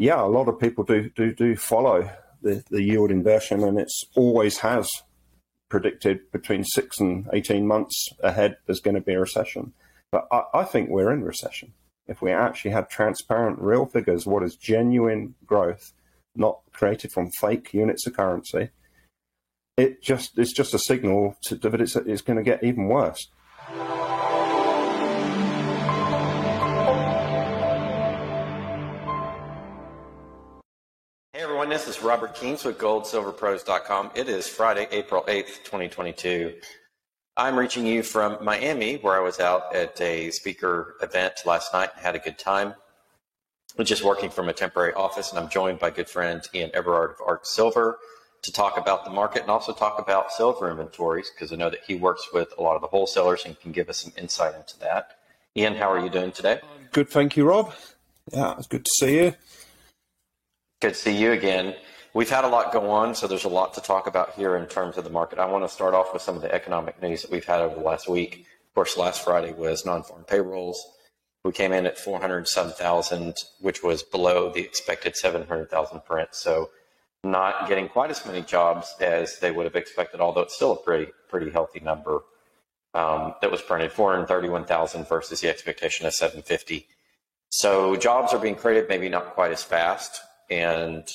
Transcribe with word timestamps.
yeah, 0.00 0.22
a 0.22 0.24
lot 0.24 0.48
of 0.48 0.58
people 0.58 0.82
do 0.82 1.10
do 1.10 1.34
do 1.34 1.54
follow 1.54 2.10
the, 2.40 2.64
the 2.70 2.82
yield 2.82 3.10
inversion, 3.10 3.62
and 3.62 3.78
it's 3.78 4.02
always 4.16 4.56
has 4.58 4.90
predicted 5.68 6.20
between 6.32 6.64
six 6.64 6.98
and 6.98 7.28
eighteen 7.34 7.66
months 7.66 8.08
ahead 8.20 8.56
there's 8.64 8.80
going 8.80 8.94
to 8.94 9.02
be 9.02 9.12
a 9.12 9.20
recession. 9.20 9.74
But 10.10 10.26
I, 10.32 10.44
I 10.54 10.64
think 10.64 10.88
we're 10.88 11.12
in 11.12 11.22
recession. 11.22 11.74
If 12.06 12.22
we 12.22 12.32
actually 12.32 12.70
had 12.70 12.88
transparent, 12.88 13.60
real 13.60 13.84
figures, 13.84 14.26
what 14.26 14.42
is 14.42 14.56
genuine 14.56 15.34
growth, 15.44 15.92
not 16.34 16.60
created 16.72 17.12
from 17.12 17.30
fake 17.38 17.74
units 17.74 18.06
of 18.06 18.16
currency, 18.16 18.70
it 19.76 20.02
just 20.02 20.38
it's 20.38 20.54
just 20.54 20.72
a 20.72 20.78
signal 20.78 21.36
to, 21.42 21.56
that 21.56 21.78
it's 21.78 21.94
it's 21.94 22.22
going 22.22 22.38
to 22.38 22.42
get 22.42 22.64
even 22.64 22.88
worse. 22.88 23.28
This 31.70 31.86
is 31.86 32.02
Robert 32.02 32.34
Kientz 32.34 32.64
with 32.64 32.78
GoldSilverPros.com. 32.78 34.10
It 34.16 34.28
is 34.28 34.48
Friday, 34.48 34.88
April 34.90 35.22
8th, 35.28 35.62
2022. 35.62 36.56
I'm 37.36 37.56
reaching 37.56 37.86
you 37.86 38.02
from 38.02 38.44
Miami, 38.44 38.96
where 38.96 39.14
I 39.14 39.20
was 39.20 39.38
out 39.38 39.72
at 39.72 40.00
a 40.00 40.32
speaker 40.32 40.96
event 41.00 41.34
last 41.46 41.72
night 41.72 41.90
and 41.94 42.04
had 42.04 42.16
a 42.16 42.18
good 42.18 42.40
time. 42.40 42.74
I'm 43.78 43.84
just 43.84 44.02
working 44.02 44.30
from 44.30 44.48
a 44.48 44.52
temporary 44.52 44.94
office, 44.94 45.30
and 45.30 45.38
I'm 45.38 45.48
joined 45.48 45.78
by 45.78 45.90
good 45.90 46.08
friend 46.08 46.42
Ian 46.52 46.72
Everard 46.74 47.12
of 47.12 47.18
Arc 47.24 47.46
Silver 47.46 48.00
to 48.42 48.50
talk 48.50 48.76
about 48.76 49.04
the 49.04 49.12
market 49.12 49.42
and 49.42 49.50
also 49.50 49.72
talk 49.72 50.00
about 50.00 50.32
silver 50.32 50.72
inventories 50.72 51.30
because 51.30 51.52
I 51.52 51.56
know 51.56 51.70
that 51.70 51.84
he 51.86 51.94
works 51.94 52.30
with 52.34 52.52
a 52.58 52.62
lot 52.62 52.74
of 52.74 52.82
the 52.82 52.88
wholesalers 52.88 53.44
and 53.44 53.58
can 53.60 53.70
give 53.70 53.88
us 53.88 53.98
some 53.98 54.12
insight 54.18 54.56
into 54.56 54.76
that. 54.80 55.18
Ian, 55.56 55.76
how 55.76 55.92
are 55.92 56.00
you 56.00 56.10
doing 56.10 56.32
today? 56.32 56.58
Good, 56.90 57.08
thank 57.08 57.36
you, 57.36 57.44
Rob. 57.44 57.72
Yeah, 58.32 58.56
it's 58.58 58.66
good 58.66 58.84
to 58.84 58.90
see 58.90 59.14
you. 59.22 59.34
Good 60.80 60.94
to 60.94 60.98
see 60.98 61.14
you 61.14 61.32
again. 61.32 61.74
We've 62.14 62.30
had 62.30 62.44
a 62.44 62.48
lot 62.48 62.72
go 62.72 62.88
on, 62.90 63.14
so 63.14 63.26
there's 63.26 63.44
a 63.44 63.50
lot 63.50 63.74
to 63.74 63.82
talk 63.82 64.06
about 64.06 64.32
here 64.32 64.56
in 64.56 64.64
terms 64.64 64.96
of 64.96 65.04
the 65.04 65.10
market. 65.10 65.38
I 65.38 65.44
want 65.44 65.62
to 65.62 65.68
start 65.68 65.92
off 65.92 66.14
with 66.14 66.22
some 66.22 66.36
of 66.36 66.40
the 66.40 66.50
economic 66.54 67.02
news 67.02 67.20
that 67.20 67.30
we've 67.30 67.44
had 67.44 67.60
over 67.60 67.74
the 67.74 67.82
last 67.82 68.08
week. 68.08 68.46
Of 68.68 68.74
course, 68.74 68.96
last 68.96 69.22
Friday 69.22 69.52
was 69.52 69.84
non-farm 69.84 70.24
payrolls. 70.24 70.82
We 71.44 71.52
came 71.52 71.74
in 71.74 71.84
at 71.84 71.98
407,000, 71.98 73.34
which 73.60 73.82
was 73.82 74.02
below 74.02 74.50
the 74.50 74.62
expected 74.62 75.16
700,000 75.16 76.00
print. 76.00 76.30
So 76.32 76.70
not 77.24 77.68
getting 77.68 77.86
quite 77.86 78.10
as 78.10 78.24
many 78.24 78.40
jobs 78.40 78.94
as 79.02 79.38
they 79.38 79.50
would 79.50 79.66
have 79.66 79.76
expected, 79.76 80.22
although 80.22 80.40
it's 80.40 80.54
still 80.54 80.72
a 80.72 80.82
pretty 80.82 81.12
pretty 81.28 81.50
healthy 81.50 81.80
number 81.80 82.22
um, 82.94 83.34
that 83.42 83.50
was 83.50 83.60
printed 83.60 83.92
431,000 83.92 85.06
versus 85.06 85.42
the 85.42 85.50
expectation 85.50 86.06
of 86.06 86.14
750. 86.14 86.88
So 87.50 87.96
jobs 87.96 88.32
are 88.32 88.38
being 88.38 88.54
created, 88.54 88.88
maybe 88.88 89.10
not 89.10 89.34
quite 89.34 89.52
as 89.52 89.62
fast, 89.62 90.22
and 90.50 91.08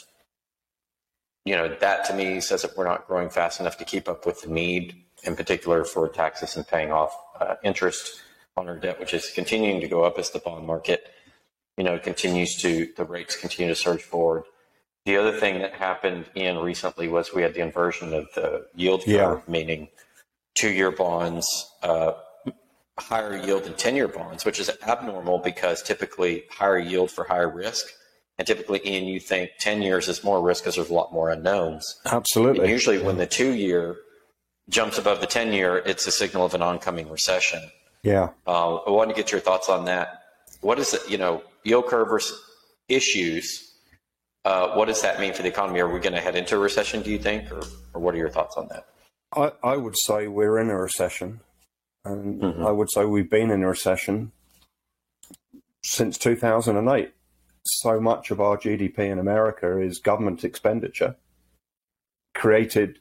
you 1.45 1.55
know 1.55 1.67
that 1.79 2.05
to 2.05 2.13
me 2.13 2.41
says 2.41 2.61
that 2.63 2.75
we're 2.77 2.85
not 2.87 3.07
growing 3.07 3.29
fast 3.29 3.59
enough 3.59 3.77
to 3.77 3.85
keep 3.85 4.07
up 4.09 4.25
with 4.25 4.41
the 4.41 4.49
need, 4.49 4.95
in 5.23 5.35
particular 5.35 5.83
for 5.83 6.07
taxes 6.09 6.55
and 6.55 6.67
paying 6.67 6.91
off 6.91 7.15
uh, 7.39 7.55
interest 7.63 8.21
on 8.57 8.67
our 8.67 8.77
debt, 8.77 8.99
which 8.99 9.13
is 9.13 9.31
continuing 9.35 9.81
to 9.81 9.87
go 9.87 10.03
up 10.03 10.17
as 10.17 10.31
the 10.31 10.39
bond 10.39 10.65
market, 10.65 11.11
you 11.77 11.83
know, 11.83 11.99
continues 11.99 12.55
to 12.61 12.89
the 12.97 13.03
rates 13.05 13.35
continue 13.35 13.71
to 13.73 13.79
surge 13.79 14.01
forward. 14.01 14.43
The 15.05 15.17
other 15.17 15.37
thing 15.39 15.59
that 15.59 15.73
happened 15.73 16.25
in 16.33 16.57
recently 16.57 17.07
was 17.07 17.31
we 17.33 17.43
had 17.43 17.53
the 17.53 17.61
inversion 17.61 18.13
of 18.13 18.27
the 18.33 18.65
yield 18.75 19.01
curve, 19.01 19.07
Yeah. 19.13 19.39
meaning 19.47 19.89
two-year 20.55 20.89
bonds 20.89 21.69
uh, 21.83 22.13
higher 22.97 23.37
yield 23.37 23.65
than 23.65 23.73
10-year 23.73 24.07
bonds, 24.07 24.45
which 24.45 24.59
is 24.59 24.71
abnormal 24.87 25.39
because 25.39 25.83
typically 25.83 26.45
higher 26.49 26.79
yield 26.79 27.11
for 27.11 27.25
higher 27.25 27.49
risk. 27.49 27.85
And 28.37 28.45
typically, 28.45 28.81
Ian, 28.85 29.05
you 29.05 29.19
think 29.19 29.51
10 29.59 29.81
years 29.81 30.07
is 30.09 30.23
more 30.23 30.41
risk 30.41 30.63
because 30.63 30.75
there's 30.75 30.89
a 30.89 30.93
lot 30.93 31.13
more 31.13 31.29
unknowns. 31.29 31.99
And 32.03 32.13
Absolutely. 32.13 32.69
usually 32.69 33.01
when 33.01 33.17
the 33.17 33.25
two-year 33.25 33.95
jumps 34.69 34.97
above 34.97 35.21
the 35.21 35.27
10-year, 35.27 35.77
it's 35.85 36.05
a 36.05 36.11
signal 36.11 36.45
of 36.45 36.53
an 36.53 36.61
oncoming 36.61 37.09
recession. 37.09 37.61
Yeah. 38.03 38.29
Uh, 38.45 38.75
I 38.75 38.89
wanted 38.91 39.15
to 39.15 39.21
get 39.21 39.31
your 39.31 39.39
thoughts 39.41 39.69
on 39.69 39.85
that. 39.85 40.21
What 40.61 40.79
is 40.79 40.93
it, 40.93 41.09
you 41.09 41.17
know, 41.17 41.43
yield 41.63 41.87
curve 41.87 42.09
versus 42.09 42.37
issues? 42.89 43.71
Uh, 44.43 44.75
what 44.75 44.85
does 44.87 45.01
that 45.01 45.19
mean 45.19 45.33
for 45.33 45.41
the 45.41 45.47
economy? 45.47 45.79
Are 45.79 45.87
we 45.91 45.99
going 45.99 46.13
to 46.13 46.21
head 46.21 46.35
into 46.35 46.55
a 46.55 46.59
recession, 46.59 47.01
do 47.01 47.11
you 47.11 47.17
think? 47.19 47.51
Or, 47.51 47.61
or 47.93 48.01
what 48.01 48.13
are 48.15 48.17
your 48.17 48.29
thoughts 48.29 48.57
on 48.57 48.67
that? 48.67 48.85
I, 49.35 49.51
I 49.63 49.77
would 49.77 49.97
say 49.97 50.27
we're 50.27 50.59
in 50.59 50.69
a 50.69 50.77
recession. 50.77 51.39
And 52.03 52.41
Mhm. 52.41 52.65
I 52.67 52.71
would 52.71 52.91
say 52.91 53.05
we've 53.05 53.29
been 53.29 53.49
in 53.49 53.63
a 53.63 53.67
recession 53.69 54.31
since 55.83 56.17
2008. 56.17 57.11
So 57.67 57.99
much 57.99 58.29
of 58.29 58.39
our 58.39 58.57
GDP 58.57 58.99
in 59.11 59.17
America 59.17 59.79
is 59.79 59.99
government 59.99 60.43
expenditure 60.43 61.15
created 62.35 62.99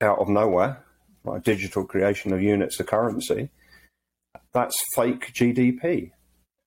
out 0.00 0.18
of 0.18 0.28
nowhere 0.28 0.84
by 1.24 1.38
digital 1.40 1.84
creation 1.84 2.32
of 2.32 2.40
units 2.40 2.78
of 2.78 2.86
currency. 2.86 3.50
That's 4.52 4.80
fake 4.94 5.32
GDP. 5.32 6.12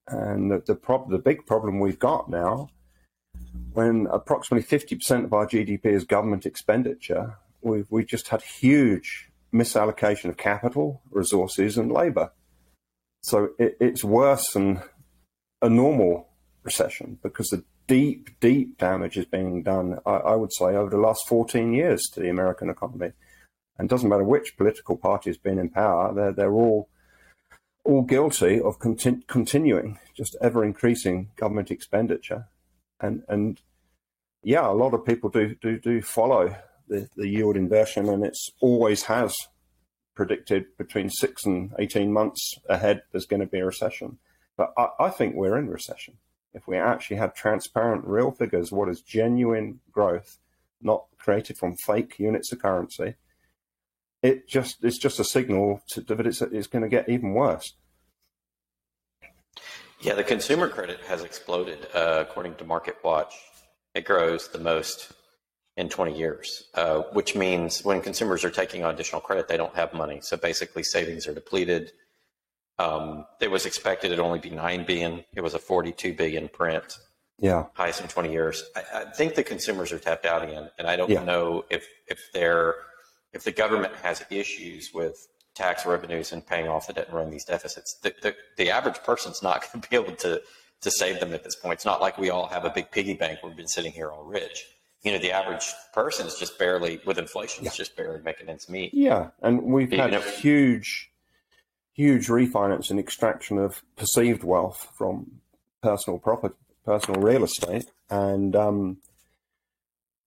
And 0.07 0.51
the, 0.51 0.61
the, 0.65 0.75
prob- 0.75 1.09
the 1.09 1.19
big 1.19 1.45
problem 1.45 1.79
we've 1.79 1.99
got 1.99 2.29
now, 2.29 2.69
when 3.73 4.07
approximately 4.11 4.67
50% 4.67 5.23
of 5.23 5.33
our 5.33 5.47
GDP 5.47 5.85
is 5.85 6.03
government 6.03 6.45
expenditure, 6.45 7.37
we've, 7.61 7.87
we've 7.89 8.07
just 8.07 8.27
had 8.27 8.41
huge 8.41 9.29
misallocation 9.53 10.25
of 10.25 10.37
capital, 10.37 11.01
resources, 11.11 11.77
and 11.77 11.91
labor. 11.91 12.31
So 13.23 13.49
it, 13.57 13.77
it's 13.79 14.03
worse 14.03 14.51
than 14.51 14.81
a 15.61 15.69
normal 15.69 16.27
recession 16.63 17.19
because 17.23 17.49
the 17.49 17.63
deep, 17.87 18.29
deep 18.39 18.77
damage 18.77 19.17
is 19.17 19.25
being 19.25 19.63
done, 19.63 19.99
I, 20.05 20.11
I 20.11 20.35
would 20.35 20.53
say, 20.53 20.65
over 20.65 20.89
the 20.89 20.97
last 20.97 21.27
14 21.27 21.73
years 21.73 22.03
to 22.13 22.19
the 22.19 22.29
American 22.29 22.69
economy. 22.69 23.11
And 23.77 23.87
it 23.87 23.89
doesn't 23.89 24.09
matter 24.09 24.23
which 24.23 24.57
political 24.57 24.97
party 24.97 25.29
has 25.29 25.37
been 25.37 25.59
in 25.59 25.69
power, 25.69 26.13
they're, 26.13 26.33
they're 26.33 26.53
all 26.53 26.89
all 27.83 28.03
guilty 28.03 28.61
of 28.61 28.79
contin- 28.79 29.25
continuing 29.27 29.97
just 30.15 30.37
ever 30.41 30.63
increasing 30.63 31.31
government 31.35 31.71
expenditure. 31.71 32.47
And, 32.99 33.23
and 33.27 33.59
yeah, 34.43 34.67
a 34.67 34.73
lot 34.73 34.93
of 34.93 35.05
people 35.05 35.29
do, 35.29 35.55
do, 35.55 35.79
do 35.79 36.01
follow 36.01 36.55
the, 36.87 37.09
the 37.15 37.27
yield 37.27 37.57
inversion, 37.57 38.09
and 38.09 38.23
it's 38.23 38.49
always 38.59 39.03
has 39.03 39.35
predicted 40.15 40.65
between 40.77 41.09
six 41.09 41.45
and 41.45 41.73
18 41.79 42.11
months 42.11 42.53
ahead 42.69 43.01
there's 43.11 43.25
going 43.25 43.39
to 43.39 43.47
be 43.47 43.59
a 43.59 43.65
recession. 43.65 44.19
But 44.57 44.73
I, 44.77 44.89
I 44.99 45.09
think 45.09 45.35
we're 45.35 45.57
in 45.57 45.69
recession. 45.69 46.17
If 46.53 46.67
we 46.67 46.77
actually 46.77 47.17
had 47.17 47.33
transparent, 47.33 48.05
real 48.05 48.31
figures, 48.31 48.71
what 48.71 48.89
is 48.89 49.01
genuine 49.01 49.79
growth, 49.91 50.37
not 50.81 51.05
created 51.17 51.57
from 51.57 51.75
fake 51.77 52.19
units 52.19 52.51
of 52.51 52.61
currency, 52.61 53.15
it 54.21 54.47
just 54.47 54.83
it's 54.83 54.97
just 54.97 55.19
a 55.19 55.23
signal 55.23 55.81
to, 55.89 56.01
that 56.01 56.27
it's, 56.27 56.41
it's 56.41 56.67
going 56.67 56.83
to 56.83 56.89
get 56.89 57.09
even 57.09 57.33
worse. 57.33 57.73
Yeah, 60.01 60.15
the 60.15 60.23
consumer 60.23 60.67
credit 60.67 60.99
has 61.07 61.23
exploded. 61.23 61.87
Uh, 61.93 62.23
according 62.27 62.55
to 62.55 62.63
Market 62.63 62.97
Watch, 63.03 63.35
it 63.93 64.03
grows 64.03 64.47
the 64.47 64.59
most 64.59 65.13
in 65.77 65.89
20 65.89 66.17
years, 66.17 66.63
uh, 66.73 67.01
which 67.13 67.35
means 67.35 67.83
when 67.83 68.01
consumers 68.01 68.43
are 68.43 68.49
taking 68.49 68.83
on 68.83 68.93
additional 68.93 69.21
credit, 69.21 69.47
they 69.47 69.57
don't 69.57 69.75
have 69.75 69.93
money. 69.93 70.19
So 70.21 70.37
basically, 70.37 70.83
savings 70.83 71.27
are 71.27 71.33
depleted. 71.33 71.91
Um, 72.79 73.25
it 73.39 73.51
was 73.51 73.65
expected 73.65 74.07
it'd 74.11 74.19
only 74.23 74.39
be 74.39 74.49
9 74.49 74.85
billion. 74.85 75.23
It 75.35 75.41
was 75.41 75.53
a 75.53 75.59
42 75.59 76.13
billion 76.13 76.47
print, 76.49 76.97
Yeah, 77.37 77.65
highest 77.73 78.01
in 78.01 78.07
20 78.07 78.31
years. 78.31 78.63
I, 78.75 79.01
I 79.01 79.05
think 79.11 79.35
the 79.35 79.43
consumers 79.43 79.91
are 79.91 79.99
tapped 79.99 80.25
out 80.25 80.43
again, 80.43 80.69
and 80.79 80.87
I 80.87 80.95
don't 80.95 81.09
Yeah. 81.09 81.23
know 81.23 81.65
if 81.69 81.85
if 82.07 82.19
they're 82.33 82.75
if 83.33 83.43
the 83.43 83.51
government 83.51 83.93
has 84.03 84.23
issues 84.29 84.91
with 84.93 85.15
tax 85.55 85.85
revenues 85.85 86.31
and 86.31 86.45
paying 86.45 86.67
off 86.67 86.87
the 86.87 86.93
debt 86.93 87.07
and 87.07 87.15
running 87.15 87.31
these 87.31 87.45
deficits. 87.45 87.99
The, 88.01 88.13
the, 88.21 88.35
the 88.57 88.69
average 88.69 88.97
person's 89.03 89.43
not 89.43 89.61
going 89.71 89.81
to 89.81 89.89
be 89.89 89.95
able 89.95 90.15
to 90.17 90.41
to 90.81 90.89
save 90.91 91.19
them 91.19 91.33
at 91.33 91.43
this 91.43 91.55
point. 91.55 91.73
It's 91.75 91.85
not 91.85 92.01
like 92.01 92.17
we 92.17 92.31
all 92.31 92.47
have 92.47 92.65
a 92.65 92.69
big 92.71 92.89
piggy 92.89 93.13
bank. 93.13 93.39
We've 93.43 93.55
been 93.55 93.67
sitting 93.67 93.91
here 93.91 94.09
all 94.11 94.23
rich. 94.23 94.65
You 95.03 95.11
know, 95.11 95.19
the 95.19 95.31
average 95.31 95.65
person 95.93 96.25
is 96.25 96.35
just 96.39 96.57
barely 96.57 96.99
with 97.05 97.19
inflation. 97.19 97.65
It's 97.67 97.75
just 97.77 97.95
barely 97.95 98.21
making 98.21 98.49
ends 98.49 98.67
meet. 98.69 98.91
yeah, 98.93 99.29
and 99.43 99.61
we've 99.61 99.91
You 99.93 99.99
had 99.99 100.11
know- 100.11 100.21
huge, 100.21 101.10
huge 101.93 102.27
refinance 102.27 102.89
and 102.89 102.99
extraction 102.99 103.57
of 103.57 103.83
perceived 103.95 104.43
wealth 104.43 104.91
from 104.97 105.41
personal 105.81 106.19
property, 106.19 106.55
personal 106.85 107.21
real 107.21 107.43
estate, 107.43 107.91
and 108.09 108.55
um, 108.55 108.97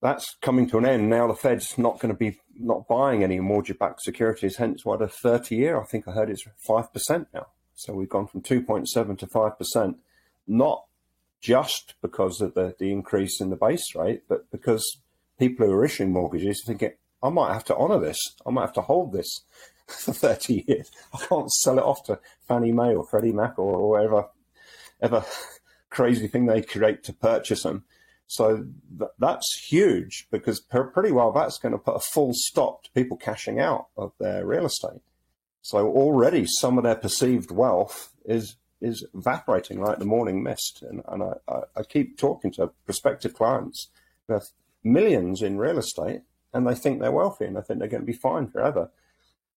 that's 0.03 0.37
coming 0.43 0.69
to 0.69 0.79
an 0.79 0.87
end. 0.87 1.09
Now 1.09 1.27
the 1.27 1.35
Fed's 1.35 1.79
not 1.79 1.99
going 2.01 2.13
to 2.13 2.19
be 2.19 2.39
not 2.59 2.87
buying 2.87 3.25
any 3.25 3.41
mortgage-backed 3.41 4.03
securities. 4.03 4.57
Hence, 4.57 4.85
why 4.85 4.97
the 4.97 5.09
thirty-year, 5.09 5.81
I 5.81 5.85
think 5.85 6.07
I 6.07 6.13
heard, 6.13 6.31
it's 6.31 6.45
five 6.67 6.93
percent 6.93 7.29
now. 7.33 7.47
So 7.75 7.95
we've 7.95 8.09
gone 8.09 8.27
from 8.27 8.43
two 8.43 8.63
point 8.63 8.89
seven 8.89 9.17
to 9.17 9.27
five 9.27 9.59
percent. 9.59 9.97
Not 10.47 10.85
just 11.41 11.95
because 12.03 12.41
of 12.41 12.55
the, 12.55 12.75
the 12.79 12.93
increase 12.93 13.41
in 13.41 13.51
the 13.51 13.57
base 13.57 13.95
rate, 13.95 14.23
but 14.29 14.51
because 14.51 14.99
people 15.39 15.67
who 15.67 15.73
are 15.73 15.85
issuing 15.85 16.13
mortgages 16.13 16.63
thinking, 16.67 16.93
I 17.23 17.31
might 17.31 17.53
have 17.53 17.65
to 17.65 17.77
honour 17.77 17.99
this. 17.99 18.19
I 18.47 18.51
might 18.51 18.63
have 18.63 18.75
to 18.75 18.83
hold 18.83 19.13
this 19.13 19.41
for 19.87 20.13
30 20.13 20.65
years. 20.67 20.91
I 21.13 21.19
can't 21.19 21.53
sell 21.53 21.79
it 21.79 21.85
off 21.85 22.05
to 22.05 22.19
Fannie 22.47 22.73
Mae 22.73 22.95
or 22.95 23.05
Freddie 23.05 23.33
Mac 23.33 23.59
or 23.59 23.79
whoever 23.79 24.29
whatever 24.99 25.27
crazy 25.91 26.29
thing 26.29 26.47
they 26.47 26.63
create 26.63 27.03
to 27.05 27.13
purchase 27.13 27.63
them. 27.63 27.85
So 28.27 28.67
th- 28.99 29.11
that's 29.19 29.67
huge 29.69 30.27
because 30.31 30.61
per- 30.61 30.85
pretty 30.85 31.13
well 31.13 31.33
that's 31.33 31.59
going 31.59 31.73
to 31.73 31.79
put 31.79 31.97
a 31.97 32.01
full 32.01 32.33
stop 32.33 32.85
to 32.85 32.91
people 32.93 33.17
cashing 33.17 33.61
out 33.61 33.89
of 33.97 34.13
their 34.19 34.47
real 34.47 34.67
estate. 34.67 35.03
So 35.61 35.89
already 35.89 36.47
some 36.47 36.79
of 36.79 36.85
their 36.85 36.95
perceived 36.95 37.51
wealth 37.51 38.13
is 38.25 38.57
is 38.81 39.07
evaporating 39.15 39.81
like 39.81 39.99
the 39.99 40.05
morning 40.05 40.43
mist. 40.43 40.83
And, 40.83 41.03
and 41.09 41.23
I, 41.23 41.33
I, 41.49 41.61
I 41.77 41.83
keep 41.85 42.19
talking 42.19 42.51
to 42.53 42.71
prospective 42.85 43.33
clients 43.33 43.89
who 44.27 44.35
have 44.35 44.45
millions 44.83 45.41
in 45.41 45.57
real 45.57 45.79
estate 45.79 46.21
and 46.53 46.67
they 46.67 46.75
think 46.75 47.01
they're 47.01 47.11
wealthy 47.11 47.47
and 47.47 47.57
they 47.57 47.63
think 47.63 47.79
they're 47.79 47.89
going 47.89 48.03
to 48.03 48.07
be 48.07 48.13
fine 48.13 48.47
forever. 48.47 48.91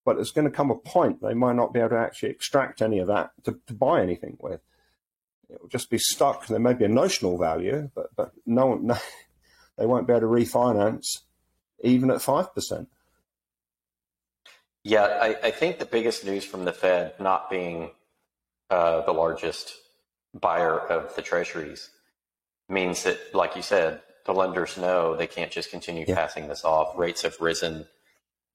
But 0.08 0.16
there's 0.16 0.32
going 0.32 0.50
to 0.50 0.56
come 0.56 0.72
a 0.72 0.76
point 0.76 1.22
they 1.22 1.34
might 1.34 1.58
not 1.58 1.74
be 1.74 1.82
able 1.82 1.90
to 1.90 1.98
actually 1.98 2.30
extract 2.30 2.82
any 2.82 3.00
of 3.00 3.08
that 3.08 3.32
to, 3.44 3.60
to 3.68 3.74
buy 3.74 4.02
anything 4.02 4.38
with. 4.40 4.62
It 5.50 5.62
will 5.62 5.68
just 5.68 5.90
be 5.90 5.98
stuck. 5.98 6.48
There 6.48 6.60
may 6.60 6.76
be 6.76 6.86
a 6.86 6.88
notional 6.88 7.38
value, 7.38 7.92
but 7.94 8.16
but 8.16 8.32
no, 8.46 8.76
no 8.76 8.98
they 9.78 9.86
won't 9.86 10.08
be 10.08 10.14
able 10.14 10.22
to 10.22 10.28
refinance 10.28 11.24
even 11.84 12.10
at 12.10 12.22
five 12.22 12.56
percent. 12.56 12.88
Yeah, 14.86 15.04
I, 15.04 15.36
I, 15.44 15.52
think 15.52 15.78
the 15.78 15.86
biggest 15.86 16.24
news 16.24 16.46
from 16.46 16.64
the 16.64 16.72
Fed 16.72 17.20
not 17.20 17.50
being 17.50 17.92
uh, 18.70 19.02
the 19.02 19.12
largest 19.12 19.74
buyer 20.34 20.80
of 20.80 21.14
the 21.18 21.22
treasuries 21.22 21.90
means 22.70 23.04
that, 23.04 23.20
like 23.34 23.58
you 23.58 23.62
said, 23.62 24.00
the 24.26 24.34
lenders 24.34 24.78
know 24.78 25.18
they 25.18 25.28
can't 25.28 25.52
just 25.52 25.70
continue 25.70 26.06
yeah. 26.08 26.16
passing 26.16 26.48
this 26.48 26.64
off. 26.64 26.98
Rates 26.98 27.24
have 27.24 27.42
risen. 27.42 27.86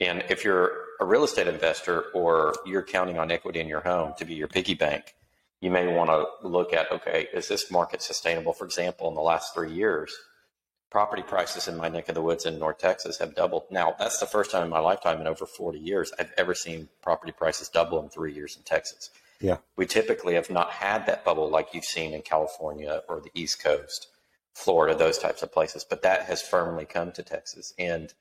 And 0.00 0.24
if 0.30 0.42
you're 0.42 0.72
a 1.02 1.04
real 1.04 1.24
estate 1.24 1.48
investor 1.48 2.04
or 2.14 2.54
you're 2.64 2.82
counting 2.82 3.18
on 3.18 3.30
equity 3.30 3.60
in 3.60 3.66
your 3.66 3.80
home 3.80 4.14
to 4.18 4.24
be 4.24 4.34
your 4.34 4.48
piggy 4.48 4.74
bank, 4.74 5.14
you 5.60 5.70
may 5.70 5.86
want 5.92 6.10
to 6.10 6.48
look 6.48 6.72
at 6.72 6.90
okay, 6.92 7.28
is 7.34 7.48
this 7.48 7.70
market 7.70 8.00
sustainable? 8.00 8.52
For 8.52 8.64
example, 8.64 9.08
in 9.08 9.14
the 9.14 9.20
last 9.20 9.52
three 9.52 9.72
years, 9.72 10.14
property 10.90 11.22
prices 11.22 11.66
in 11.66 11.76
my 11.76 11.88
neck 11.88 12.08
of 12.08 12.14
the 12.14 12.22
woods 12.22 12.46
in 12.46 12.58
North 12.58 12.78
Texas 12.78 13.18
have 13.18 13.34
doubled. 13.34 13.64
Now, 13.70 13.96
that's 13.98 14.20
the 14.20 14.26
first 14.26 14.52
time 14.52 14.62
in 14.62 14.70
my 14.70 14.78
lifetime 14.78 15.20
in 15.20 15.26
over 15.26 15.44
40 15.44 15.78
years 15.78 16.12
I've 16.18 16.32
ever 16.36 16.54
seen 16.54 16.88
property 17.02 17.32
prices 17.32 17.68
double 17.68 18.00
in 18.00 18.08
three 18.08 18.32
years 18.32 18.56
in 18.56 18.62
Texas. 18.62 19.10
Yeah. 19.40 19.56
We 19.74 19.86
typically 19.86 20.34
have 20.34 20.50
not 20.50 20.70
had 20.70 21.06
that 21.06 21.24
bubble 21.24 21.50
like 21.50 21.74
you've 21.74 21.84
seen 21.84 22.12
in 22.14 22.22
California 22.22 23.02
or 23.08 23.20
the 23.20 23.30
East 23.34 23.60
Coast, 23.62 24.06
Florida, 24.54 24.96
those 24.96 25.18
types 25.18 25.42
of 25.42 25.50
places, 25.50 25.84
but 25.88 26.02
that 26.02 26.22
has 26.26 26.42
firmly 26.42 26.84
come 26.84 27.10
to 27.12 27.24
Texas. 27.24 27.74
And, 27.76 28.14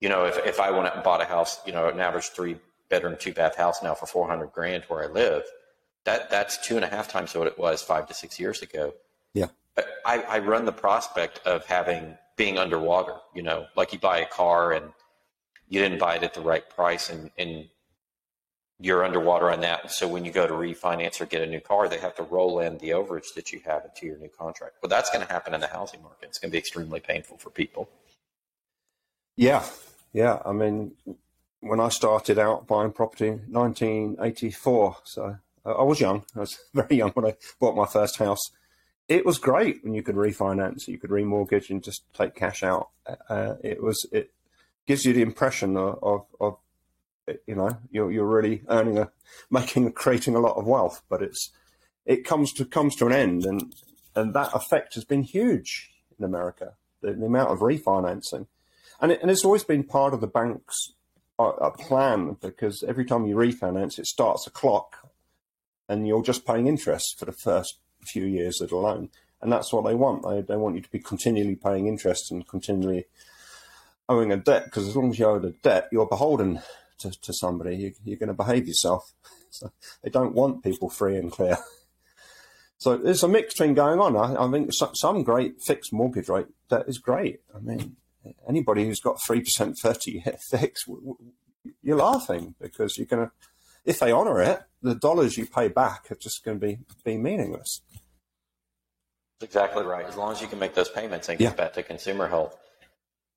you 0.00 0.08
know, 0.08 0.24
if, 0.24 0.38
if 0.46 0.60
I 0.60 0.70
went 0.70 0.94
and 0.94 1.02
bought 1.02 1.20
a 1.20 1.26
house, 1.26 1.60
you 1.66 1.72
know, 1.72 1.88
an 1.88 2.00
average 2.00 2.30
three 2.30 2.56
bedroom, 2.88 3.16
two 3.18 3.32
bath 3.32 3.56
house 3.56 3.82
now 3.82 3.94
for 3.94 4.06
400 4.06 4.52
grand 4.52 4.84
where 4.84 5.04
I 5.04 5.06
live, 5.06 5.44
that 6.04 6.30
that's 6.30 6.66
two 6.66 6.76
and 6.76 6.84
a 6.84 6.88
half 6.88 7.08
times 7.08 7.34
what 7.34 7.46
it 7.46 7.58
was 7.58 7.82
five 7.82 8.06
to 8.08 8.14
six 8.14 8.40
years 8.40 8.62
ago. 8.62 8.94
Yeah. 9.34 9.46
I, 10.04 10.22
I 10.22 10.38
run 10.40 10.64
the 10.64 10.72
prospect 10.72 11.46
of 11.46 11.64
having 11.66 12.16
being 12.36 12.58
underwater, 12.58 13.16
you 13.34 13.42
know, 13.42 13.66
like 13.76 13.92
you 13.92 13.98
buy 13.98 14.18
a 14.18 14.26
car 14.26 14.72
and 14.72 14.92
you 15.68 15.80
didn't 15.80 15.98
buy 15.98 16.16
it 16.16 16.22
at 16.22 16.34
the 16.34 16.40
right 16.40 16.68
price 16.68 17.10
and, 17.10 17.30
and 17.38 17.68
you're 18.80 19.04
underwater 19.04 19.50
on 19.50 19.60
that. 19.60 19.82
And 19.82 19.90
So 19.90 20.08
when 20.08 20.24
you 20.24 20.32
go 20.32 20.46
to 20.46 20.54
refinance 20.54 21.20
or 21.20 21.26
get 21.26 21.42
a 21.42 21.46
new 21.46 21.60
car, 21.60 21.88
they 21.88 21.98
have 21.98 22.14
to 22.16 22.22
roll 22.22 22.60
in 22.60 22.78
the 22.78 22.90
overage 22.90 23.34
that 23.34 23.52
you 23.52 23.60
have 23.66 23.84
into 23.84 24.06
your 24.06 24.16
new 24.16 24.30
contract. 24.30 24.76
Well, 24.82 24.88
that's 24.88 25.10
going 25.10 25.24
to 25.24 25.30
happen 25.30 25.52
in 25.52 25.60
the 25.60 25.66
housing 25.66 26.02
market. 26.02 26.28
It's 26.28 26.38
going 26.38 26.50
to 26.50 26.52
be 26.52 26.58
extremely 26.58 27.00
painful 27.00 27.36
for 27.36 27.50
people. 27.50 27.88
Yeah. 29.36 29.64
Yeah. 30.12 30.40
I 30.44 30.52
mean, 30.52 30.92
when 31.60 31.80
I 31.80 31.88
started 31.88 32.38
out 32.38 32.66
buying 32.66 32.92
property, 32.92 33.28
in 33.28 33.52
1984, 33.52 34.96
so 35.04 35.36
I 35.64 35.82
was 35.82 36.00
young. 36.00 36.24
I 36.34 36.40
was 36.40 36.58
very 36.74 36.96
young 36.96 37.10
when 37.10 37.26
I 37.26 37.36
bought 37.58 37.76
my 37.76 37.86
first 37.86 38.18
house. 38.18 38.50
It 39.08 39.26
was 39.26 39.38
great 39.38 39.82
when 39.82 39.94
you 39.94 40.02
could 40.02 40.14
refinance, 40.14 40.86
you 40.86 40.98
could 40.98 41.10
remortgage, 41.10 41.70
and 41.70 41.82
just 41.82 42.02
take 42.14 42.34
cash 42.34 42.62
out. 42.62 42.90
Uh, 43.28 43.54
it 43.62 43.82
was 43.82 44.06
it 44.12 44.30
gives 44.86 45.04
you 45.04 45.12
the 45.12 45.22
impression 45.22 45.76
of, 45.76 45.98
of, 46.02 46.26
of 46.40 46.56
you 47.46 47.56
know 47.56 47.76
you're 47.90 48.10
you're 48.12 48.26
really 48.26 48.62
earning 48.68 48.98
a 48.98 49.10
making 49.50 49.90
creating 49.92 50.36
a 50.36 50.40
lot 50.40 50.56
of 50.56 50.66
wealth, 50.66 51.02
but 51.08 51.22
it's 51.22 51.50
it 52.06 52.24
comes 52.24 52.52
to 52.54 52.64
comes 52.64 52.94
to 52.96 53.06
an 53.06 53.12
end, 53.12 53.44
and 53.44 53.74
and 54.14 54.32
that 54.34 54.54
effect 54.54 54.94
has 54.94 55.04
been 55.04 55.22
huge 55.22 55.90
in 56.18 56.24
America. 56.24 56.74
The, 57.02 57.12
the 57.12 57.26
amount 57.26 57.50
of 57.50 57.58
refinancing, 57.60 58.46
and 59.00 59.12
it, 59.12 59.22
and 59.22 59.30
it's 59.30 59.44
always 59.44 59.64
been 59.64 59.84
part 59.84 60.14
of 60.14 60.20
the 60.20 60.26
bank's 60.26 60.92
uh, 61.38 61.70
plan 61.70 62.36
because 62.40 62.82
every 62.82 63.04
time 63.04 63.26
you 63.26 63.34
refinance, 63.34 63.98
it 63.98 64.06
starts 64.06 64.46
a 64.46 64.50
clock 64.50 65.08
and 65.88 66.06
you're 66.06 66.22
just 66.22 66.46
paying 66.46 66.66
interest 66.66 67.18
for 67.18 67.24
the 67.24 67.32
first 67.32 67.78
few 68.02 68.24
years 68.24 68.60
of 68.60 68.70
the 68.70 68.76
loan. 68.76 69.08
And 69.40 69.50
that's 69.50 69.72
what 69.72 69.84
they 69.86 69.94
want. 69.94 70.22
They, 70.22 70.42
they 70.42 70.56
want 70.56 70.76
you 70.76 70.82
to 70.82 70.90
be 70.90 70.98
continually 70.98 71.56
paying 71.56 71.86
interest 71.86 72.30
and 72.30 72.46
continually 72.46 73.06
owing 74.08 74.32
a 74.32 74.36
debt 74.36 74.66
because 74.66 74.86
as 74.86 74.96
long 74.96 75.10
as 75.10 75.18
you 75.18 75.26
owe 75.26 75.38
the 75.38 75.54
debt, 75.62 75.88
you're 75.90 76.06
beholden 76.06 76.60
to, 76.98 77.10
to 77.22 77.32
somebody. 77.32 77.76
You, 77.76 77.92
you're 78.04 78.18
going 78.18 78.28
to 78.28 78.34
behave 78.34 78.68
yourself. 78.68 79.12
So 79.52 79.72
they 80.00 80.10
don't 80.10 80.32
want 80.32 80.62
people 80.62 80.88
free 80.88 81.16
and 81.16 81.32
clear. 81.32 81.58
So 82.78 82.96
there's 82.96 83.24
a 83.24 83.28
mixed 83.28 83.58
thing 83.58 83.74
going 83.74 83.98
on. 83.98 84.16
I, 84.16 84.40
I 84.40 84.50
think 84.50 84.70
some 84.94 85.24
great 85.24 85.60
fixed 85.60 85.92
mortgage 85.92 86.28
rate 86.28 86.46
that 86.68 86.88
is 86.88 86.98
great. 86.98 87.40
I 87.52 87.58
mean, 87.58 87.96
anybody 88.48 88.84
who's 88.84 89.00
got 89.00 89.18
3% 89.28 89.74
30 89.78 90.10
year 90.10 90.36
fix, 90.50 90.84
you're 91.82 91.96
laughing 91.96 92.54
because 92.60 92.96
you're 92.96 93.06
going 93.06 93.26
to 93.26 93.32
if 93.84 93.98
they 93.98 94.12
honour 94.12 94.40
it, 94.42 94.60
the 94.82 94.94
dollars 94.94 95.38
you 95.38 95.46
pay 95.46 95.68
back 95.68 96.10
are 96.10 96.16
just 96.16 96.44
going 96.44 96.60
to 96.60 96.66
be, 96.66 96.78
be 97.04 97.16
meaningless. 97.16 97.80
That's 99.38 99.54
exactly 99.54 99.84
right. 99.84 100.04
As 100.04 100.16
long 100.16 100.32
as 100.32 100.42
you 100.42 100.48
can 100.48 100.58
make 100.58 100.74
those 100.74 100.90
payments 100.90 101.28
and 101.28 101.38
get 101.38 101.44
yeah. 101.44 101.54
back 101.54 101.72
to 101.74 101.82
consumer 101.82 102.28
health. 102.28 102.56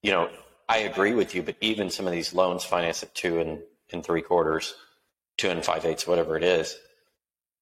You 0.01 0.11
know, 0.11 0.29
I 0.67 0.79
agree 0.79 1.13
with 1.13 1.33
you, 1.33 1.43
but 1.43 1.55
even 1.61 1.89
some 1.89 2.05
of 2.05 2.11
these 2.11 2.33
loans 2.33 2.65
financed 2.65 3.03
at 3.03 3.15
two 3.15 3.39
and, 3.39 3.59
and 3.91 4.05
three 4.05 4.21
quarters, 4.21 4.75
two 5.37 5.49
and 5.49 5.63
five 5.63 5.85
eighths, 5.85 6.05
whatever 6.05 6.35
it 6.35 6.43
is, 6.43 6.75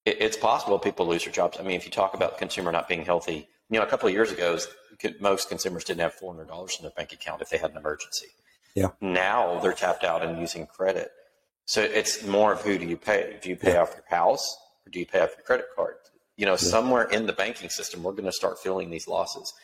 it, 0.04 0.16
it's 0.20 0.36
possible 0.36 0.78
people 0.78 1.06
lose 1.06 1.24
their 1.24 1.32
jobs. 1.32 1.58
I 1.60 1.62
mean, 1.62 1.76
if 1.76 1.84
you 1.84 1.92
talk 1.92 2.14
about 2.14 2.38
consumer 2.38 2.72
not 2.72 2.88
being 2.88 3.04
healthy, 3.04 3.48
you 3.72 3.78
know, 3.78 3.86
a 3.86 3.88
couple 3.88 4.06
of 4.06 4.14
years 4.14 4.30
ago, 4.30 4.58
most 5.18 5.48
consumers 5.48 5.82
didn't 5.82 6.02
have 6.02 6.14
$400 6.14 6.40
in 6.78 6.82
their 6.82 6.90
bank 6.90 7.12
account 7.12 7.40
if 7.40 7.48
they 7.48 7.56
had 7.56 7.70
an 7.70 7.78
emergency. 7.78 8.26
Yeah. 8.74 8.88
Now 9.00 9.58
they're 9.60 9.72
tapped 9.72 10.04
out 10.04 10.22
and 10.22 10.38
using 10.38 10.66
credit. 10.66 11.10
So 11.64 11.80
it's 11.80 12.22
more 12.24 12.52
of 12.52 12.60
who 12.60 12.76
do 12.76 12.84
you 12.84 12.98
pay? 12.98 13.38
Do 13.40 13.48
you 13.48 13.56
pay 13.56 13.72
yeah. 13.72 13.82
off 13.82 13.94
your 13.94 14.04
house 14.08 14.58
or 14.86 14.90
do 14.90 14.98
you 14.98 15.06
pay 15.06 15.20
off 15.20 15.30
your 15.36 15.44
credit 15.44 15.66
card? 15.74 15.94
You 16.36 16.44
know, 16.44 16.52
yeah. 16.52 16.56
somewhere 16.58 17.04
in 17.04 17.24
the 17.26 17.32
banking 17.32 17.70
system, 17.70 18.02
we're 18.02 18.12
going 18.12 18.24
to 18.24 18.32
start 18.32 18.58
feeling 18.58 18.90
these 18.90 19.08
losses. 19.08 19.54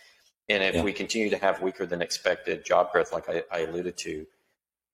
And 0.48 0.62
if 0.62 0.76
yeah. 0.76 0.82
we 0.82 0.94
continue 0.94 1.28
to 1.28 1.38
have 1.38 1.60
weaker 1.60 1.84
than 1.84 2.00
expected 2.00 2.64
job 2.64 2.90
growth, 2.92 3.12
like 3.12 3.28
I, 3.28 3.42
I 3.52 3.60
alluded 3.60 3.98
to, 3.98 4.26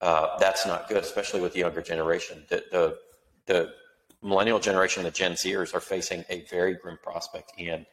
uh, 0.01 0.37
that's 0.39 0.65
not 0.65 0.89
good, 0.89 1.03
especially 1.03 1.39
with 1.39 1.53
the 1.53 1.59
younger 1.59 1.81
generation. 1.81 2.43
The, 2.49 2.63
the, 2.71 2.97
the 3.45 3.73
millennial 4.21 4.59
generation, 4.59 5.03
the 5.03 5.11
Gen 5.11 5.33
Zers, 5.33 5.73
are 5.73 5.79
facing 5.79 6.25
a 6.29 6.41
very 6.49 6.73
grim 6.73 6.97
prospect 7.01 7.53
in 7.57 7.85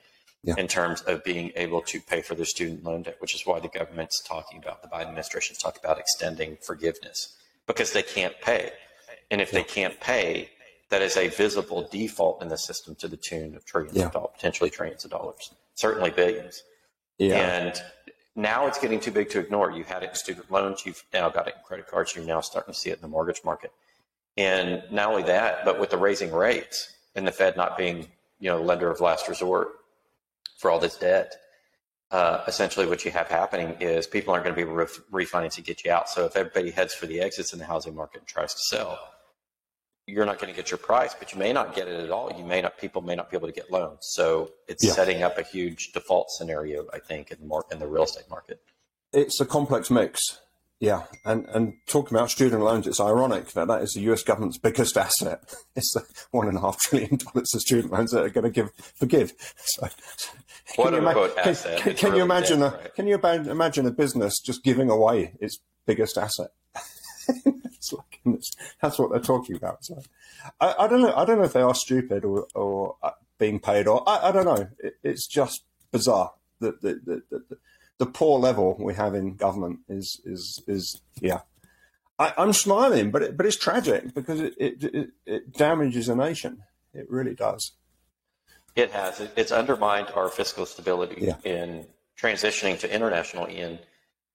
yeah. 0.42 0.54
in 0.58 0.66
terms 0.66 1.02
of 1.02 1.22
being 1.24 1.52
able 1.56 1.80
to 1.82 2.00
pay 2.00 2.20
for 2.20 2.34
their 2.34 2.44
student 2.44 2.84
loan 2.84 3.02
debt, 3.02 3.16
which 3.20 3.34
is 3.34 3.46
why 3.46 3.60
the 3.60 3.68
government's 3.68 4.20
talking 4.22 4.58
about 4.58 4.82
the 4.82 4.88
Biden 4.88 5.08
administration's 5.08 5.58
talking 5.58 5.80
about 5.84 5.98
extending 5.98 6.56
forgiveness 6.60 7.36
because 7.66 7.92
they 7.92 8.02
can't 8.02 8.34
pay. 8.40 8.70
And 9.30 9.40
if 9.40 9.52
yeah. 9.52 9.60
they 9.60 9.64
can't 9.64 10.00
pay, 10.00 10.50
that 10.90 11.00
is 11.00 11.16
a 11.16 11.28
visible 11.28 11.88
default 11.90 12.42
in 12.42 12.48
the 12.48 12.58
system 12.58 12.94
to 12.96 13.08
the 13.08 13.16
tune 13.16 13.54
of 13.54 13.64
trillions 13.64 13.96
yeah. 13.96 14.06
of 14.06 14.12
dollars, 14.12 14.30
potentially 14.34 14.68
trillions 14.68 15.04
of 15.04 15.10
dollars, 15.10 15.54
certainly 15.74 16.10
billions. 16.10 16.62
Yeah. 17.18 17.36
And 17.36 17.82
now 18.34 18.66
it's 18.66 18.78
getting 18.78 19.00
too 19.00 19.12
big 19.12 19.30
to 19.30 19.38
ignore. 19.38 19.70
You 19.70 19.84
had 19.84 20.02
it 20.02 20.10
in 20.10 20.14
student 20.16 20.50
loans, 20.50 20.84
you've 20.84 21.04
now 21.12 21.30
got 21.30 21.46
it 21.46 21.54
in 21.56 21.62
credit 21.64 21.86
cards, 21.86 22.14
you're 22.16 22.24
now 22.24 22.40
starting 22.40 22.74
to 22.74 22.78
see 22.78 22.90
it 22.90 22.96
in 22.96 23.02
the 23.02 23.08
mortgage 23.08 23.42
market. 23.44 23.72
And 24.36 24.82
not 24.90 25.10
only 25.10 25.22
that, 25.24 25.64
but 25.64 25.78
with 25.78 25.90
the 25.90 25.98
raising 25.98 26.32
rates 26.32 26.94
and 27.14 27.26
the 27.26 27.32
Fed 27.32 27.56
not 27.56 27.76
being, 27.76 28.08
you 28.40 28.50
know, 28.50 28.60
lender 28.60 28.90
of 28.90 29.00
last 29.00 29.28
resort 29.28 29.68
for 30.62 30.70
all 30.70 30.78
this 30.78 30.96
debt, 30.96 31.34
uh, 32.12 32.44
essentially 32.46 32.86
what 32.86 33.04
you 33.04 33.10
have 33.10 33.26
happening 33.26 33.76
is 33.80 34.06
people 34.06 34.32
aren't 34.32 34.44
going 34.44 34.54
to 34.54 34.64
be 34.64 34.70
re- 34.70 34.86
refinancing 35.10 35.56
to 35.56 35.62
get 35.62 35.84
you 35.84 35.90
out. 35.90 36.08
So 36.08 36.24
if 36.24 36.36
everybody 36.36 36.70
heads 36.70 36.94
for 36.94 37.06
the 37.06 37.20
exits 37.20 37.52
in 37.52 37.58
the 37.58 37.64
housing 37.64 37.96
market 37.96 38.20
and 38.20 38.28
tries 38.28 38.54
to 38.54 38.60
sell, 38.60 38.98
you're 40.06 40.24
not 40.24 40.38
going 40.38 40.52
to 40.52 40.56
get 40.56 40.70
your 40.70 40.78
price, 40.78 41.14
but 41.18 41.32
you 41.32 41.38
may 41.38 41.52
not 41.52 41.74
get 41.74 41.88
it 41.88 41.98
at 41.98 42.10
all. 42.10 42.32
You 42.36 42.44
may 42.44 42.60
not, 42.62 42.78
people 42.78 43.02
may 43.02 43.16
not 43.16 43.28
be 43.30 43.36
able 43.36 43.48
to 43.48 43.52
get 43.52 43.72
loans. 43.72 43.98
So 44.02 44.52
it's 44.68 44.84
yeah. 44.84 44.92
setting 44.92 45.22
up 45.24 45.36
a 45.36 45.42
huge 45.42 45.92
default 45.92 46.30
scenario, 46.30 46.86
I 46.92 47.00
think, 47.00 47.32
in 47.32 47.40
the, 47.40 47.46
more, 47.46 47.64
in 47.72 47.80
the 47.80 47.88
real 47.88 48.04
estate 48.04 48.30
market. 48.30 48.60
It's 49.12 49.40
a 49.40 49.46
complex 49.46 49.90
mix. 49.90 50.38
Yeah, 50.82 51.04
and 51.24 51.46
and 51.50 51.74
talking 51.86 52.16
about 52.16 52.32
student 52.32 52.60
loans, 52.60 52.88
it's 52.88 52.98
ironic 52.98 53.52
that 53.52 53.68
that 53.68 53.82
is 53.82 53.92
the 53.92 54.00
U.S. 54.00 54.24
government's 54.24 54.58
biggest 54.58 54.96
asset. 55.06 55.54
It's 55.76 55.92
the 55.94 56.02
one 56.32 56.48
and 56.48 56.58
a 56.58 56.60
half 56.60 56.80
trillion 56.80 57.18
dollars 57.18 57.54
of 57.54 57.60
student 57.60 57.92
loans 57.92 58.10
that 58.10 58.24
are 58.24 58.30
going 58.30 58.42
to 58.42 58.50
give 58.50 58.72
forgive. 58.96 59.32
So, 59.64 59.86
can, 60.74 60.92
you, 60.92 60.98
ima- 60.98 61.14
can, 61.14 61.54
can, 61.54 61.54
can 61.54 61.94
really 62.04 62.18
you 62.18 62.22
imagine 62.22 62.60
dead, 62.60 62.72
a 62.72 62.76
right? 62.76 62.94
can 62.94 63.06
you 63.06 63.14
imagine 63.16 63.86
a 63.86 63.90
business 63.90 64.40
just 64.40 64.62
giving 64.62 64.90
away 64.90 65.34
its 65.40 65.58
biggest 65.86 66.16
asset? 66.16 66.50
like, 67.92 68.20
that's 68.80 68.98
what 68.98 69.10
they're 69.10 69.20
talking 69.20 69.56
about. 69.56 69.84
So 69.84 70.02
I, 70.60 70.74
I, 70.80 70.88
don't 70.88 71.02
know. 71.02 71.14
I 71.14 71.24
don't 71.24 71.38
know 71.38 71.44
if 71.44 71.52
they 71.52 71.62
are 71.62 71.74
stupid 71.74 72.24
or, 72.24 72.46
or 72.54 72.96
uh, 73.02 73.10
being 73.38 73.60
paid 73.60 73.86
or 73.86 74.08
I, 74.08 74.28
I 74.28 74.32
don't 74.32 74.44
know. 74.44 74.68
It, 74.78 74.94
it's 75.02 75.26
just 75.26 75.64
bizarre. 75.90 76.32
The 76.60 76.72
the, 76.80 77.00
the, 77.04 77.22
the, 77.30 77.56
the 77.98 78.06
poor 78.06 78.38
level 78.38 78.76
we 78.78 78.94
have 78.94 79.14
in 79.14 79.34
government 79.34 79.80
is 79.88 80.20
is 80.24 80.62
is 80.66 81.00
yeah. 81.20 81.40
I, 82.18 82.34
I'm 82.36 82.52
smiling, 82.52 83.10
but 83.10 83.22
it, 83.22 83.36
but 83.36 83.46
it's 83.46 83.56
tragic 83.56 84.14
because 84.14 84.40
it, 84.40 84.54
it, 84.58 84.84
it, 84.84 85.10
it 85.26 85.52
damages 85.52 86.08
a 86.08 86.14
nation. 86.14 86.62
It 86.94 87.10
really 87.10 87.34
does. 87.34 87.72
It 88.74 88.90
has. 88.92 89.20
It- 89.20 89.32
It's 89.36 89.52
undermined 89.52 90.10
our 90.14 90.28
fiscal 90.28 90.66
stability 90.66 91.16
Yeah. 91.20 91.36
in 91.44 91.86
transitioning 92.20 92.78
to 92.80 92.92
international. 92.92 93.48
Ian, 93.48 93.78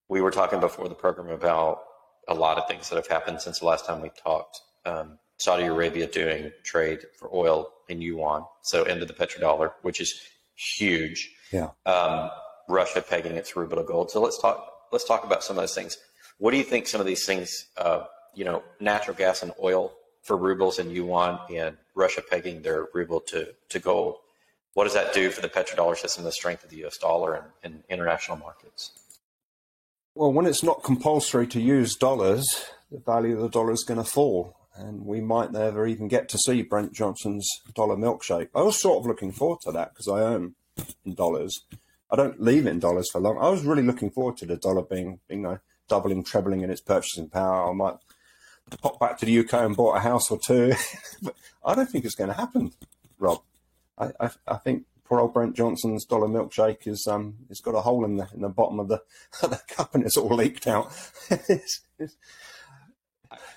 we 0.08 0.22
were 0.22 0.32
talking 0.32 0.60
before 0.60 0.88
the 0.88 0.96
program 0.96 1.30
about 1.30 1.84
a 2.28 2.34
lot 2.34 2.58
of 2.58 2.68
things 2.68 2.90
that 2.90 2.96
have 2.98 3.08
happened 3.08 3.42
since 3.42 3.60
the 3.60 3.66
last 3.66 3.86
time 3.86 4.02
we 4.02 4.10
talked. 4.10 4.62
Um, 4.86 5.20
Saudi 5.38 5.64
Arabia 5.66 6.08
doing 6.08 6.52
trade 6.64 7.06
for 7.18 7.30
oil 7.34 7.72
in 7.90 8.02
yuan, 8.02 8.46
so 8.62 8.84
into 8.84 9.06
the 9.06 9.14
petrodollar, 9.14 9.74
which 9.82 10.02
is 10.02 10.20
huge. 10.56 11.32
Yeah. 11.52 11.70
Um, 11.86 12.32
Russia 12.68 13.02
pegging 13.02 13.36
its 13.36 13.56
ruble 13.56 13.78
to 13.78 13.84
gold. 13.84 14.12
So 14.12 14.20
let's 14.20 14.38
talk. 14.40 14.74
Let's 14.92 15.06
talk 15.06 15.24
about 15.24 15.44
some 15.44 15.58
of 15.58 15.62
those 15.64 15.76
things. 15.76 15.98
What 16.38 16.52
do 16.52 16.58
you 16.58 16.64
think? 16.64 16.88
Some 16.88 17.02
of 17.02 17.08
these 17.08 17.26
things, 17.26 17.68
uh, 17.78 18.06
you 18.34 18.46
know, 18.46 18.64
natural 18.80 19.16
gas 19.16 19.42
and 19.44 19.54
oil 19.62 19.94
for 20.24 20.36
rubles 20.38 20.80
and 20.80 20.92
yuan, 20.92 21.40
and 21.54 21.78
Russia 21.96 22.22
pegging 22.22 22.62
their 22.62 22.88
ruble 22.94 23.22
to 23.22 23.54
to 23.70 23.80
gold. 23.80 24.18
What 24.78 24.84
does 24.84 24.94
that 24.94 25.12
do 25.12 25.32
for 25.32 25.42
the 25.42 25.50
petrodollar 25.50 25.98
system, 25.98 26.24
the 26.24 26.32
strength 26.32 26.64
of 26.64 26.70
the 26.70 26.76
U.S. 26.78 27.00
dollar 27.00 27.46
and 27.64 27.82
international 27.90 28.38
markets? 28.38 28.92
Well, 30.14 30.32
when 30.32 30.46
it's 30.46 30.62
not 30.62 30.84
compulsory 30.84 31.48
to 31.48 31.60
use 31.60 31.96
dollars, 31.96 32.46
the 32.92 33.00
value 33.00 33.38
of 33.38 33.42
the 33.42 33.50
dollar 33.50 33.72
is 33.72 33.84
going 33.84 33.98
to 33.98 34.08
fall, 34.08 34.56
and 34.76 35.04
we 35.04 35.20
might 35.20 35.52
never 35.52 35.88
even 35.88 36.08
get 36.08 36.30
to 36.30 36.38
see 36.38 36.62
Brent 36.62 36.94
Johnson's 36.94 37.50
dollar 37.74 37.96
milkshake. 37.96 38.50
I 38.54 38.62
was 38.62 38.80
sort 38.80 39.00
of 39.00 39.08
looking 39.08 39.32
forward 39.32 39.62
to 39.62 39.72
that 39.72 39.96
because 39.96 40.08
I 40.08 40.22
own 40.22 40.54
in 41.04 41.16
dollars. 41.16 41.60
I 42.12 42.16
don't 42.16 42.40
leave 42.40 42.68
in 42.68 42.78
dollars 42.78 43.10
for 43.12 43.20
long. 43.20 43.40
I 43.40 43.50
was 43.50 43.66
really 43.66 43.82
looking 43.82 44.12
forward 44.12 44.38
to 44.38 44.46
the 44.46 44.58
dollar 44.58 44.84
being, 44.84 45.22
you 45.28 45.38
know, 45.38 45.58
doubling, 45.90 46.24
trebling 46.24 46.62
in 46.62 46.70
its 46.70 46.82
purchasing 46.82 47.32
power. 47.32 47.68
I 47.68 47.74
might 47.74 47.96
pop 48.80 49.00
back 49.00 49.18
to 49.18 49.26
the 49.26 49.40
UK 49.40 49.54
and 49.54 49.76
bought 49.76 49.98
a 49.98 50.02
house 50.02 50.30
or 50.30 50.38
two, 50.38 50.74
but 51.24 51.34
I 51.66 51.74
don't 51.74 51.90
think 51.90 52.06
it's 52.06 52.14
going 52.14 52.30
to 52.30 52.38
happen, 52.38 52.74
Rob. 53.18 53.42
I, 53.98 54.12
I, 54.20 54.30
I 54.48 54.56
think 54.58 54.86
poor 55.04 55.20
old 55.20 55.34
Brent 55.34 55.56
Johnson's 55.56 56.06
dollar 56.06 56.28
milkshake 56.28 56.86
is 56.88 57.08
um, 57.08 57.36
it's 57.50 57.62
got 57.62 57.76
a 57.76 57.82
hole 57.82 58.04
in 58.06 58.18
the 58.18 58.28
in 58.34 58.42
the 58.42 58.50
bottom 58.50 58.80
of 58.80 58.88
the, 58.90 59.02
the 59.42 59.62
cup 59.68 59.96
and 59.96 60.04
it's 60.06 60.18
all 60.18 60.36
leaked 60.36 60.68
out. 60.68 60.92
It's- 61.32 61.82
it's- 62.00 62.16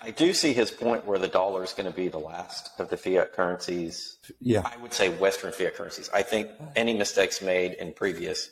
I 0.03 0.11
do 0.11 0.33
see 0.33 0.53
his 0.53 0.71
point 0.71 1.05
where 1.07 1.19
the 1.19 1.29
dollar 1.29 1.63
is 1.63 1.75
going 1.75 1.89
to 1.89 1.95
be 1.97 2.09
the 2.09 2.19
last 2.19 2.71
of 2.81 2.89
the 2.89 2.97
fiat 2.97 3.33
currencies. 3.35 4.17
yeah, 4.41 4.63
I 4.65 4.77
would 4.79 4.93
say 4.95 5.11
Western 5.11 5.53
fiat 5.53 5.75
currencies. 5.75 6.09
I 6.13 6.23
think 6.23 6.49
any 6.75 6.97
mistakes 6.97 7.41
made 7.43 7.75
in 7.75 7.93
previous 7.93 8.51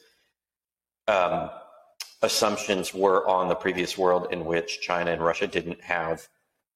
um, 1.09 1.51
assumptions 2.23 2.93
were 2.95 3.27
on 3.27 3.49
the 3.49 3.55
previous 3.55 3.97
world 3.99 4.29
in 4.31 4.45
which 4.45 4.81
China 4.81 5.11
and 5.11 5.23
Russia 5.23 5.47
didn't 5.47 5.81
have, 5.83 6.29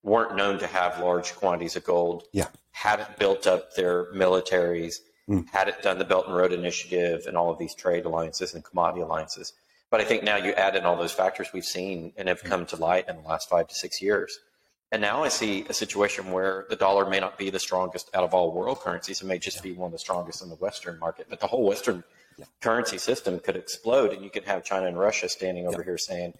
weren't 0.02 0.34
known 0.36 0.58
to 0.58 0.66
have 0.66 0.98
large 0.98 1.34
quantities 1.34 1.76
of 1.76 1.84
gold, 1.84 2.24
yeah, 2.32 2.48
hadn't 2.72 3.18
built 3.18 3.46
up 3.46 3.74
their 3.74 4.12
militaries, 4.12 4.96
Mm. 5.28 5.48
hadn't 5.50 5.80
done 5.82 5.98
the 5.98 6.04
Belt 6.04 6.26
and 6.26 6.34
Road 6.34 6.52
Initiative 6.52 7.26
and 7.28 7.36
all 7.36 7.48
of 7.48 7.56
these 7.56 7.74
trade 7.76 8.04
alliances 8.04 8.54
and 8.54 8.64
commodity 8.64 9.02
alliances. 9.02 9.52
But 9.88 10.00
I 10.00 10.04
think 10.04 10.24
now 10.24 10.36
you 10.36 10.52
add 10.54 10.74
in 10.74 10.84
all 10.84 10.96
those 10.96 11.12
factors 11.12 11.52
we've 11.52 11.64
seen 11.64 12.12
and 12.16 12.26
have 12.28 12.42
come 12.42 12.66
to 12.66 12.76
light 12.76 13.08
in 13.08 13.16
the 13.22 13.28
last 13.28 13.48
five 13.48 13.68
to 13.68 13.74
six 13.74 14.02
years. 14.02 14.36
And 14.90 15.00
now 15.00 15.22
I 15.22 15.28
see 15.28 15.64
a 15.68 15.72
situation 15.72 16.32
where 16.32 16.66
the 16.68 16.76
dollar 16.76 17.08
may 17.08 17.20
not 17.20 17.38
be 17.38 17.50
the 17.50 17.60
strongest 17.60 18.10
out 18.14 18.24
of 18.24 18.34
all 18.34 18.52
world 18.52 18.80
currencies. 18.80 19.22
It 19.22 19.26
may 19.26 19.38
just 19.38 19.62
be 19.62 19.72
one 19.72 19.86
of 19.86 19.92
the 19.92 19.98
strongest 19.98 20.42
in 20.42 20.48
the 20.48 20.56
Western 20.56 20.98
market. 20.98 21.26
But 21.30 21.40
the 21.40 21.46
whole 21.46 21.64
Western 21.64 22.02
currency 22.60 22.98
system 22.98 23.38
could 23.38 23.56
explode, 23.56 24.12
and 24.12 24.24
you 24.24 24.30
could 24.30 24.44
have 24.44 24.64
China 24.64 24.86
and 24.86 24.98
Russia 24.98 25.28
standing 25.28 25.68
over 25.68 25.82
here 25.84 25.98
saying, 25.98 26.34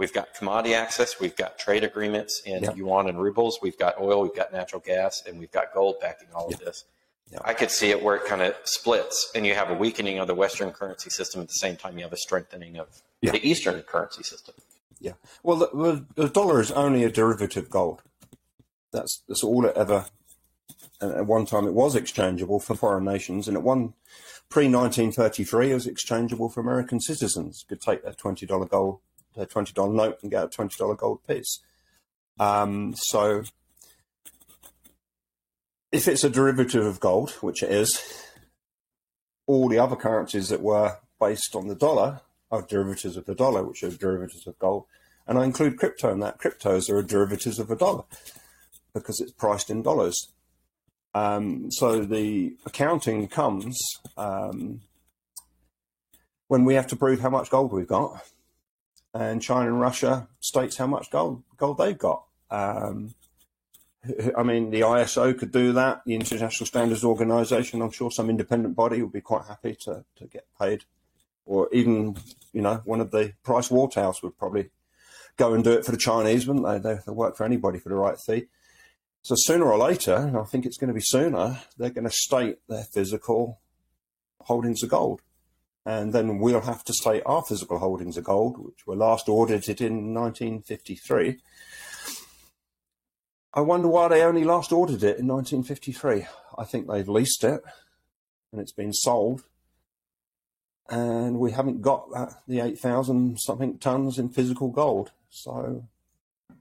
We've 0.00 0.12
got 0.14 0.32
commodity 0.32 0.74
access, 0.74 1.20
we've 1.20 1.36
got 1.36 1.58
trade 1.58 1.84
agreements 1.84 2.40
in 2.46 2.62
Yeah. 2.64 2.72
yuan 2.72 3.06
and 3.06 3.20
rubles, 3.20 3.58
we've 3.60 3.76
got 3.76 4.00
oil, 4.00 4.22
we've 4.22 4.34
got 4.34 4.50
natural 4.50 4.80
gas, 4.80 5.22
and 5.26 5.38
we've 5.38 5.50
got 5.52 5.74
gold 5.74 6.00
backing 6.00 6.28
all 6.34 6.48
of 6.48 6.58
this. 6.58 6.84
Yeah. 7.30 7.40
I 7.44 7.52
could 7.52 7.70
see 7.70 7.90
it 7.90 8.02
where 8.02 8.16
it 8.16 8.24
kind 8.24 8.40
of 8.40 8.54
splits, 8.64 9.30
and 9.34 9.44
you 9.46 9.54
have 9.54 9.68
a 9.70 9.74
weakening 9.74 10.18
of 10.18 10.26
the 10.26 10.34
Western 10.34 10.70
currency 10.72 11.10
system 11.10 11.42
at 11.42 11.48
the 11.48 11.54
same 11.54 11.76
time 11.76 11.98
you 11.98 12.04
have 12.04 12.14
a 12.14 12.16
strengthening 12.16 12.78
of 12.78 12.88
the 13.20 13.46
Eastern 13.46 13.82
currency 13.82 14.22
system. 14.22 14.54
yeah. 15.00 15.12
Well, 15.42 15.56
the, 15.58 15.68
the, 16.16 16.22
the 16.22 16.28
dollar 16.30 16.60
is 16.62 16.72
only 16.72 17.04
a 17.04 17.10
derivative 17.10 17.68
gold. 17.68 18.00
That's 18.92 19.22
that's 19.28 19.44
all 19.44 19.66
it 19.66 19.76
ever. 19.76 20.06
And 21.02 21.12
at 21.12 21.26
one 21.26 21.44
time, 21.44 21.66
it 21.66 21.74
was 21.74 21.94
exchangeable 21.94 22.58
for 22.58 22.74
foreign 22.74 23.04
nations, 23.04 23.46
and 23.48 23.56
at 23.56 23.62
one 23.62 23.92
pre 24.48 24.64
1933, 24.64 25.70
it 25.70 25.74
was 25.74 25.86
exchangeable 25.86 26.48
for 26.48 26.60
American 26.60 27.00
citizens. 27.00 27.66
Could 27.68 27.82
take 27.82 28.02
their 28.02 28.14
twenty 28.14 28.46
dollar 28.46 28.64
gold, 28.66 29.00
their 29.36 29.46
twenty 29.46 29.72
dollar 29.72 29.92
note, 29.92 30.18
and 30.22 30.30
get 30.30 30.44
a 30.44 30.48
twenty 30.48 30.76
dollar 30.78 30.94
gold 30.94 31.20
piece. 31.26 31.60
Um, 32.38 32.94
so, 32.96 33.44
if 35.92 36.08
it's 36.08 36.24
a 36.24 36.30
derivative 36.30 36.86
of 36.86 37.00
gold, 37.00 37.30
which 37.40 37.62
it 37.62 37.70
is, 37.70 38.02
all 39.46 39.68
the 39.68 39.78
other 39.78 39.96
currencies 39.96 40.48
that 40.48 40.62
were 40.62 40.98
based 41.20 41.54
on 41.54 41.68
the 41.68 41.74
dollar 41.74 42.20
are 42.50 42.62
derivatives 42.62 43.16
of 43.16 43.26
the 43.26 43.34
dollar, 43.34 43.62
which 43.62 43.82
are 43.82 43.90
derivatives 43.90 44.46
of 44.46 44.58
gold. 44.58 44.86
And 45.26 45.38
I 45.38 45.44
include 45.44 45.78
crypto 45.78 46.10
in 46.10 46.20
that. 46.20 46.38
Cryptos 46.38 46.90
are 46.90 47.02
derivatives 47.02 47.58
of 47.58 47.70
a 47.70 47.76
dollar 47.76 48.04
because 48.94 49.20
it's 49.20 49.32
priced 49.32 49.70
in 49.70 49.82
dollars. 49.82 50.32
Um, 51.14 51.70
so 51.70 52.00
the 52.00 52.56
accounting 52.66 53.28
comes 53.28 53.78
um, 54.16 54.80
when 56.48 56.64
we 56.64 56.74
have 56.74 56.86
to 56.88 56.96
prove 56.96 57.20
how 57.20 57.30
much 57.30 57.50
gold 57.50 57.72
we've 57.72 57.86
got, 57.86 58.24
and 59.14 59.42
China 59.42 59.68
and 59.68 59.80
Russia 59.80 60.28
states 60.40 60.76
how 60.76 60.86
much 60.86 61.10
gold 61.10 61.42
gold 61.56 61.78
they've 61.78 61.98
got. 61.98 62.24
Um, 62.50 63.14
I 64.36 64.42
mean, 64.42 64.70
the 64.70 64.80
ISO 64.80 65.38
could 65.38 65.52
do 65.52 65.72
that. 65.74 66.02
The 66.06 66.14
International 66.14 66.66
Standards 66.66 67.04
Organization, 67.04 67.82
I'm 67.82 67.90
sure 67.90 68.10
some 68.10 68.30
independent 68.30 68.74
body 68.74 69.02
would 69.02 69.12
be 69.12 69.20
quite 69.20 69.44
happy 69.46 69.76
to, 69.82 70.04
to 70.16 70.26
get 70.26 70.46
paid. 70.58 70.84
Or 71.44 71.68
even, 71.72 72.16
you 72.52 72.62
know, 72.62 72.80
one 72.84 73.00
of 73.00 73.10
the 73.10 73.34
Price 73.42 73.70
Waterhouse 73.70 74.22
would 74.22 74.38
probably 74.38 74.70
go 75.36 75.52
and 75.52 75.62
do 75.62 75.72
it 75.72 75.84
for 75.84 75.90
the 75.90 75.98
Chinese, 75.98 76.46
wouldn't 76.46 76.66
they? 76.66 76.78
They, 76.78 77.00
they 77.04 77.12
work 77.12 77.36
for 77.36 77.44
anybody 77.44 77.78
for 77.78 77.90
the 77.90 77.94
right 77.94 78.18
fee. 78.18 78.46
So 79.22 79.34
sooner 79.36 79.70
or 79.70 79.76
later, 79.76 80.32
I 80.38 80.44
think 80.44 80.64
it's 80.64 80.78
going 80.78 80.88
to 80.88 80.94
be 80.94 81.02
sooner, 81.02 81.60
they're 81.76 81.90
going 81.90 82.04
to 82.04 82.10
state 82.10 82.58
their 82.68 82.84
physical 82.84 83.60
holdings 84.40 84.82
of 84.82 84.88
gold. 84.88 85.20
And 85.86 86.12
then 86.12 86.38
we'll 86.38 86.60
have 86.60 86.84
to 86.84 86.92
state 86.92 87.22
our 87.24 87.42
physical 87.42 87.78
holdings 87.78 88.16
of 88.16 88.24
gold, 88.24 88.58
which 88.58 88.86
were 88.86 88.96
last 88.96 89.28
audited 89.28 89.80
in 89.80 90.14
1953. 90.14 91.38
I 93.52 93.60
wonder 93.60 93.88
why 93.88 94.08
they 94.08 94.22
only 94.22 94.44
last 94.44 94.72
ordered 94.72 95.02
it 95.02 95.18
in 95.18 95.26
1953. 95.26 96.26
I 96.56 96.64
think 96.64 96.86
they've 96.86 97.08
leased 97.08 97.42
it 97.44 97.62
and 98.52 98.60
it's 98.60 98.72
been 98.72 98.92
sold. 98.92 99.44
And 100.88 101.38
we 101.38 101.52
haven't 101.52 101.82
got 101.82 102.10
that, 102.12 102.34
the 102.46 102.60
8,000 102.60 103.38
something 103.38 103.78
tons 103.78 104.18
in 104.18 104.28
physical 104.28 104.68
gold. 104.68 105.12
So 105.30 105.84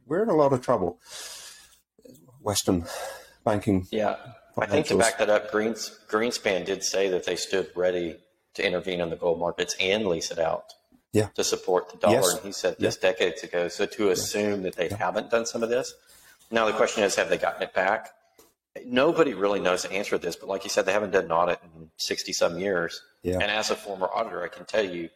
we're 0.05 0.23
in 0.23 0.29
a 0.29 0.35
lot 0.35 0.53
of 0.53 0.61
trouble. 0.61 0.99
Western 2.41 2.85
banking. 3.43 3.87
Yeah. 3.91 4.15
I 4.57 4.65
think 4.65 4.87
to 4.87 4.97
back 4.97 5.17
that 5.19 5.29
up, 5.29 5.51
Greens, 5.51 5.99
Greenspan 6.09 6.65
did 6.65 6.83
say 6.83 7.09
that 7.09 7.25
they 7.25 7.35
stood 7.35 7.69
ready 7.75 8.17
to 8.55 8.65
intervene 8.65 8.99
in 9.01 9.09
the 9.09 9.15
gold 9.15 9.39
markets 9.39 9.75
and 9.79 10.05
lease 10.07 10.31
it 10.31 10.39
out 10.39 10.73
Yeah. 11.11 11.27
to 11.35 11.43
support 11.43 11.89
the 11.91 11.97
dollar. 11.97 12.15
Yes. 12.15 12.33
And 12.35 12.43
he 12.45 12.51
said 12.51 12.75
this 12.79 12.97
decades 12.97 13.43
ago. 13.43 13.67
So 13.67 13.85
to 13.85 14.09
assume 14.09 14.63
that 14.63 14.75
they 14.75 14.89
haven't 14.89 15.29
done 15.29 15.45
some 15.45 15.63
of 15.63 15.69
this, 15.69 15.93
now 16.51 16.65
the 16.65 16.73
question 16.73 17.03
is, 17.03 17.15
have 17.15 17.29
they 17.29 17.37
gotten 17.37 17.61
it 17.63 17.73
back? 17.73 18.11
Nobody 18.85 19.33
really 19.33 19.59
knows 19.59 19.83
the 19.83 19.91
answer 19.91 20.11
to 20.11 20.17
this, 20.17 20.35
but 20.35 20.47
like 20.47 20.63
you 20.63 20.69
said, 20.69 20.85
they 20.85 20.93
haven't 20.93 21.11
done 21.11 21.25
an 21.25 21.31
audit 21.31 21.59
in 21.75 21.89
60 21.97 22.33
some 22.33 22.57
years. 22.59 23.01
Yeah. 23.23 23.33
And 23.35 23.43
as 23.51 23.71
a 23.71 23.75
former 23.75 24.07
auditor, 24.13 24.43
I 24.43 24.47
can 24.47 24.65
tell 24.65 24.83
you, 24.85 25.09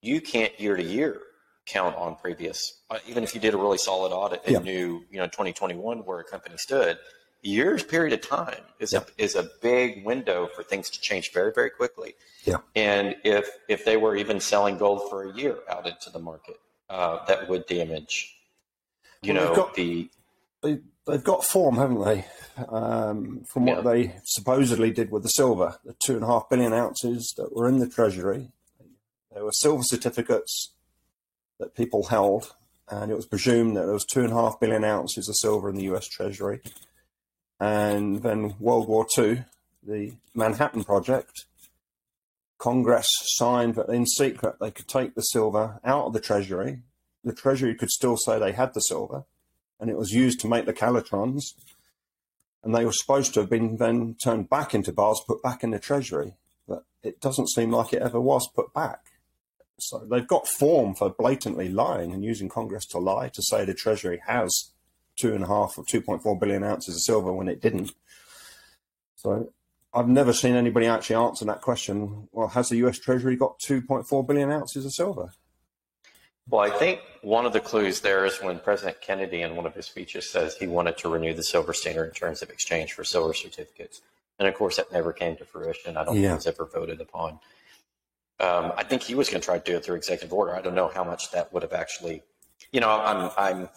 you 0.00 0.20
can't 0.20 0.58
year 0.60 0.76
to 0.76 0.82
year 0.82 1.20
count 1.66 1.94
on 1.96 2.14
previous, 2.16 2.80
uh, 2.88 2.98
even 3.06 3.22
if 3.24 3.34
you 3.34 3.40
did 3.40 3.52
a 3.52 3.58
really 3.58 3.76
solid 3.78 4.10
audit 4.12 4.40
and 4.46 4.52
Yeah. 4.54 4.58
knew, 4.60 5.04
you 5.10 5.18
know, 5.18 5.26
2021 5.26 5.98
where 6.04 6.18
a 6.20 6.24
company 6.24 6.56
stood, 6.56 6.98
years 7.42 7.82
period 7.82 8.12
of 8.12 8.20
time 8.28 8.60
is 8.80 8.92
a, 8.94 9.04
is 9.16 9.34
a 9.36 9.48
big 9.62 10.04
window 10.04 10.48
for 10.54 10.62
things 10.62 10.90
to 10.90 11.00
change 11.00 11.32
very, 11.32 11.52
very 11.52 11.70
quickly. 11.70 12.14
Yeah. 12.44 12.58
And 12.74 13.16
if, 13.24 13.48
if 13.68 13.84
they 13.84 13.96
were 13.96 14.16
even 14.16 14.40
selling 14.40 14.76
gold 14.78 15.08
for 15.10 15.28
a 15.30 15.34
year 15.34 15.58
out 15.70 15.86
into 15.86 16.10
the 16.10 16.18
market, 16.18 16.56
uh, 16.90 17.24
that 17.26 17.48
would 17.48 17.66
damage, 17.66 18.36
you 19.22 19.34
Well, 19.34 19.42
know, 19.42 19.48
they've 19.48 19.56
got- 19.56 19.74
the, 19.74 20.10
they, 20.62 20.78
they've 21.06 21.24
got 21.24 21.44
form, 21.44 21.76
haven't 21.76 22.04
they? 22.04 22.24
Um, 22.68 23.44
from 23.44 23.66
what 23.66 23.84
Yeah. 23.84 23.92
they 23.92 24.16
supposedly 24.24 24.90
did 24.90 25.12
with 25.12 25.22
the 25.22 25.28
silver, 25.28 25.78
the 25.84 25.94
two 26.04 26.14
and 26.16 26.24
a 26.24 26.26
half 26.26 26.48
billion 26.50 26.72
ounces 26.72 27.32
that 27.36 27.54
were 27.54 27.68
in 27.68 27.78
the 27.78 27.88
treasury. 27.88 28.50
There 29.32 29.44
were 29.44 29.52
silver 29.52 29.84
certificates 29.84 30.72
that 31.60 31.76
people 31.76 32.04
held, 32.06 32.54
and 32.90 33.12
it 33.12 33.14
was 33.14 33.26
presumed 33.26 33.76
that 33.76 33.84
there 33.84 33.92
was 33.92 34.04
two 34.04 34.22
and 34.24 34.32
a 34.32 34.34
half 34.34 34.58
billion 34.58 34.82
ounces 34.82 35.28
of 35.28 35.36
silver 35.36 35.68
in 35.70 35.76
the 35.76 35.84
U.S. 35.84 36.08
Treasury. 36.08 36.60
And 37.60 38.22
then 38.22 38.54
World 38.60 38.88
War 38.88 39.06
II, 39.16 39.44
the 39.82 40.12
Manhattan 40.34 40.84
Project, 40.84 41.46
Congress 42.58 43.08
signed 43.36 43.76
that 43.76 43.88
in 43.88 44.06
secret 44.06 44.56
they 44.60 44.70
could 44.70 44.88
take 44.88 45.14
the 45.14 45.22
silver 45.22 45.80
out 45.84 46.06
of 46.06 46.12
the 46.12 46.20
Treasury. 46.20 46.80
The 47.24 47.32
Treasury 47.32 47.74
could 47.74 47.90
still 47.90 48.16
say 48.16 48.38
they 48.38 48.52
had 48.52 48.74
the 48.74 48.80
silver, 48.80 49.24
and 49.80 49.90
it 49.90 49.96
was 49.96 50.12
used 50.12 50.40
to 50.40 50.48
make 50.48 50.66
the 50.66 50.72
calutrons. 50.72 51.54
And 52.62 52.74
they 52.74 52.84
were 52.84 52.92
supposed 52.92 53.34
to 53.34 53.40
have 53.40 53.50
been 53.50 53.76
then 53.76 54.16
turned 54.22 54.50
back 54.50 54.74
into 54.74 54.92
bars, 54.92 55.20
put 55.26 55.42
back 55.42 55.62
in 55.62 55.70
the 55.70 55.78
Treasury. 55.78 56.34
But 56.66 56.84
it 57.02 57.20
doesn't 57.20 57.50
seem 57.50 57.70
like 57.70 57.92
it 57.92 58.02
ever 58.02 58.20
was 58.20 58.48
put 58.48 58.74
back. 58.74 59.00
So 59.78 60.04
they've 60.10 60.26
got 60.26 60.48
form 60.48 60.96
for 60.96 61.10
blatantly 61.10 61.68
lying 61.68 62.12
and 62.12 62.24
using 62.24 62.48
Congress 62.48 62.84
to 62.86 62.98
lie 62.98 63.28
to 63.28 63.42
say 63.42 63.64
the 63.64 63.74
Treasury 63.74 64.20
has 64.26 64.72
two 65.18 65.34
and 65.34 65.44
a 65.44 65.48
half 65.48 65.76
or 65.76 65.84
2.4 65.84 66.40
billion 66.40 66.64
ounces 66.64 66.94
of 66.94 67.02
silver 67.02 67.32
when 67.32 67.48
it 67.48 67.60
didn't. 67.60 67.92
So 69.16 69.52
I've 69.92 70.08
never 70.08 70.32
seen 70.32 70.54
anybody 70.54 70.86
actually 70.86 71.16
answer 71.16 71.44
that 71.46 71.60
question. 71.60 72.28
Well, 72.32 72.48
has 72.48 72.68
the 72.68 72.76
US 72.86 72.98
Treasury 72.98 73.36
got 73.36 73.58
2.4 73.58 74.26
billion 74.26 74.50
ounces 74.50 74.86
of 74.86 74.92
silver? 74.92 75.32
Well, 76.48 76.62
I 76.62 76.70
think 76.70 77.00
one 77.20 77.44
of 77.44 77.52
the 77.52 77.60
clues 77.60 78.00
there 78.00 78.24
is 78.24 78.38
when 78.40 78.58
President 78.60 79.02
Kennedy, 79.02 79.42
in 79.42 79.54
one 79.54 79.66
of 79.66 79.74
his 79.74 79.84
speeches, 79.84 80.30
says 80.30 80.56
he 80.56 80.66
wanted 80.66 80.96
to 80.98 81.08
renew 81.10 81.34
the 81.34 81.42
silver 81.42 81.74
standard 81.74 82.04
in 82.06 82.14
terms 82.14 82.40
of 82.40 82.48
exchange 82.48 82.94
for 82.94 83.04
silver 83.04 83.34
certificates. 83.34 84.00
And 84.38 84.48
of 84.48 84.54
course, 84.54 84.76
that 84.76 84.90
never 84.92 85.12
came 85.12 85.36
to 85.36 85.44
fruition. 85.44 85.96
I 85.96 86.04
don't 86.04 86.14
Yeah. 86.14 86.20
think 86.22 86.32
it 86.32 86.34
was 86.36 86.46
ever 86.46 86.64
voted 86.64 87.00
upon. 87.00 87.40
Um, 88.40 88.72
I 88.76 88.84
think 88.84 89.02
he 89.02 89.16
was 89.16 89.28
going 89.28 89.40
to 89.40 89.44
try 89.44 89.58
to 89.58 89.64
do 89.64 89.76
it 89.76 89.84
through 89.84 89.96
executive 89.96 90.32
order. 90.32 90.54
I 90.54 90.62
don't 90.62 90.76
know 90.76 90.88
how 90.88 91.02
much 91.02 91.32
that 91.32 91.52
would 91.52 91.64
have 91.64 91.72
actually, 91.72 92.22
you 92.70 92.80
know, 92.80 92.88
I'm 92.88 93.30
I'm 93.36 93.68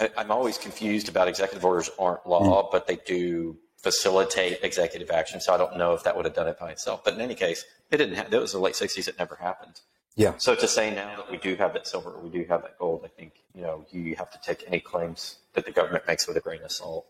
I- 0.00 0.10
I'm 0.16 0.30
always 0.30 0.58
confused 0.58 1.08
about 1.08 1.28
executive 1.28 1.64
orders 1.64 1.90
aren't 1.98 2.26
law, 2.26 2.64
mm. 2.64 2.72
but 2.72 2.86
they 2.86 2.96
do 2.96 3.58
facilitate 3.76 4.58
executive 4.62 5.10
action. 5.10 5.40
So 5.40 5.54
I 5.54 5.56
don't 5.56 5.76
know 5.76 5.94
if 5.94 6.02
that 6.04 6.16
would 6.16 6.24
have 6.24 6.34
done 6.34 6.48
it 6.48 6.58
by 6.58 6.70
itself. 6.70 7.04
But 7.04 7.14
in 7.14 7.20
any 7.20 7.34
case, 7.34 7.64
it 7.90 7.98
didn't. 7.98 8.16
Ha- 8.16 8.26
that 8.28 8.40
was 8.40 8.52
the 8.52 8.58
late 8.58 8.74
'60s. 8.74 9.08
It 9.08 9.18
never 9.18 9.36
happened. 9.36 9.80
Yeah. 10.16 10.34
So 10.38 10.54
to 10.54 10.68
say 10.68 10.94
now 10.94 11.16
that 11.16 11.30
we 11.30 11.38
do 11.38 11.54
have 11.56 11.72
that 11.74 11.86
silver, 11.86 12.18
we 12.18 12.30
do 12.30 12.44
have 12.48 12.62
that 12.62 12.78
gold, 12.78 13.02
I 13.04 13.08
think 13.08 13.32
you 13.54 13.62
know 13.62 13.86
you 13.90 14.16
have 14.16 14.30
to 14.32 14.40
take 14.42 14.64
any 14.66 14.80
claims 14.80 15.36
that 15.54 15.64
the 15.64 15.72
government 15.72 16.06
makes 16.06 16.26
with 16.26 16.36
a 16.36 16.40
grain 16.40 16.62
of 16.62 16.72
salt. 16.72 17.06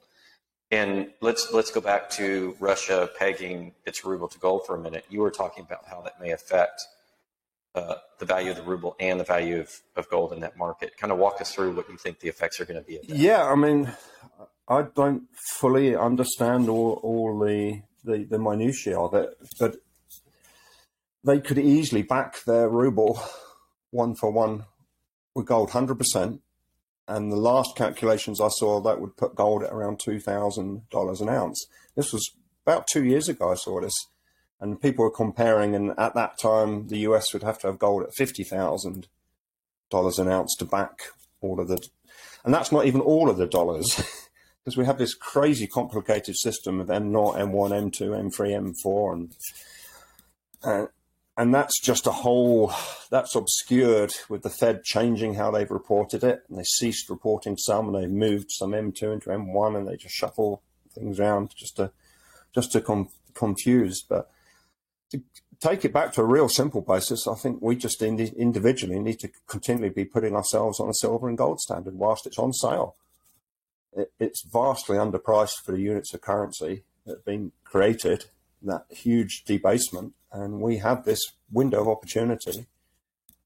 And 0.70 1.10
let's 1.20 1.52
let's 1.52 1.70
go 1.70 1.80
back 1.80 2.10
to 2.10 2.56
Russia 2.60 3.08
pegging 3.18 3.72
its 3.86 4.04
ruble 4.04 4.28
to 4.28 4.38
gold 4.38 4.66
for 4.66 4.76
a 4.76 4.78
minute. 4.78 5.04
You 5.10 5.20
were 5.20 5.30
talking 5.30 5.64
about 5.64 5.86
how 5.86 6.00
that 6.02 6.20
may 6.20 6.30
affect 6.30 6.82
Uh, 7.74 7.94
the 8.18 8.26
value 8.26 8.50
of 8.50 8.56
the 8.56 8.62
ruble 8.64 8.96
and 8.98 9.20
the 9.20 9.24
value 9.24 9.60
of, 9.60 9.70
of 9.94 10.08
gold 10.10 10.32
in 10.32 10.40
that 10.40 10.56
market. 10.56 10.96
Kind 10.96 11.12
of 11.12 11.18
walk 11.18 11.40
us 11.40 11.54
through 11.54 11.72
what 11.76 11.88
you 11.88 11.96
think 11.96 12.18
the 12.18 12.28
effects 12.28 12.60
are 12.60 12.64
going 12.64 12.82
to 12.82 12.86
be. 12.86 12.98
Yeah, 13.04 13.44
I 13.44 13.54
mean, 13.54 13.92
I 14.68 14.82
don't 14.82 15.22
fully 15.58 15.94
understand 15.94 16.68
all, 16.68 17.00
all 17.02 17.38
the, 17.38 17.82
the, 18.04 18.24
the 18.24 18.38
minutiae 18.38 18.98
of 19.00 19.14
it, 19.14 19.36
but 19.58 19.76
they 21.24 21.40
could 21.40 21.58
easily 21.58 22.02
back 22.02 22.42
their 22.44 22.68
ruble 22.68 23.22
one 23.90 24.14
for 24.14 24.30
one 24.30 24.64
with 25.34 25.46
gold, 25.46 25.70
100%. 25.70 26.40
And 27.08 27.32
the 27.32 27.36
last 27.36 27.76
calculations 27.76 28.40
I 28.40 28.48
saw, 28.48 28.80
that 28.80 29.00
would 29.00 29.16
put 29.16 29.34
gold 29.34 29.64
at 29.64 29.72
around 29.72 29.98
$2,000 29.98 31.20
an 31.20 31.28
ounce. 31.28 31.66
This 31.96 32.12
was 32.12 32.30
about 32.64 32.86
two 32.86 33.04
years 33.04 33.28
ago 33.28 33.50
I 33.50 33.56
saw 33.56 33.80
this. 33.80 33.94
And 34.60 34.80
people 34.80 35.04
were 35.04 35.10
comparing, 35.10 35.74
and 35.74 35.98
at 35.98 36.14
that 36.14 36.38
time, 36.38 36.88
the 36.88 36.98
US 36.98 37.32
would 37.32 37.42
have 37.42 37.58
to 37.60 37.68
have 37.68 37.78
gold 37.78 38.02
at 38.02 38.14
$50,000 38.14 40.18
an 40.18 40.28
ounce 40.28 40.54
to 40.56 40.64
back 40.64 41.00
all 41.40 41.58
of 41.58 41.68
the 41.68 41.88
and 42.44 42.54
that's 42.54 42.72
not 42.72 42.86
even 42.86 43.00
all 43.00 43.28
of 43.28 43.36
the 43.36 43.46
dollars 43.46 43.96
because 44.64 44.76
we 44.76 44.84
have 44.84 44.98
this 44.98 45.14
crazy 45.14 45.66
complicated 45.66 46.36
system 46.36 46.80
of 46.80 46.88
M0, 46.88 47.36
M1, 47.36 47.92
M2, 47.92 48.32
M3, 48.32 48.74
M4, 48.84 49.12
and 49.12 49.36
uh, 50.62 50.86
and 51.36 51.54
that's 51.54 51.80
just 51.80 52.06
a 52.06 52.12
whole 52.12 52.72
that's 53.10 53.34
obscured 53.34 54.12
with 54.28 54.42
the 54.42 54.50
Fed 54.50 54.84
changing 54.84 55.34
how 55.34 55.50
they've 55.50 55.70
reported 55.70 56.22
it, 56.22 56.42
and 56.48 56.58
they 56.58 56.64
ceased 56.64 57.08
reporting 57.08 57.56
some, 57.56 57.88
and 57.88 58.02
they've 58.02 58.10
moved 58.10 58.50
some 58.50 58.72
M2 58.72 59.14
into 59.14 59.30
M1, 59.30 59.76
and 59.76 59.88
they 59.88 59.96
just 59.96 60.14
shuffle 60.14 60.62
things 60.94 61.18
around 61.18 61.54
just 61.56 61.76
to 61.76 61.92
just 62.54 62.72
to 62.72 62.80
com- 62.80 63.10
confuse, 63.34 64.02
but. 64.02 64.30
To 65.10 65.22
take 65.60 65.84
it 65.84 65.92
back 65.92 66.12
to 66.14 66.22
a 66.22 66.26
real 66.26 66.48
simple 66.48 66.80
basis, 66.80 67.26
I 67.26 67.34
think 67.34 67.60
we 67.60 67.76
just 67.76 68.02
indi- 68.02 68.32
individually 68.36 68.98
need 68.98 69.20
to 69.20 69.30
continually 69.46 69.92
be 69.92 70.04
putting 70.04 70.34
ourselves 70.34 70.80
on 70.80 70.88
a 70.88 70.94
silver 70.94 71.28
and 71.28 71.36
gold 71.36 71.60
standard 71.60 71.94
whilst 71.94 72.26
it's 72.26 72.38
on 72.38 72.52
sale. 72.52 72.96
It, 73.92 74.12
it's 74.18 74.42
vastly 74.42 74.96
underpriced 74.96 75.62
for 75.64 75.72
the 75.72 75.80
units 75.80 76.14
of 76.14 76.20
currency 76.20 76.84
that 77.06 77.18
have 77.18 77.24
been 77.24 77.52
created, 77.64 78.26
that 78.62 78.86
huge 78.90 79.44
debasement, 79.44 80.14
and 80.32 80.60
we 80.60 80.78
have 80.78 81.04
this 81.04 81.32
window 81.50 81.80
of 81.80 81.88
opportunity, 81.88 82.66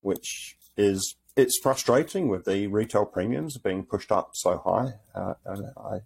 which 0.03 0.57
is 0.77 1.17
it's 1.37 1.59
frustrating 1.63 2.29
with 2.29 2.45
the 2.45 2.67
retail 2.67 3.05
premiums 3.05 3.59
being 3.59 3.85
pushed 3.85 4.13
up 4.13 4.31
so 4.35 4.59
high, 4.59 4.95
uh, 5.15 5.35
and 5.45 5.71
I 5.77 6.03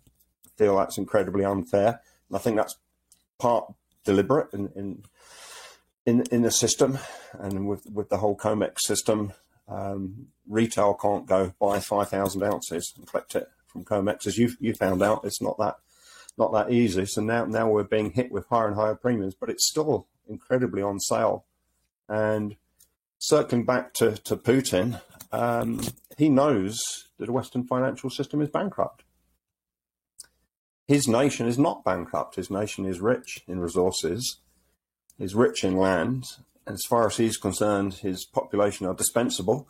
feel 0.57 0.77
that's 0.77 0.99
incredibly 0.99 1.45
unfair. 1.45 2.01
And 2.29 2.37
I 2.37 2.39
think 2.39 2.57
that's 2.57 2.77
part 3.39 3.73
deliberate 4.05 4.53
in, 4.55 4.71
in 4.75 5.03
in 6.09 6.23
in 6.31 6.43
the 6.43 6.51
system 6.51 6.99
and 7.39 7.69
with 7.69 7.87
with 7.93 8.09
the 8.09 8.17
whole 8.17 8.37
COMEX 8.37 8.81
system, 8.81 9.33
um, 9.69 10.29
retail 10.49 10.95
can't 10.95 11.27
go 11.27 11.53
buy 11.61 11.81
five 11.81 12.09
thousand 12.09 12.43
ounces 12.43 12.95
and 12.97 13.07
collect 13.07 13.35
it 13.35 13.49
from 13.67 13.85
COMEX. 13.85 14.27
As 14.27 14.39
you 14.39 14.53
you 14.59 14.73
found 14.73 15.03
out, 15.03 15.25
it's 15.25 15.43
not 15.43 15.59
that 15.59 15.77
not 16.39 16.53
that 16.53 16.73
easy. 16.73 17.05
So 17.05 17.21
now 17.21 17.45
now 17.45 17.69
we're 17.69 17.85
being 17.85 18.13
hit 18.13 18.33
with 18.33 18.47
higher 18.47 18.69
and 18.69 18.77
higher 18.77 18.95
premiums, 18.95 19.35
but 19.35 19.51
it's 19.51 19.69
still 19.69 20.07
incredibly 20.27 20.83
on 20.83 20.99
sale. 20.99 21.45
And 22.09 22.57
circling 23.19 23.67
back 23.67 23.93
to 23.95 24.17
to 24.17 24.37
Putin, 24.37 25.03
um, 25.31 25.83
he 26.17 26.31
knows 26.31 26.79
that 27.19 27.27
the 27.27 27.33
Western 27.33 27.65
financial 27.65 28.09
system 28.09 28.41
is 28.41 28.49
bankrupt. 28.49 29.05
His 30.87 31.07
nation 31.07 31.47
is 31.47 31.59
not 31.59 31.85
bankrupt. 31.85 32.37
His 32.37 32.51
nation 32.51 32.87
is 32.87 32.99
rich 32.99 33.45
in 33.47 33.61
resources 33.61 34.39
is 35.19 35.35
rich 35.35 35.65
in 35.65 35.77
land. 35.77 36.25
As 36.67 36.83
far 36.89 37.07
as 37.07 37.17
he's 37.17 37.37
concerned, 37.37 37.95
his 37.95 38.27
population 38.27 38.87
are 38.87 38.95
dispensable. 38.95 39.69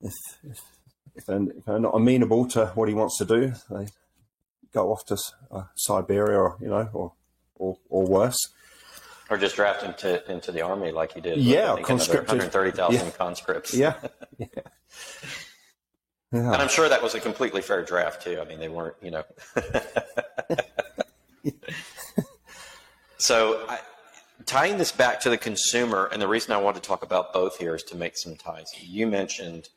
If, 0.00 0.12
if, 0.42 0.60
if, 1.14 1.26
they're, 1.26 1.42
if 1.42 1.64
they're 1.64 1.78
not 1.78 1.94
amenable 1.94 2.46
to 2.48 2.66
what 2.74 2.88
he 2.88 2.94
wants 2.94 3.16
to 3.18 3.24
do, 3.24 3.54
they 3.70 3.86
go 4.72 4.92
off 4.92 5.04
to 5.06 5.16
uh, 5.50 5.64
Siberia 5.76 6.38
or, 6.38 6.56
you 6.60 6.68
know, 6.68 6.88
or, 6.92 7.12
or, 7.54 7.78
or 7.88 8.06
worse. 8.06 8.38
Or 9.30 9.38
just 9.38 9.56
draft 9.56 9.82
into 9.82 10.30
into 10.30 10.52
the 10.52 10.60
army 10.60 10.92
like 10.92 11.14
he 11.14 11.22
did. 11.22 11.38
Yeah, 11.38 11.76
conscripted. 11.80 12.28
130,000 12.28 12.94
Yeah. 13.06 13.10
conscripts. 13.12 13.72
Yeah. 13.74 13.94
yeah. 14.38 14.46
And 16.32 16.48
I'm 16.48 16.68
sure 16.68 16.88
that 16.88 17.00
was 17.00 17.14
a 17.14 17.20
completely 17.20 17.62
fair 17.62 17.84
draft 17.84 18.22
too. 18.22 18.40
I 18.40 18.44
mean, 18.44 18.58
they 18.58 18.68
weren't, 18.68 18.96
you 19.00 19.12
know. 19.12 19.22
so, 23.18 23.64
I, 23.68 23.78
tying 24.46 24.78
this 24.78 24.92
back 24.92 25.20
to 25.20 25.30
the 25.30 25.38
consumer, 25.38 26.08
and 26.12 26.20
the 26.20 26.28
reason 26.28 26.52
I 26.52 26.58
want 26.58 26.76
to 26.76 26.82
talk 26.82 27.02
about 27.02 27.32
both 27.32 27.58
here 27.58 27.74
is 27.74 27.82
to 27.84 27.96
make 27.96 28.16
some 28.16 28.36
ties. 28.36 28.70
You 28.80 29.06
mentioned 29.06 29.68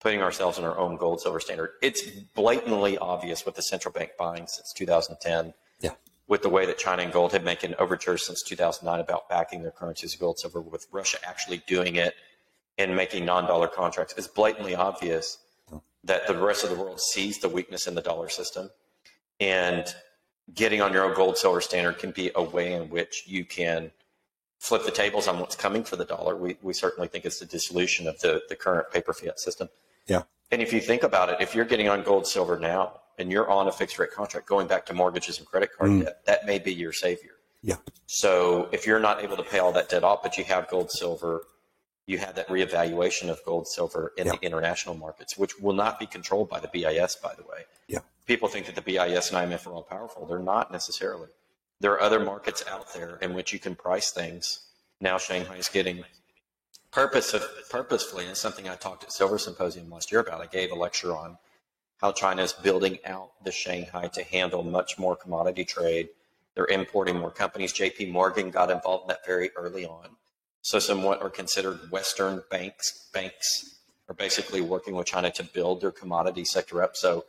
putting 0.00 0.22
ourselves 0.22 0.58
in 0.58 0.64
our 0.64 0.76
own 0.78 0.96
gold 0.96 1.20
silver 1.20 1.40
standard. 1.40 1.70
It's 1.82 2.02
blatantly 2.34 2.98
obvious 2.98 3.44
with 3.44 3.56
the 3.56 3.62
central 3.62 3.92
bank 3.92 4.12
buying 4.18 4.46
since 4.46 4.72
2010. 4.74 5.54
Yeah. 5.80 5.90
With 6.28 6.42
the 6.42 6.48
way 6.48 6.66
that 6.66 6.78
China 6.78 7.02
and 7.02 7.12
gold 7.12 7.32
have 7.32 7.44
making 7.44 7.74
overtures 7.78 8.26
since 8.26 8.42
2009 8.42 9.00
about 9.00 9.28
backing 9.28 9.62
their 9.62 9.70
currencies 9.70 10.14
of 10.14 10.20
gold 10.20 10.38
silver, 10.38 10.60
with 10.60 10.86
Russia 10.92 11.18
actually 11.26 11.62
doing 11.66 11.96
it 11.96 12.14
and 12.78 12.94
making 12.94 13.24
non-dollar 13.24 13.68
contracts, 13.68 14.14
it's 14.16 14.28
blatantly 14.28 14.74
obvious 14.74 15.38
that 16.04 16.26
the 16.26 16.36
rest 16.36 16.62
of 16.62 16.70
the 16.70 16.76
world 16.76 17.00
sees 17.00 17.38
the 17.40 17.48
weakness 17.48 17.86
in 17.86 17.94
the 17.94 18.02
dollar 18.02 18.28
system 18.28 18.70
and 19.40 19.94
getting 20.54 20.80
on 20.80 20.92
your 20.92 21.04
own 21.04 21.14
gold 21.14 21.36
silver 21.36 21.60
standard 21.60 21.98
can 21.98 22.12
be 22.12 22.30
a 22.34 22.42
way 22.42 22.72
in 22.74 22.88
which 22.90 23.24
you 23.26 23.44
can 23.44 23.90
flip 24.66 24.84
the 24.84 24.90
tables 24.90 25.28
on 25.28 25.38
what's 25.38 25.54
coming 25.54 25.84
for 25.84 25.94
the 25.94 26.04
dollar. 26.04 26.36
We, 26.36 26.56
we 26.60 26.72
certainly 26.72 27.06
think 27.06 27.24
it's 27.24 27.38
the 27.38 27.46
dissolution 27.46 28.08
of 28.08 28.18
the, 28.20 28.42
the 28.48 28.56
current 28.56 28.90
paper 28.90 29.12
fiat 29.12 29.38
system. 29.38 29.68
Yeah. 30.06 30.22
And 30.50 30.60
if 30.60 30.72
you 30.72 30.80
think 30.80 31.04
about 31.04 31.28
it, 31.28 31.36
if 31.40 31.54
you're 31.54 31.64
getting 31.64 31.88
on 31.88 32.02
gold 32.02 32.26
silver 32.26 32.58
now 32.58 33.00
and 33.18 33.30
you're 33.30 33.48
on 33.48 33.68
a 33.68 33.72
fixed 33.72 33.98
rate 33.98 34.10
contract, 34.10 34.46
going 34.48 34.66
back 34.66 34.84
to 34.86 34.94
mortgages 34.94 35.38
and 35.38 35.46
credit 35.46 35.70
card 35.76 35.90
mm. 35.90 36.04
debt, 36.04 36.26
that 36.26 36.46
may 36.46 36.58
be 36.58 36.74
your 36.74 36.92
savior. 36.92 37.32
Yeah. 37.62 37.76
So 38.06 38.68
if 38.72 38.86
you're 38.86 39.00
not 39.00 39.22
able 39.22 39.36
to 39.36 39.42
pay 39.42 39.60
all 39.60 39.72
that 39.72 39.88
debt 39.88 40.02
off, 40.02 40.22
but 40.22 40.36
you 40.36 40.44
have 40.44 40.68
gold, 40.68 40.90
silver, 40.90 41.42
you 42.06 42.18
have 42.18 42.34
that 42.34 42.48
reevaluation 42.48 43.28
of 43.28 43.40
gold, 43.44 43.66
silver 43.68 44.12
in 44.16 44.28
the 44.28 44.38
international 44.42 44.96
markets, 44.96 45.36
which 45.36 45.58
will 45.60 45.72
not 45.74 45.98
be 45.98 46.06
controlled 46.06 46.48
by 46.48 46.60
the 46.60 46.68
BIS, 46.68 47.16
by 47.16 47.34
the 47.34 47.42
way. 47.42 47.64
Yeah. 47.88 48.00
People 48.26 48.48
think 48.48 48.66
that 48.66 48.74
the 48.74 48.82
BIS 48.82 49.32
and 49.32 49.50
IMF 49.50 49.66
are 49.66 49.72
all 49.72 49.82
powerful. 49.82 50.26
They're 50.26 50.38
not 50.38 50.70
necessarily. 50.70 51.28
There 51.80 51.92
are 51.92 52.00
other 52.00 52.20
markets 52.20 52.64
out 52.70 52.94
there 52.94 53.16
in 53.16 53.34
which 53.34 53.52
you 53.52 53.58
can 53.58 53.74
price 53.74 54.10
things. 54.10 54.60
Now 55.00 55.18
Shanghai 55.18 55.56
is 55.56 55.68
getting 55.68 56.04
purpose 56.90 57.34
of, 57.34 57.44
purposefully, 57.70 58.26
and 58.26 58.36
something 58.36 58.68
I 58.68 58.76
talked 58.76 59.04
at 59.04 59.12
Silver 59.12 59.38
Symposium 59.38 59.90
last 59.90 60.10
year 60.10 60.20
about. 60.20 60.40
I 60.40 60.46
gave 60.46 60.72
a 60.72 60.74
lecture 60.74 61.14
on 61.14 61.36
how 61.98 62.12
China 62.12 62.42
is 62.42 62.52
building 62.52 62.98
out 63.04 63.32
the 63.44 63.52
Shanghai 63.52 64.08
to 64.08 64.22
handle 64.22 64.62
much 64.62 64.98
more 64.98 65.16
commodity 65.16 65.64
trade 65.64 66.08
They're 66.54 66.66
importing 66.66 67.18
more 67.18 67.30
companies. 67.30 67.72
JP 67.72 68.10
Morgan 68.10 68.50
got 68.50 68.70
involved 68.70 69.04
in 69.04 69.08
that 69.08 69.26
very 69.26 69.50
early 69.56 69.84
on. 69.84 70.16
So 70.62 70.78
some 70.78 71.02
what 71.02 71.22
are 71.22 71.30
considered 71.30 71.90
Western 71.90 72.42
banks 72.50 73.08
banks 73.12 73.76
are 74.08 74.14
basically 74.14 74.60
working 74.62 74.94
with 74.94 75.06
China 75.06 75.30
to 75.32 75.44
build 75.44 75.80
their 75.80 75.90
commodity 75.90 76.44
sector 76.44 76.82
up. 76.82 76.96
So 76.96 77.26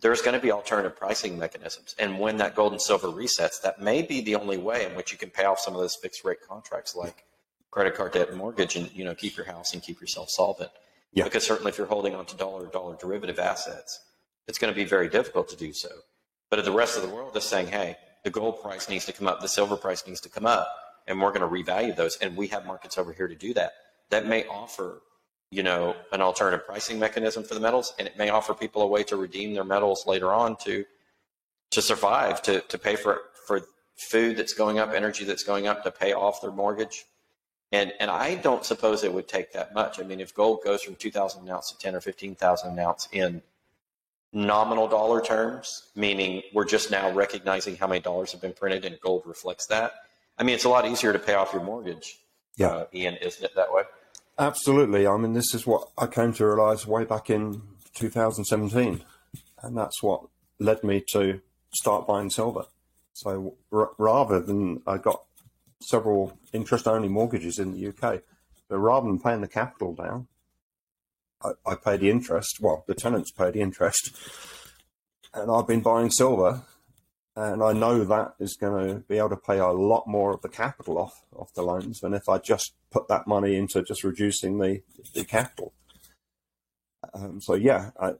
there's 0.00 0.22
going 0.22 0.34
to 0.34 0.40
be 0.40 0.52
alternative 0.52 0.96
pricing 0.96 1.38
mechanisms. 1.38 1.94
And 1.98 2.18
when 2.20 2.36
that 2.36 2.54
gold 2.54 2.72
and 2.72 2.80
silver 2.80 3.08
resets, 3.08 3.60
that 3.62 3.80
may 3.80 4.02
be 4.02 4.20
the 4.20 4.36
only 4.36 4.56
way 4.56 4.86
in 4.86 4.94
which 4.94 5.12
you 5.12 5.18
can 5.18 5.30
pay 5.30 5.44
off 5.44 5.58
some 5.58 5.74
of 5.74 5.80
those 5.80 5.96
fixed 5.96 6.24
rate 6.24 6.38
contracts 6.46 6.94
like 6.94 7.24
credit 7.70 7.94
card 7.94 8.12
debt 8.12 8.28
and 8.28 8.38
mortgage 8.38 8.76
and 8.76 8.90
you 8.92 9.04
know 9.04 9.14
keep 9.14 9.36
your 9.36 9.46
house 9.46 9.74
and 9.74 9.82
keep 9.82 10.00
yourself 10.00 10.30
solvent. 10.30 10.70
Yeah. 11.12 11.24
Because 11.24 11.46
certainly 11.46 11.70
if 11.70 11.78
you're 11.78 11.86
holding 11.86 12.14
on 12.14 12.26
to 12.26 12.36
dollar 12.36 12.66
dollar 12.66 12.96
derivative 12.96 13.38
assets, 13.38 14.00
it's 14.46 14.58
going 14.58 14.72
to 14.72 14.76
be 14.76 14.84
very 14.84 15.08
difficult 15.08 15.48
to 15.48 15.56
do 15.56 15.72
so. 15.72 15.90
But 16.50 16.58
if 16.58 16.64
the 16.64 16.72
rest 16.72 16.96
of 16.96 17.02
the 17.02 17.14
world 17.14 17.36
is 17.36 17.44
saying, 17.44 17.68
hey, 17.68 17.96
the 18.24 18.30
gold 18.30 18.62
price 18.62 18.88
needs 18.88 19.04
to 19.06 19.12
come 19.12 19.26
up, 19.26 19.40
the 19.40 19.48
silver 19.48 19.76
price 19.76 20.06
needs 20.06 20.20
to 20.22 20.28
come 20.28 20.46
up, 20.46 20.68
and 21.06 21.20
we're 21.20 21.32
going 21.32 21.40
to 21.40 21.72
revalue 21.72 21.94
those, 21.94 22.16
and 22.18 22.36
we 22.36 22.46
have 22.48 22.66
markets 22.66 22.96
over 22.96 23.12
here 23.12 23.28
to 23.28 23.34
do 23.34 23.52
that, 23.54 23.72
that 24.10 24.26
may 24.26 24.46
offer 24.46 25.02
you 25.50 25.62
know, 25.62 25.96
an 26.12 26.20
alternative 26.20 26.66
pricing 26.66 26.98
mechanism 26.98 27.42
for 27.42 27.54
the 27.54 27.60
metals, 27.60 27.94
and 27.98 28.06
it 28.06 28.18
may 28.18 28.28
offer 28.28 28.54
people 28.54 28.82
a 28.82 28.86
way 28.86 29.02
to 29.04 29.16
redeem 29.16 29.54
their 29.54 29.64
metals 29.64 30.06
later 30.06 30.32
on 30.32 30.56
to 30.56 30.84
to 31.70 31.82
survive, 31.82 32.42
to 32.42 32.60
to 32.60 32.78
pay 32.78 32.96
for 32.96 33.22
for 33.46 33.62
food 33.96 34.36
that's 34.36 34.52
going 34.52 34.78
up, 34.78 34.92
energy 34.92 35.24
that's 35.24 35.42
going 35.42 35.66
up, 35.66 35.82
to 35.84 35.90
pay 35.90 36.12
off 36.12 36.40
their 36.40 36.52
mortgage. 36.52 37.06
And 37.72 37.92
and 38.00 38.10
I 38.10 38.36
don't 38.36 38.64
suppose 38.64 39.04
it 39.04 39.12
would 39.12 39.28
take 39.28 39.52
that 39.52 39.74
much. 39.74 40.00
I 40.00 40.02
mean, 40.02 40.20
if 40.20 40.34
gold 40.34 40.60
goes 40.64 40.82
from 40.82 40.94
two 40.96 41.10
thousand 41.10 41.42
an 41.42 41.50
ounce 41.50 41.72
to 41.72 41.78
ten 41.78 41.94
or 41.94 42.00
fifteen 42.00 42.34
thousand 42.34 42.72
an 42.72 42.78
ounce 42.78 43.08
in 43.12 43.42
nominal 44.32 44.88
dollar 44.88 45.22
terms, 45.22 45.90
meaning 45.94 46.42
we're 46.52 46.66
just 46.66 46.90
now 46.90 47.10
recognizing 47.10 47.76
how 47.76 47.86
many 47.86 48.00
dollars 48.00 48.32
have 48.32 48.40
been 48.40 48.52
printed 48.52 48.84
and 48.84 49.00
gold 49.00 49.22
reflects 49.24 49.66
that. 49.66 49.92
I 50.38 50.42
mean, 50.42 50.54
it's 50.54 50.64
a 50.64 50.68
lot 50.68 50.86
easier 50.86 51.12
to 51.12 51.18
pay 51.18 51.34
off 51.34 51.52
your 51.52 51.62
mortgage. 51.62 52.18
Yeah. 52.56 52.68
uh, 52.68 52.86
Ian, 52.94 53.16
isn't 53.16 53.42
it 53.42 53.54
that 53.56 53.72
way? 53.72 53.82
Absolutely. 54.38 55.06
I 55.06 55.16
mean, 55.16 55.32
this 55.32 55.52
is 55.52 55.66
what 55.66 55.88
I 55.98 56.06
came 56.06 56.32
to 56.34 56.46
realize 56.46 56.86
way 56.86 57.04
back 57.04 57.28
in 57.28 57.60
2017. 57.94 59.02
And 59.62 59.76
that's 59.76 60.02
what 60.02 60.22
led 60.60 60.84
me 60.84 61.02
to 61.12 61.40
start 61.72 62.06
buying 62.06 62.30
silver. 62.30 62.66
So 63.14 63.56
r- 63.72 63.90
rather 63.98 64.40
than 64.40 64.82
I 64.86 64.98
got 64.98 65.24
several 65.82 66.38
interest 66.52 66.86
only 66.86 67.08
mortgages 67.08 67.58
in 67.58 67.72
the 67.72 67.88
UK, 67.88 68.22
but 68.68 68.78
rather 68.78 69.06
than 69.06 69.18
paying 69.18 69.40
the 69.40 69.48
capital 69.48 69.94
down, 69.94 70.28
I, 71.42 71.50
I 71.66 71.74
pay 71.74 71.96
the 71.96 72.10
interest. 72.10 72.58
Well, 72.60 72.84
the 72.86 72.94
tenants 72.94 73.32
pay 73.32 73.50
the 73.50 73.60
interest. 73.60 74.16
And 75.34 75.50
I've 75.50 75.66
been 75.66 75.82
buying 75.82 76.10
silver 76.10 76.62
and 77.38 77.62
I 77.62 77.72
know 77.72 78.04
that 78.04 78.34
is 78.40 78.56
going 78.56 78.88
to 78.88 78.94
be 79.00 79.18
able 79.18 79.28
to 79.30 79.36
pay 79.36 79.58
a 79.58 79.68
lot 79.68 80.08
more 80.08 80.32
of 80.32 80.42
the 80.42 80.48
capital 80.48 80.98
off 80.98 81.22
off 81.36 81.54
the 81.54 81.62
loans 81.62 82.00
than 82.00 82.12
if 82.12 82.28
I 82.28 82.38
just 82.38 82.74
put 82.90 83.06
that 83.08 83.28
money 83.28 83.54
into 83.54 83.82
just 83.82 84.02
reducing 84.02 84.58
the 84.58 84.82
the 85.14 85.24
capital. 85.24 85.72
Um, 87.14 87.40
so 87.40 87.54
yeah, 87.54 87.90
I, 88.00 88.14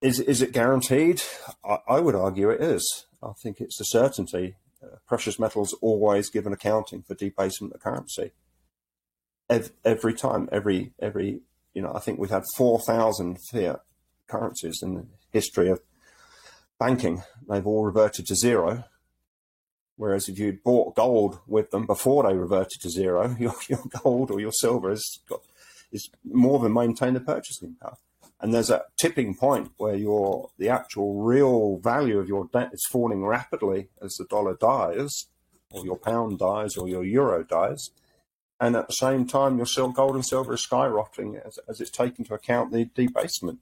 is 0.00 0.20
is 0.20 0.40
it 0.40 0.52
guaranteed? 0.52 1.20
I, 1.64 1.78
I, 1.88 2.00
would 2.00 2.14
argue 2.14 2.48
it 2.50 2.60
is. 2.60 3.06
I 3.22 3.32
think 3.42 3.60
it's 3.60 3.80
a 3.80 3.84
certainty. 3.84 4.54
Uh, 4.82 4.96
precious 5.06 5.38
metals 5.38 5.74
always 5.82 6.30
give 6.30 6.46
an 6.46 6.52
accounting 6.52 7.02
for 7.02 7.14
debasement 7.14 7.74
of 7.74 7.80
currency. 7.80 8.30
Every, 9.48 9.72
every 9.84 10.14
time, 10.14 10.48
every 10.52 10.92
every 11.00 11.40
you 11.74 11.82
know, 11.82 11.92
I 11.92 11.98
think 11.98 12.20
we've 12.20 12.30
had 12.30 12.44
four 12.56 12.78
thousand 12.78 13.38
fiat 13.50 13.80
currencies 14.28 14.78
in 14.80 14.94
the 14.94 15.06
history 15.32 15.68
of 15.68 15.80
banking. 16.80 17.22
They've 17.48 17.66
all 17.66 17.84
reverted 17.84 18.26
to 18.26 18.34
zero. 18.34 18.84
Whereas 19.96 20.30
if 20.30 20.38
you'd 20.38 20.64
bought 20.64 20.96
gold 20.96 21.40
with 21.46 21.70
them 21.70 21.86
before 21.86 22.22
they 22.24 22.34
reverted 22.34 22.80
to 22.80 22.90
zero, 22.90 23.36
your, 23.38 23.54
your 23.68 23.84
gold 24.02 24.30
or 24.30 24.40
your 24.40 24.52
silver 24.52 24.90
has 24.90 25.20
got 25.28 25.42
is 25.92 26.08
more 26.24 26.58
than 26.58 26.72
maintained 26.72 27.16
the 27.16 27.20
purchasing 27.20 27.76
power. 27.80 27.96
And 28.40 28.54
there's 28.54 28.70
a 28.70 28.84
tipping 28.96 29.34
point 29.34 29.72
where 29.76 29.94
your 29.94 30.48
the 30.56 30.70
actual 30.70 31.20
real 31.20 31.78
value 31.78 32.18
of 32.18 32.28
your 32.28 32.48
debt 32.50 32.70
is 32.72 32.86
falling 32.90 33.24
rapidly 33.24 33.88
as 34.00 34.14
the 34.14 34.24
dollar 34.24 34.56
dies, 34.56 35.26
or 35.70 35.84
your 35.84 35.98
pound 35.98 36.38
dies, 36.38 36.76
or 36.76 36.88
your 36.88 37.04
euro 37.04 37.44
dies. 37.44 37.90
And 38.58 38.76
at 38.76 38.86
the 38.86 38.94
same 38.94 39.26
time, 39.26 39.58
your 39.58 39.66
silver, 39.66 39.92
gold 39.92 40.14
and 40.14 40.24
silver 40.24 40.54
is 40.54 40.66
skyrocketing 40.66 41.44
as, 41.46 41.58
as 41.68 41.80
it's 41.80 41.90
taken 41.90 42.24
into 42.24 42.34
account 42.34 42.72
the 42.72 42.86
debasement. 42.94 43.60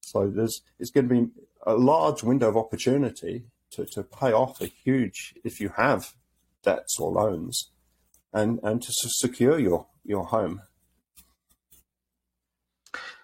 So 0.00 0.28
there's 0.28 0.62
it's 0.78 0.90
going 0.90 1.08
to 1.08 1.14
be 1.14 1.30
a 1.68 1.74
large 1.74 2.22
window 2.22 2.48
of 2.48 2.56
opportunity 2.56 3.44
to, 3.70 3.84
to 3.84 4.02
pay 4.02 4.32
off 4.32 4.62
a 4.62 4.66
huge, 4.66 5.34
if 5.44 5.60
you 5.60 5.68
have 5.76 6.14
debts 6.64 6.98
or 6.98 7.12
loans, 7.12 7.70
and, 8.32 8.58
and 8.62 8.80
to 8.82 8.90
secure 8.90 9.58
your, 9.58 9.86
your 10.02 10.24
home. 10.24 10.62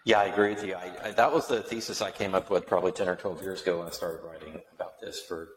Yeah, 0.04 0.20
I 0.20 0.24
agree 0.24 0.50
with 0.50 0.62
you. 0.62 0.74
I, 0.74 0.92
I, 1.02 1.10
that 1.12 1.32
was 1.32 1.48
the 1.48 1.62
thesis 1.62 2.02
I 2.02 2.10
came 2.10 2.34
up 2.34 2.50
with 2.50 2.66
probably 2.66 2.92
10 2.92 3.08
or 3.08 3.16
12 3.16 3.40
years 3.40 3.62
ago 3.62 3.78
when 3.78 3.88
I 3.88 3.90
started 3.90 4.22
writing 4.22 4.60
about 4.74 5.00
this 5.00 5.20
for 5.20 5.48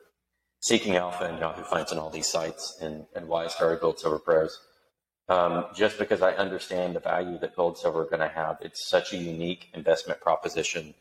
Seeking 0.62 0.96
Alpha 0.96 1.26
and 1.26 1.40
Yahoo 1.40 1.64
Finance 1.64 1.92
and 1.92 2.00
all 2.00 2.10
these 2.10 2.28
sites 2.28 2.78
and, 2.82 3.06
and 3.14 3.28
why 3.28 3.44
I 3.44 3.48
started 3.50 3.82
Gold 3.82 4.00
Silver 4.00 4.20
Pros. 4.20 4.58
Um, 5.28 5.66
just 5.76 6.00
because 6.00 6.22
I 6.22 6.32
understand 6.32 6.96
the 6.96 7.02
value 7.02 7.38
that 7.40 7.54
gold 7.54 7.78
silver 7.78 8.04
are 8.04 8.06
going 8.06 8.22
to 8.22 8.30
have. 8.30 8.60
It's 8.62 8.88
such 8.88 9.12
a 9.12 9.18
unique 9.18 9.68
investment 9.74 10.22
proposition 10.22 10.94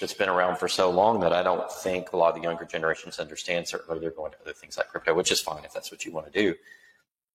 that's 0.00 0.14
been 0.14 0.28
around 0.28 0.56
for 0.56 0.68
so 0.68 0.90
long 0.90 1.20
that 1.20 1.32
I 1.32 1.42
don't 1.42 1.70
think 1.70 2.12
a 2.12 2.16
lot 2.16 2.30
of 2.30 2.34
the 2.36 2.42
younger 2.42 2.64
generations 2.64 3.18
understand. 3.18 3.68
Certainly, 3.68 4.00
they're 4.00 4.10
going 4.10 4.32
to 4.32 4.40
other 4.40 4.52
things 4.52 4.76
like 4.76 4.88
crypto, 4.88 5.14
which 5.14 5.30
is 5.30 5.40
fine 5.40 5.64
if 5.64 5.72
that's 5.72 5.90
what 5.90 6.04
you 6.04 6.12
want 6.12 6.26
to 6.26 6.32
do. 6.32 6.54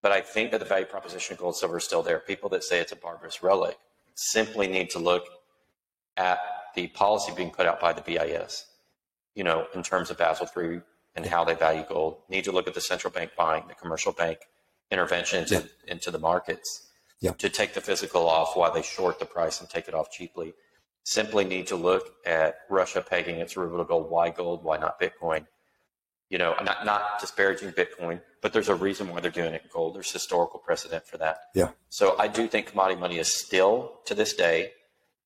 But 0.01 0.11
I 0.11 0.21
think 0.21 0.51
that 0.51 0.59
the 0.59 0.65
value 0.65 0.85
proposition 0.85 1.33
of 1.33 1.39
gold 1.39 1.53
and 1.53 1.57
silver 1.57 1.77
is 1.77 1.83
still 1.83 2.03
there. 2.03 2.19
People 2.19 2.49
that 2.49 2.63
say 2.63 2.79
it's 2.79 2.91
a 2.91 2.95
barbarous 2.95 3.43
relic 3.43 3.77
simply 4.15 4.67
need 4.67 4.89
to 4.91 4.99
look 4.99 5.25
at 6.17 6.39
the 6.75 6.87
policy 6.87 7.31
being 7.35 7.51
put 7.51 7.65
out 7.65 7.79
by 7.79 7.93
the 7.93 8.01
BIS, 8.01 8.65
you 9.35 9.43
know, 9.43 9.67
in 9.73 9.81
terms 9.81 10.09
of 10.09 10.17
Basel 10.17 10.47
III 10.55 10.81
and 11.15 11.25
how 11.25 11.43
they 11.43 11.55
value 11.55 11.83
gold. 11.87 12.17
Need 12.29 12.43
to 12.45 12.51
look 12.51 12.67
at 12.67 12.73
the 12.73 12.81
central 12.81 13.11
bank 13.11 13.31
buying, 13.37 13.63
the 13.67 13.73
commercial 13.73 14.11
bank 14.11 14.39
intervention 14.91 15.41
into, 15.41 15.55
yeah. 15.55 15.93
into 15.93 16.11
the 16.11 16.19
markets 16.19 16.87
yeah. 17.21 17.31
to 17.33 17.49
take 17.49 17.73
the 17.73 17.81
physical 17.81 18.27
off 18.27 18.55
while 18.55 18.73
they 18.73 18.81
short 18.81 19.19
the 19.19 19.25
price 19.25 19.59
and 19.59 19.69
take 19.69 19.87
it 19.87 19.93
off 19.93 20.11
cheaply 20.11 20.53
simply 21.03 21.45
need 21.45 21.67
to 21.67 21.75
look 21.75 22.13
at 22.25 22.55
Russia 22.69 23.01
pegging 23.07 23.35
its 23.35 23.57
ruble 23.57 23.77
to 23.77 23.85
gold. 23.85 24.09
Why 24.09 24.29
gold? 24.29 24.63
Why 24.63 24.77
not 24.77 24.99
Bitcoin? 24.99 25.45
You 26.29 26.38
know, 26.38 26.55
not 26.63 26.85
not 26.85 27.19
disparaging 27.19 27.71
Bitcoin, 27.71 28.21
but 28.41 28.53
there's 28.53 28.69
a 28.69 28.75
reason 28.75 29.09
why 29.09 29.19
they're 29.19 29.31
doing 29.31 29.53
it 29.53 29.63
in 29.63 29.69
gold. 29.73 29.95
There's 29.95 30.12
historical 30.12 30.59
precedent 30.59 31.07
for 31.07 31.17
that. 31.17 31.39
Yeah. 31.55 31.69
So 31.89 32.15
I 32.19 32.27
do 32.27 32.47
think 32.47 32.67
commodity 32.67 32.99
money 32.99 33.17
is 33.17 33.33
still 33.33 33.99
to 34.05 34.13
this 34.13 34.33
day, 34.33 34.73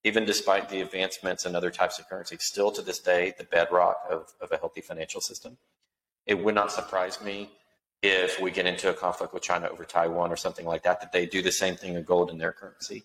even 0.05 0.23
despite 0.23 0.69
the 0.69 0.81
advancements 0.81 1.45
in 1.45 1.55
other 1.55 1.71
types 1.71 1.99
of 1.99 2.07
currency, 2.07 2.37
still 2.39 2.71
to 2.71 2.81
this 2.81 2.99
day 2.99 3.33
the 3.37 3.43
bedrock 3.43 3.97
of, 4.09 4.31
of 4.39 4.51
a 4.51 4.57
healthy 4.57 4.81
financial 4.81 5.19
system. 5.19 5.57
It 6.25 6.41
would 6.41 6.55
not 6.55 6.71
surprise 6.71 7.21
me 7.21 7.49
if 8.01 8.39
we 8.39 8.51
get 8.51 8.65
into 8.65 8.89
a 8.89 8.93
conflict 8.93 9.33
with 9.33 9.43
China 9.43 9.69
over 9.69 9.85
Taiwan 9.85 10.31
or 10.31 10.35
something 10.35 10.65
like 10.65 10.83
that, 10.83 10.99
that 10.99 11.11
they 11.11 11.25
do 11.25 11.41
the 11.41 11.51
same 11.51 11.75
thing 11.75 11.93
with 11.93 12.05
gold 12.05 12.29
in 12.29 12.37
their 12.37 12.51
currency. 12.51 13.03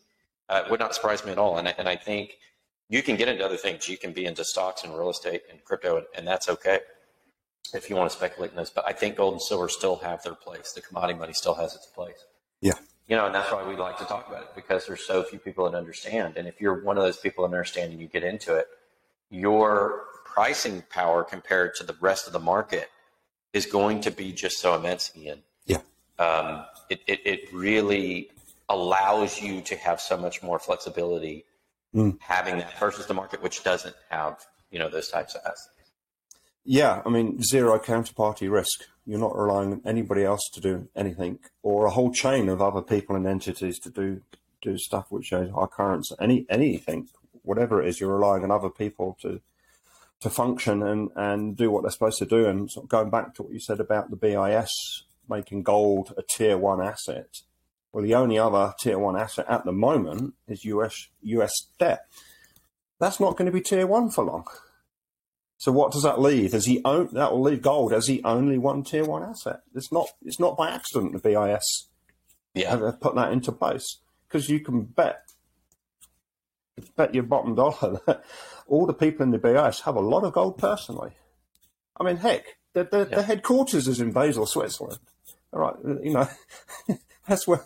Uh, 0.48 0.62
it 0.64 0.70
would 0.70 0.80
not 0.80 0.94
surprise 0.94 1.24
me 1.24 1.32
at 1.32 1.38
all. 1.38 1.58
And 1.58 1.68
I, 1.68 1.74
and 1.78 1.88
I 1.88 1.96
think 1.96 2.36
you 2.88 3.02
can 3.02 3.16
get 3.16 3.28
into 3.28 3.44
other 3.44 3.56
things. 3.56 3.88
You 3.88 3.98
can 3.98 4.12
be 4.12 4.26
into 4.26 4.44
stocks 4.44 4.84
and 4.84 4.94
real 4.94 5.10
estate 5.10 5.42
and 5.50 5.62
crypto, 5.64 6.04
and 6.16 6.26
that's 6.26 6.48
okay 6.48 6.80
if 7.74 7.90
you 7.90 7.96
want 7.96 8.10
to 8.10 8.16
speculate 8.16 8.50
in 8.50 8.56
this. 8.56 8.70
But 8.70 8.86
I 8.86 8.92
think 8.92 9.16
gold 9.16 9.34
and 9.34 9.42
silver 9.42 9.68
still 9.68 9.96
have 9.96 10.22
their 10.22 10.34
place. 10.34 10.72
The 10.72 10.80
commodity 10.80 11.18
money 11.18 11.32
still 11.32 11.54
has 11.54 11.74
its 11.74 11.86
place. 11.86 12.24
Yeah. 12.60 12.74
You 13.06 13.16
know, 13.16 13.26
and 13.26 13.34
that's 13.34 13.50
why 13.50 13.66
we 13.66 13.76
like 13.76 13.98
to 13.98 14.04
talk 14.04 14.28
about 14.28 14.42
it 14.42 14.48
because 14.54 14.86
there's 14.86 15.06
so 15.06 15.22
few 15.22 15.38
people 15.38 15.70
that 15.70 15.76
understand. 15.76 16.36
And 16.36 16.46
if 16.46 16.60
you're 16.60 16.82
one 16.82 16.98
of 16.98 17.04
those 17.04 17.16
people 17.16 17.46
that 17.46 17.54
understand 17.54 17.92
and 17.92 18.00
you 18.00 18.06
get 18.06 18.22
into 18.22 18.54
it, 18.54 18.66
your 19.30 20.04
pricing 20.24 20.82
power 20.90 21.24
compared 21.24 21.74
to 21.76 21.84
the 21.84 21.96
rest 22.00 22.26
of 22.26 22.32
the 22.32 22.38
market 22.38 22.90
is 23.52 23.64
going 23.64 24.00
to 24.02 24.10
be 24.10 24.32
just 24.32 24.58
so 24.58 24.74
immense, 24.74 25.10
Ian. 25.16 25.42
Yeah. 25.64 25.78
Um, 26.18 26.64
it, 26.90 27.00
it, 27.06 27.20
it 27.24 27.52
really 27.52 28.30
allows 28.68 29.40
you 29.40 29.62
to 29.62 29.76
have 29.76 30.00
so 30.00 30.16
much 30.16 30.42
more 30.42 30.58
flexibility 30.58 31.44
mm. 31.94 32.16
having 32.20 32.58
that 32.58 32.78
versus 32.78 33.06
the 33.06 33.14
market 33.14 33.42
which 33.42 33.64
doesn't 33.64 33.96
have 34.10 34.44
you 34.70 34.78
know 34.78 34.88
those 34.88 35.08
types 35.08 35.34
of 35.34 35.40
assets. 35.44 35.70
Yeah, 36.64 37.02
I 37.06 37.08
mean 37.08 37.42
zero 37.42 37.78
counterparty 37.78 38.50
risk. 38.50 38.84
You're 39.06 39.18
not 39.18 39.36
relying 39.36 39.72
on 39.72 39.82
anybody 39.86 40.24
else 40.24 40.42
to 40.52 40.60
do 40.60 40.88
anything, 40.94 41.38
or 41.62 41.86
a 41.86 41.90
whole 41.90 42.12
chain 42.12 42.48
of 42.48 42.60
other 42.60 42.82
people 42.82 43.16
and 43.16 43.26
entities 43.26 43.78
to 43.80 43.90
do 43.90 44.20
do 44.60 44.76
stuff 44.76 45.06
which 45.10 45.32
are 45.32 45.68
currents. 45.68 46.12
Any 46.20 46.46
anything, 46.50 47.08
whatever 47.42 47.82
it 47.82 47.88
is, 47.88 48.00
you're 48.00 48.14
relying 48.14 48.44
on 48.44 48.50
other 48.50 48.70
people 48.70 49.16
to 49.22 49.40
to 50.20 50.30
function 50.30 50.82
and 50.82 51.10
and 51.16 51.56
do 51.56 51.70
what 51.70 51.82
they're 51.82 51.90
supposed 51.90 52.18
to 52.18 52.26
do. 52.26 52.46
And 52.46 52.70
sort 52.70 52.84
of 52.84 52.90
going 52.90 53.10
back 53.10 53.34
to 53.34 53.44
what 53.44 53.52
you 53.52 53.60
said 53.60 53.80
about 53.80 54.10
the 54.10 54.16
BIS 54.16 55.04
making 55.28 55.62
gold 55.62 56.14
a 56.16 56.22
tier 56.22 56.56
one 56.56 56.80
asset, 56.80 57.42
well, 57.92 58.04
the 58.04 58.14
only 58.14 58.38
other 58.38 58.74
tier 58.80 58.98
one 58.98 59.16
asset 59.16 59.46
at 59.48 59.64
the 59.64 59.72
moment 59.72 60.34
is 60.46 60.64
US 60.64 60.94
US 61.22 61.52
debt. 61.78 62.00
That's 63.00 63.20
not 63.20 63.36
going 63.36 63.46
to 63.46 63.52
be 63.52 63.60
tier 63.60 63.86
one 63.86 64.10
for 64.10 64.24
long. 64.24 64.46
So 65.56 65.72
what 65.72 65.92
does 65.92 66.02
that 66.04 66.20
leave? 66.20 66.54
As 66.54 66.66
he 66.66 66.80
own 66.84 67.08
that 67.12 67.32
will 67.32 67.42
leave 67.42 67.62
gold 67.62 67.92
as 67.92 68.06
the 68.06 68.22
only 68.24 68.58
one 68.58 68.84
tier 68.84 69.04
one 69.04 69.22
asset. 69.22 69.60
It's 69.74 69.92
not 69.92 70.08
it's 70.24 70.38
not 70.40 70.56
by 70.56 70.70
accident 70.70 71.12
the 71.12 71.18
BIS 71.18 71.88
Yeah. 72.54 72.76
have 72.76 73.00
put 73.00 73.14
that 73.16 73.32
into 73.32 73.52
place 73.52 73.98
because 74.26 74.48
you 74.48 74.60
can 74.60 74.82
bet 74.82 75.22
bet 76.96 77.14
your 77.14 77.24
bottom 77.24 77.54
dollar 77.54 78.00
that 78.06 78.24
all 78.66 78.86
the 78.86 78.94
people 78.94 79.24
in 79.24 79.30
the 79.30 79.38
BIS 79.38 79.80
have 79.80 79.96
a 79.96 80.00
lot 80.00 80.24
of 80.24 80.32
gold 80.32 80.58
personally. 80.58 81.12
I 82.00 82.04
mean, 82.04 82.18
heck, 82.18 82.44
the, 82.74 82.84
the, 82.84 83.04
the 83.06 83.22
headquarters 83.22 83.88
is 83.88 84.00
in 84.00 84.12
Basel, 84.12 84.46
Switzerland. 84.46 85.00
All 85.52 85.60
right, 85.60 85.74
you 86.04 86.12
know, 86.12 86.28
that's 87.28 87.46
where 87.46 87.62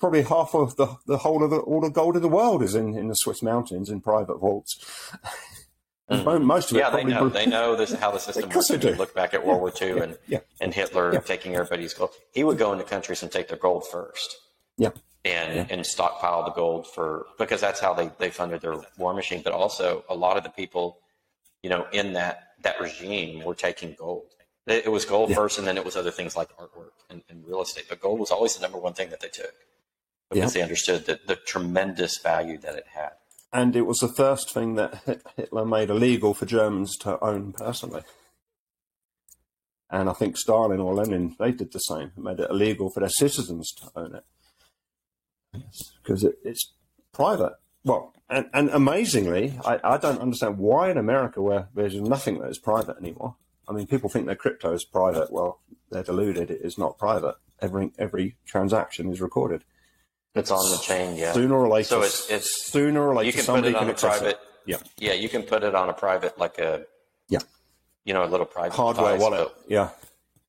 probably 0.00 0.22
half 0.22 0.54
of 0.54 0.76
the, 0.76 0.96
the 1.06 1.18
whole 1.18 1.44
of 1.44 1.50
the, 1.50 1.58
all 1.58 1.80
the 1.80 1.90
gold 1.90 2.16
in 2.16 2.22
the 2.22 2.28
world 2.28 2.62
is 2.62 2.74
in, 2.74 2.96
in 2.96 3.08
the 3.08 3.14
Swiss 3.14 3.42
mountains 3.42 3.88
in 3.88 4.00
private 4.00 4.38
vaults. 4.38 4.78
Mo- 6.10 6.38
Most 6.40 6.70
of 6.70 6.76
it 6.76 6.80
Mm. 6.80 6.82
Yeah, 6.82 6.90
they 6.96 7.04
know. 7.04 7.28
They 7.28 7.46
know 7.46 7.76
this 7.76 7.92
how 7.94 8.10
the 8.10 8.18
system 8.26 8.44
Of 8.44 8.50
course 8.50 8.68
works. 8.70 8.82
they 8.84 8.90
do. 8.90 8.96
look 8.98 9.14
back 9.14 9.32
at 9.34 9.46
World 9.46 9.60
War 9.60 9.72
II 9.80 10.00
and 10.00 10.18
Yeah. 10.26 10.40
and 10.60 10.74
Hitler 10.74 11.12
Yeah. 11.14 11.20
taking 11.20 11.54
everybody's 11.54 11.94
gold. 11.94 12.10
He 12.32 12.44
would 12.44 12.58
go 12.58 12.72
into 12.72 12.84
countries 12.84 13.22
and 13.22 13.30
take 13.32 13.48
their 13.48 13.56
gold 13.58 13.86
first. 13.88 14.36
yeah, 14.76 14.90
and 15.24 15.70
and 15.70 15.86
stockpile 15.86 16.44
the 16.44 16.50
gold 16.50 16.86
for 16.92 17.26
because 17.38 17.60
that's 17.60 17.80
how 17.80 17.94
they 17.94 18.10
they 18.18 18.28
funded 18.30 18.60
their 18.60 18.76
war 18.98 19.14
machine. 19.14 19.40
But 19.42 19.52
also 19.54 20.04
a 20.10 20.14
lot 20.14 20.36
of 20.36 20.42
the 20.42 20.50
people, 20.50 20.98
you 21.62 21.70
know, 21.70 21.86
in 21.92 22.12
that 22.14 22.48
that 22.62 22.78
regime 22.80 23.42
were 23.44 23.54
taking 23.54 23.94
gold. 23.98 24.26
It, 24.66 24.86
it 24.86 24.88
was 24.90 25.04
gold 25.04 25.30
Yeah. 25.30 25.36
first, 25.36 25.58
and 25.58 25.66
then 25.66 25.76
it 25.76 25.84
was 25.84 25.96
other 25.96 26.10
things 26.10 26.36
like 26.36 26.48
artwork 26.56 26.92
and, 27.10 27.22
and 27.28 27.44
real 27.46 27.62
estate. 27.62 27.86
But 27.88 28.00
gold 28.00 28.20
was 28.20 28.30
always 28.30 28.54
the 28.54 28.62
number 28.62 28.78
one 28.78 28.92
thing 28.94 29.10
that 29.10 29.20
they 29.20 29.28
took 29.28 29.54
because 30.30 30.52
they 30.54 30.62
understood 30.62 31.04
the, 31.06 31.20
the 31.26 31.36
tremendous 31.36 32.18
value 32.18 32.58
that 32.58 32.74
it 32.74 32.86
had. 32.94 33.10
and 33.52 33.76
it 33.76 33.82
was 33.82 33.98
the 33.98 34.08
first 34.08 34.50
thing 34.54 34.76
that 34.76 35.20
Hitler 35.36 35.66
made 35.66 35.90
illegal 35.90 36.32
for 36.32 36.46
Germans 36.46 36.96
to 36.98 37.22
own 37.22 37.52
personally. 37.52 38.02
And 39.90 40.08
I 40.08 40.14
think 40.14 40.38
Stalin 40.38 40.80
or 40.80 40.94
Lenin, 40.94 41.36
they 41.38 41.52
did 41.52 41.72
the 41.72 41.78
same, 41.80 42.12
made 42.16 42.40
it 42.40 42.48
illegal 42.50 42.88
for 42.90 43.00
their 43.00 43.10
citizens 43.10 43.70
to 43.72 43.90
own 43.94 44.14
it. 44.14 44.24
Because 46.02 46.24
it, 46.24 46.38
it's 46.44 46.72
private. 47.12 47.52
Well, 47.84 48.14
and, 48.30 48.48
and 48.54 48.70
amazingly, 48.70 49.52
I, 49.66 49.80
I 49.84 49.96
don't 49.98 50.20
understand 50.20 50.56
why 50.56 50.90
in 50.90 50.96
America, 50.96 51.42
where 51.42 51.68
there's 51.74 51.94
nothing 52.00 52.38
that 52.38 52.48
is 52.48 52.58
private 52.58 52.96
anymore. 52.98 53.36
I 53.68 53.72
mean, 53.72 53.86
people 53.86 54.08
think 54.10 54.26
their 54.26 54.36
crypto 54.36 54.72
is 54.72 54.84
private. 54.84 55.32
Well, 55.32 55.60
they're 55.90 56.02
deluded. 56.02 56.50
It 56.50 56.60
is 56.62 56.76
not 56.78 56.98
private. 56.98 57.36
Every 57.60 57.92
every 57.98 58.36
transaction 58.46 59.10
is 59.12 59.20
recorded. 59.20 59.64
It's 60.34 60.50
on 60.50 60.70
the 60.70 60.78
chain, 60.78 61.16
yeah. 61.16 61.32
Sooner 61.32 61.54
or 61.54 61.68
later, 61.68 61.88
So 61.88 62.02
it's 62.02 62.28
it's 62.30 62.64
sooner 62.64 63.06
or 63.06 63.14
later, 63.14 63.26
you 63.26 63.32
can 63.32 63.40
put 63.40 63.46
somebody 63.46 63.68
it 63.68 63.76
on 63.76 63.82
can 63.86 63.90
a 63.90 63.94
private. 63.98 64.28
it. 64.28 64.38
Yeah, 64.64 64.76
Yeah, 64.98 65.12
you 65.12 65.28
can 65.28 65.42
put 65.42 65.62
it 65.62 65.74
on 65.74 65.88
a 65.88 65.92
private 65.92 66.38
like 66.38 66.58
a 66.58 66.86
yeah. 67.28 67.40
you 68.04 68.14
know 68.14 68.24
a 68.24 68.30
little 68.30 68.46
private 68.46 68.74
Hardware 68.76 69.12
device, 69.16 69.20
wallet. 69.20 69.48
but- 69.58 69.64
Yeah, 69.70 69.90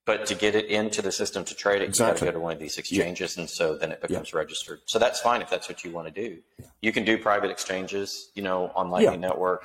But 0.05 0.25
to 0.27 0.35
get 0.35 0.55
it 0.55 0.65
into 0.67 1.01
the 1.01 1.11
system 1.11 1.43
to 1.45 1.53
trade 1.55 1.81
it, 1.81 1.85
Exactly. 1.89 2.05
you 2.05 2.13
got 2.13 2.19
to 2.19 2.25
go 2.25 2.31
to 2.39 2.43
one 2.43 2.53
of 2.53 2.59
these 2.59 2.77
exchanges, 2.77 3.37
and 3.37 3.49
so 3.49 3.75
then 3.77 3.91
it 3.91 4.01
becomes 4.01 4.33
registered. 4.33 4.81
So 4.85 4.99
that's 4.99 5.19
fine 5.19 5.41
if 5.41 5.49
that's 5.49 5.67
what 5.67 5.83
you 5.83 5.91
want 5.91 6.13
to 6.13 6.13
do. 6.29 6.37
You 6.81 6.91
can 6.93 7.03
do 7.05 7.17
private 7.17 7.49
exchanges, 7.51 8.29
you 8.35 8.43
know, 8.43 8.71
on 8.75 8.89
Lightning 8.89 9.21
Yeah. 9.21 9.27
Network, 9.29 9.63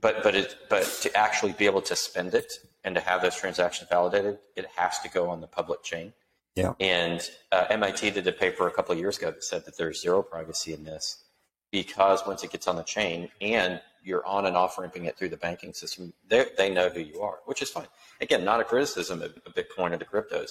but 0.00 0.22
but 0.22 0.34
it 0.34 0.56
but 0.68 0.84
to 1.02 1.16
actually 1.16 1.52
be 1.52 1.66
able 1.66 1.82
to 1.82 1.96
spend 1.96 2.34
it 2.34 2.52
and 2.84 2.94
to 2.94 3.00
have 3.00 3.22
those 3.22 3.36
transactions 3.36 3.88
validated, 3.88 4.38
it 4.56 4.66
has 4.76 4.98
to 5.00 5.08
go 5.08 5.30
on 5.30 5.40
the 5.40 5.46
public 5.46 5.82
chain. 5.82 6.12
yeah. 6.56 6.72
And 6.80 7.20
uh, 7.52 7.66
MIT 7.70 8.10
did 8.10 8.26
a 8.26 8.32
paper 8.32 8.66
a 8.66 8.72
couple 8.72 8.92
of 8.92 8.98
years 8.98 9.18
ago 9.18 9.30
that 9.30 9.44
said 9.44 9.64
that 9.66 9.76
there's 9.76 10.00
zero 10.00 10.22
privacy 10.22 10.72
in 10.72 10.84
this 10.84 11.24
because 11.70 12.22
once 12.26 12.42
it 12.42 12.50
gets 12.50 12.66
on 12.66 12.76
the 12.76 12.82
chain 12.82 13.28
and 13.40 13.80
you're 14.04 14.26
on 14.26 14.46
and 14.46 14.56
off 14.56 14.78
ramping 14.78 15.04
it 15.04 15.16
through 15.16 15.28
the 15.28 15.36
banking 15.36 15.72
system, 15.72 16.12
they 16.28 16.46
they 16.56 16.70
know 16.70 16.88
who 16.88 17.00
you 17.00 17.20
are, 17.20 17.38
which 17.46 17.62
is 17.62 17.70
fine. 17.70 17.86
Again, 18.20 18.44
not 18.44 18.60
a 18.60 18.64
criticism 18.64 19.22
of, 19.22 19.32
of 19.46 19.54
Bitcoin 19.54 19.92
or 19.92 19.96
the 19.96 20.04
cryptos, 20.04 20.50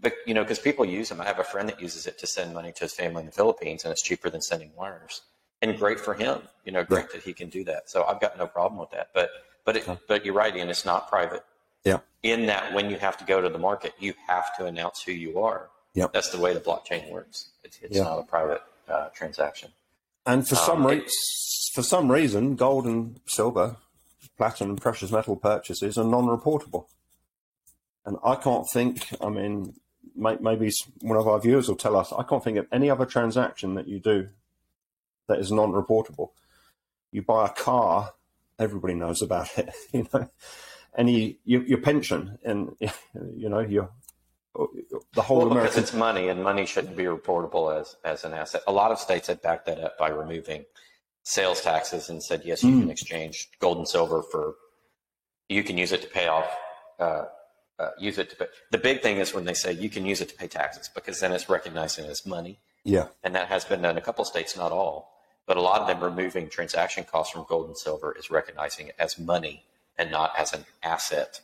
but 0.00 0.14
you 0.26 0.34
know, 0.34 0.42
because 0.42 0.58
people 0.58 0.84
use 0.84 1.08
them. 1.08 1.20
I 1.20 1.24
have 1.24 1.38
a 1.38 1.44
friend 1.44 1.68
that 1.68 1.80
uses 1.80 2.06
it 2.06 2.18
to 2.18 2.26
send 2.26 2.54
money 2.54 2.72
to 2.72 2.80
his 2.80 2.94
family 2.94 3.20
in 3.20 3.26
the 3.26 3.32
Philippines, 3.32 3.84
and 3.84 3.92
it's 3.92 4.02
cheaper 4.02 4.30
than 4.30 4.42
sending 4.42 4.72
wires. 4.76 5.22
And 5.60 5.76
great 5.76 5.98
for 5.98 6.14
him, 6.14 6.40
you 6.64 6.70
know, 6.72 6.84
great 6.84 7.10
that 7.12 7.22
he 7.22 7.32
can 7.32 7.48
do 7.48 7.64
that. 7.64 7.90
So 7.90 8.04
I've 8.04 8.20
got 8.20 8.38
no 8.38 8.46
problem 8.46 8.78
with 8.78 8.90
that. 8.90 9.08
But 9.12 9.30
but 9.64 9.76
it, 9.76 9.88
but 10.06 10.24
you're 10.24 10.34
right, 10.34 10.54
and 10.56 10.70
It's 10.70 10.84
not 10.86 11.08
private 11.10 11.44
Yeah. 11.84 11.98
in 12.22 12.46
that 12.46 12.72
when 12.72 12.88
you 12.90 12.96
have 12.96 13.16
to 13.18 13.24
go 13.24 13.40
to 13.40 13.48
the 13.48 13.58
market, 13.58 13.92
you 13.98 14.14
have 14.26 14.56
to 14.56 14.66
announce 14.66 15.02
who 15.02 15.12
you 15.12 15.40
are. 15.40 15.68
Yep. 15.94 16.12
That's 16.12 16.30
the 16.30 16.38
way 16.38 16.54
the 16.54 16.60
blockchain 16.60 17.10
works. 17.10 17.48
It's, 17.64 17.78
it's 17.82 17.96
Yeah. 17.96 18.04
not 18.04 18.18
a 18.20 18.22
private 18.22 18.62
uh, 18.88 19.08
transaction. 19.10 19.70
And 20.24 20.48
for 20.48 20.54
some 20.54 20.86
Um, 20.86 20.92
re- 20.92 21.06
for 21.74 21.82
some 21.82 22.10
reason, 22.10 22.54
gold 22.56 22.86
and 22.86 23.20
silver, 23.26 23.76
platinum, 24.38 24.70
and 24.70 24.80
precious 24.80 25.10
metal 25.10 25.36
purchases 25.36 25.98
are 25.98 26.04
non-reportable. 26.04 26.86
And 28.06 28.16
I 28.24 28.36
can't 28.36 28.66
think. 28.72 29.08
I 29.20 29.28
mean, 29.28 29.74
may- 30.14 30.38
maybe 30.40 30.70
one 31.02 31.18
of 31.18 31.26
our 31.28 31.40
viewers 31.40 31.68
will 31.68 31.76
tell 31.76 31.96
us. 31.96 32.12
I 32.12 32.22
can't 32.22 32.42
think 32.42 32.56
of 32.58 32.66
any 32.72 32.88
other 32.90 33.04
transaction 33.04 33.74
that 33.74 33.86
you 33.88 33.98
do 33.98 34.28
that 35.28 35.38
is 35.38 35.52
non-reportable. 35.52 36.30
You 37.12 37.22
buy 37.22 37.46
a 37.46 37.50
car, 37.50 38.12
everybody 38.58 38.94
knows 38.94 39.22
about 39.22 39.56
it. 39.58 39.70
You 39.92 40.06
know, 40.12 40.28
any 40.96 41.38
your, 41.44 41.62
your 41.64 41.78
pension 41.78 42.38
and 42.44 42.74
you 43.36 43.48
know 43.48 43.60
your 43.60 43.90
the 45.14 45.22
whole 45.22 45.46
Well, 45.48 45.50
because 45.54 45.76
it's 45.76 45.92
money, 45.94 46.28
and 46.28 46.42
money 46.42 46.66
shouldn't 46.66 46.96
be 46.96 47.04
reportable 47.04 47.78
as 47.78 47.96
as 48.04 48.24
an 48.24 48.32
asset. 48.34 48.62
A 48.66 48.72
lot 48.72 48.90
of 48.90 48.98
states 48.98 49.28
have 49.28 49.40
backed 49.42 49.66
that 49.66 49.78
up 49.78 49.96
by 49.98 50.08
removing 50.08 50.64
sales 51.22 51.60
taxes 51.60 52.08
and 52.08 52.22
said 52.22 52.42
yes, 52.44 52.62
you 52.64 52.72
Hmm. 52.72 52.80
can 52.80 52.90
exchange 52.90 53.48
gold 53.60 53.78
and 53.78 53.88
silver 53.88 54.22
for. 54.22 54.54
You 55.48 55.62
can 55.62 55.78
use 55.78 55.92
it 55.92 56.02
to 56.02 56.08
pay 56.08 56.26
off. 56.26 56.48
Uh, 56.98 57.24
uh, 57.78 57.90
use 57.98 58.18
it 58.18 58.28
to 58.30 58.36
pay. 58.36 58.46
The 58.72 58.78
big 58.78 59.02
thing 59.02 59.18
is 59.18 59.32
when 59.32 59.44
they 59.44 59.54
say 59.54 59.72
you 59.72 59.88
can 59.88 60.04
use 60.04 60.20
it 60.20 60.28
to 60.30 60.34
pay 60.34 60.48
taxes 60.48 60.90
because 60.92 61.20
then 61.20 61.32
it's 61.32 61.48
recognizing 61.48 62.06
as 62.06 62.26
money. 62.26 62.58
yeah 62.84 63.06
and 63.22 63.34
that 63.34 63.48
has 63.48 63.64
been 63.64 63.80
done 63.82 63.92
in 63.92 63.98
a 63.98 64.00
couple 64.00 64.22
of 64.22 64.28
states, 64.28 64.56
not 64.56 64.72
all, 64.72 65.17
but 65.48 65.56
a 65.56 65.62
lot 65.62 65.80
of 65.80 65.88
them 65.88 65.98
removing 66.04 66.48
transaction 66.48 67.04
costs 67.04 67.32
from 67.32 67.46
gold 67.48 67.66
and 67.66 67.76
silver 67.76 68.14
is 68.16 68.30
recognizing 68.30 68.88
it 68.88 68.94
as 68.98 69.18
money 69.18 69.64
and 69.96 70.10
not 70.10 70.30
as 70.38 70.52
an 70.52 70.64
asset. 70.82 71.40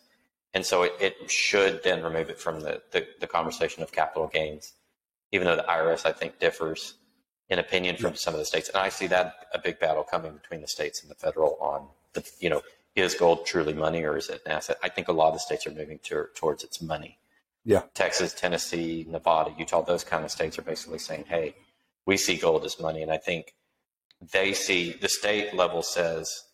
And 0.52 0.64
so 0.64 0.82
it, 0.84 0.92
it 1.00 1.30
should 1.30 1.82
then 1.82 2.04
remove 2.04 2.28
it 2.28 2.38
from 2.38 2.60
the, 2.60 2.82
the, 2.92 3.06
the 3.18 3.26
conversation 3.26 3.82
of 3.82 3.90
capital 3.90 4.28
gains, 4.28 4.74
even 5.32 5.46
though 5.46 5.56
the 5.56 5.62
IRS, 5.62 6.04
I 6.04 6.12
think, 6.12 6.38
differs 6.38 6.94
in 7.48 7.58
opinion 7.58 7.96
from 7.96 8.14
some 8.14 8.34
of 8.34 8.38
the 8.38 8.44
states. 8.44 8.68
And 8.68 8.76
I 8.76 8.90
see 8.90 9.06
that 9.08 9.46
a 9.54 9.58
big 9.58 9.80
battle 9.80 10.04
coming 10.04 10.34
between 10.34 10.60
the 10.60 10.68
states 10.68 11.02
and 11.02 11.10
the 11.10 11.14
federal 11.14 11.56
on 11.60 11.88
the, 12.12 12.22
you 12.38 12.50
know, 12.50 12.60
is 12.94 13.14
gold 13.14 13.46
truly 13.46 13.72
money 13.72 14.04
or 14.04 14.18
is 14.18 14.28
it 14.28 14.42
an 14.44 14.52
asset? 14.52 14.76
I 14.82 14.90
think 14.90 15.08
a 15.08 15.12
lot 15.12 15.28
of 15.28 15.34
the 15.34 15.40
states 15.40 15.66
are 15.66 15.72
moving 15.72 15.98
to, 16.04 16.26
towards 16.34 16.62
its 16.62 16.80
money. 16.82 17.18
yeah 17.64 17.82
Texas, 17.94 18.34
Tennessee, 18.34 19.06
Nevada, 19.08 19.52
Utah, 19.58 19.82
those 19.82 20.04
kind 20.04 20.24
of 20.24 20.30
states 20.30 20.58
are 20.58 20.62
basically 20.62 20.98
saying, 20.98 21.24
hey, 21.26 21.56
we 22.06 22.18
see 22.18 22.36
gold 22.36 22.64
as 22.66 22.78
money. 22.78 23.02
And 23.02 23.10
I 23.10 23.16
think 23.16 23.54
they 24.32 24.52
see 24.52 24.92
the 24.92 25.08
state 25.08 25.54
level 25.54 25.82
says, 25.82 26.44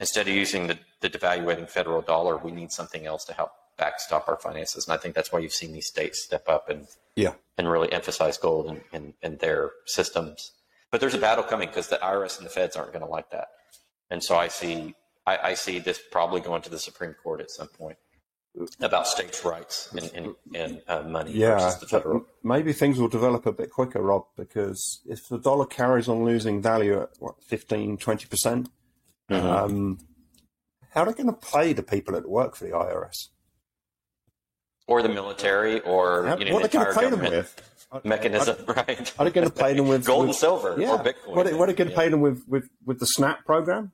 instead 0.00 0.28
of 0.28 0.34
using 0.34 0.66
the, 0.66 0.78
the 1.00 1.10
devaluating 1.10 1.68
federal 1.68 2.02
dollar, 2.02 2.36
we 2.36 2.50
need 2.50 2.72
something 2.72 3.06
else 3.06 3.24
to 3.26 3.32
help 3.32 3.50
backstop 3.76 4.28
our 4.28 4.36
finances. 4.36 4.86
And 4.86 4.94
I 4.94 4.96
think 4.96 5.14
that's 5.14 5.32
why 5.32 5.40
you've 5.40 5.52
seen 5.52 5.72
these 5.72 5.86
states 5.86 6.24
step 6.24 6.48
up 6.48 6.68
and, 6.68 6.86
yeah 7.16 7.34
and 7.56 7.70
really 7.70 7.92
emphasize 7.92 8.36
gold 8.36 8.66
in, 8.66 8.80
in, 8.92 9.14
in 9.22 9.36
their 9.38 9.70
systems. 9.86 10.52
But 10.90 11.00
there's 11.00 11.14
a 11.14 11.18
battle 11.18 11.44
coming 11.44 11.68
because 11.68 11.88
the 11.88 11.96
IRS 11.96 12.38
and 12.38 12.46
the 12.46 12.50
feds 12.50 12.76
aren't 12.76 12.92
going 12.92 13.04
to 13.04 13.10
like 13.10 13.30
that. 13.30 13.48
And 14.10 14.22
so 14.22 14.36
I 14.36 14.48
see, 14.48 14.94
I, 15.26 15.38
I 15.38 15.54
see 15.54 15.78
this 15.78 16.00
probably 16.10 16.40
going 16.40 16.62
to 16.62 16.70
the 16.70 16.78
Supreme 16.78 17.14
Court 17.14 17.40
at 17.40 17.50
some 17.50 17.68
point 17.68 17.96
about 18.80 19.06
states' 19.08 19.44
rights 19.44 19.88
and, 19.92 20.10
and, 20.14 20.34
and 20.54 20.82
uh, 20.86 21.02
money 21.02 21.32
Yeah, 21.32 21.58
versus 21.58 21.80
the 21.80 21.86
federal. 21.86 22.24
maybe 22.42 22.72
things 22.72 22.98
will 22.98 23.08
develop 23.08 23.46
a 23.46 23.52
bit 23.52 23.70
quicker, 23.70 24.00
Rob, 24.00 24.26
because 24.36 25.00
if 25.06 25.28
the 25.28 25.38
dollar 25.38 25.66
carries 25.66 26.08
on 26.08 26.24
losing 26.24 26.62
value 26.62 27.00
at 27.02 27.10
what 27.18 27.42
15, 27.44 27.98
20 27.98 28.26
percent, 28.26 28.68
Mm-hmm. 29.30 29.46
um, 29.46 29.98
how 30.90 31.00
are 31.02 31.06
they 31.06 31.14
going 31.22 31.34
to 31.34 31.46
pay 31.52 31.72
the 31.72 31.82
people 31.82 32.12
that 32.12 32.28
work 32.28 32.54
for 32.56 32.64
the 32.64 32.72
IRS? 32.72 33.28
or 34.86 35.00
the 35.00 35.08
military, 35.08 35.80
or 35.80 36.36
you 36.38 36.44
know, 36.44 36.52
what 36.52 36.62
are 36.62 36.68
the 36.68 36.68
they 36.68 36.68
going 36.68 36.86
entire 36.86 36.92
to 36.92 36.98
pay 37.00 37.04
them 37.08 37.20
government 37.20 37.34
with? 37.34 38.04
mechanism, 38.04 38.56
right? 38.66 39.14
Are 39.18 39.24
they 39.24 39.30
going 39.30 39.48
to 39.48 39.54
pay 39.54 39.72
them 39.72 39.88
with 39.88 40.04
gold 40.06 40.20
with- 40.20 40.28
and 40.28 40.36
silver 40.36 40.76
Yeah, 40.78 40.90
or 40.92 40.98
Bitcoin? 40.98 41.34
what, 41.34 41.46
are- 41.46 41.56
what 41.56 41.68
are 41.70 41.72
they 41.72 41.76
going 41.76 41.88
to 41.88 41.94
Yeah. 41.94 42.00
pay 42.02 42.08
them 42.10 42.20
with, 42.20 42.42
with 42.46 42.68
with 42.84 43.00
the 43.00 43.06
SNAP 43.06 43.46
program? 43.46 43.92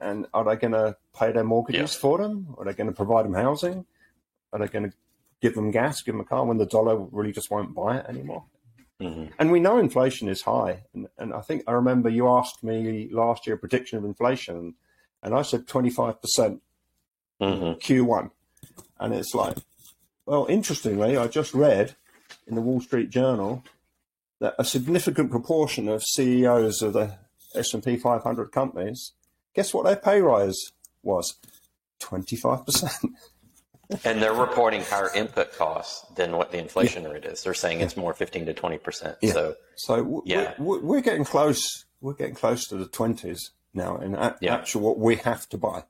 And 0.00 0.26
are 0.32 0.44
they 0.44 0.56
going 0.56 0.72
to 0.72 0.96
pay 1.14 1.30
their 1.32 1.44
mortgages 1.44 1.94
Yeah. 1.94 2.00
for 2.00 2.18
them? 2.18 2.54
Are 2.58 2.64
they 2.64 2.72
going 2.72 2.86
to 2.88 2.96
provide 2.96 3.24
them 3.26 3.34
housing? 3.34 3.84
Are 4.52 4.58
they 4.58 4.66
going 4.68 4.90
to 4.90 4.96
give 5.40 5.54
them 5.54 5.70
gas, 5.70 6.02
give 6.02 6.14
them 6.14 6.20
a 6.20 6.24
car 6.24 6.44
when 6.44 6.58
the 6.58 6.66
dollar 6.66 6.96
really 6.96 7.32
just 7.32 7.50
won't 7.50 7.74
buy 7.74 7.98
it 7.98 8.06
anymore? 8.06 8.44
Mhm. 9.00 9.32
And 9.38 9.50
we 9.52 9.60
know 9.60 9.78
inflation 9.78 10.28
is 10.28 10.42
high. 10.42 10.84
And, 10.94 11.08
and 11.18 11.32
I 11.32 11.40
think 11.40 11.64
I 11.66 11.72
remember 11.72 12.08
you 12.08 12.28
asked 12.28 12.62
me 12.62 13.08
last 13.12 13.46
year 13.46 13.56
a 13.56 13.58
prediction 13.58 13.96
of 13.98 14.04
inflation, 14.04 14.74
and 15.22 15.34
I 15.34 15.42
said 15.42 15.66
25% 15.66 16.60
Mhm. 17.40 17.80
Q1. 17.80 18.30
And 18.98 19.14
it's 19.14 19.34
like, 19.34 19.56
well, 20.26 20.46
interestingly, 20.46 21.16
I 21.16 21.26
just 21.28 21.54
read 21.54 21.96
in 22.46 22.54
the 22.54 22.60
Wall 22.60 22.80
Street 22.80 23.08
Journal 23.10 23.64
that 24.40 24.54
a 24.58 24.64
significant 24.64 25.30
proportion 25.30 25.88
of 25.88 26.02
CEOs 26.04 26.82
of 26.82 26.92
the 26.92 27.16
S&P 27.54 27.96
500 27.96 28.52
companies, 28.52 29.12
guess 29.54 29.72
what 29.74 29.84
their 29.84 29.96
pay 29.96 30.20
rise 30.20 30.58
was? 31.02 31.34
25%. 32.00 32.90
And 34.04 34.22
they're 34.22 34.32
reporting 34.32 34.82
higher 34.82 35.10
input 35.14 35.52
costs 35.56 36.06
than 36.14 36.36
what 36.36 36.52
the 36.52 36.58
inflation 36.58 37.02
rate 37.08 37.24
is. 37.24 37.42
They're 37.42 37.54
saying 37.54 37.80
it's 37.80 37.96
more 37.96 38.14
15 38.14 38.46
to 38.46 38.54
20%. 38.54 39.16
Yeah. 39.20 39.32
So 39.32 39.54
So 39.74 39.96
w- 39.96 40.22
Yeah. 40.24 40.54
we're, 40.58 40.80
we're 40.80 41.00
getting 41.00 41.24
close. 41.24 41.84
We're 42.00 42.14
getting 42.14 42.36
close 42.36 42.66
to 42.68 42.76
the 42.76 42.86
20s 42.86 43.50
now 43.74 43.96
in 43.98 44.14
a- 44.14 44.36
Yeah. 44.40 44.54
actual 44.54 44.82
what 44.82 44.98
we 44.98 45.16
have 45.16 45.48
to 45.50 45.58
buy. 45.58 45.84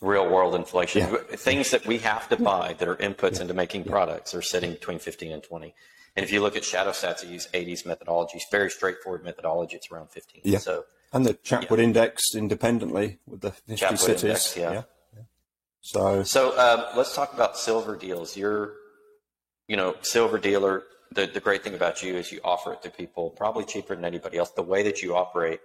real 0.00 0.28
world 0.28 0.54
inflation, 0.54 1.00
Yeah. 1.02 1.16
things 1.36 1.70
that 1.72 1.84
we 1.86 1.98
have 1.98 2.28
to 2.28 2.36
buy 2.36 2.72
that 2.78 2.86
are 2.88 2.94
inputs 2.96 3.40
into 3.40 3.52
making 3.54 3.82
products 3.84 4.32
are 4.34 4.42
sitting 4.42 4.72
between 4.72 4.98
15 5.00 5.32
and 5.32 5.42
20. 5.42 5.74
And 6.16 6.24
if 6.24 6.32
you 6.32 6.40
look 6.40 6.56
at 6.56 6.64
shadow 6.64 6.90
stats, 6.90 7.22
they 7.22 7.28
use 7.28 7.48
80s 7.54 7.82
methodologies, 7.84 8.42
very 8.50 8.70
straightforward 8.70 9.24
methodology. 9.24 9.74
It's 9.76 9.90
around 9.92 10.10
15. 10.10 10.42
Yeah. 10.44 10.58
So 10.58 10.84
And 11.12 11.24
the 11.24 11.34
Chapwood 11.34 11.78
Index 11.78 12.34
independently 12.34 13.18
with 13.26 13.40
the 13.40 13.52
50 13.52 13.76
Chapwood 13.76 13.98
cities. 13.98 14.24
Index, 14.24 14.56
yeah. 14.56 14.82
So 15.80 16.22
So 16.22 16.58
um, 16.58 16.84
let's 16.96 17.14
talk 17.14 17.32
about 17.32 17.56
silver 17.56 17.96
deals. 17.96 18.36
You're, 18.36 18.74
you 19.66 19.76
know, 19.76 19.96
silver 20.02 20.38
dealer. 20.38 20.84
The 21.12 21.26
the 21.26 21.40
great 21.40 21.64
thing 21.64 21.74
about 21.74 22.02
you 22.02 22.16
is 22.16 22.30
you 22.30 22.40
offer 22.44 22.74
it 22.74 22.82
to 22.82 22.90
people 22.90 23.30
probably 23.30 23.64
cheaper 23.64 23.94
than 23.94 24.04
anybody 24.04 24.36
else. 24.36 24.50
The 24.50 24.62
way 24.62 24.82
that 24.82 25.02
you 25.02 25.16
operate, 25.16 25.60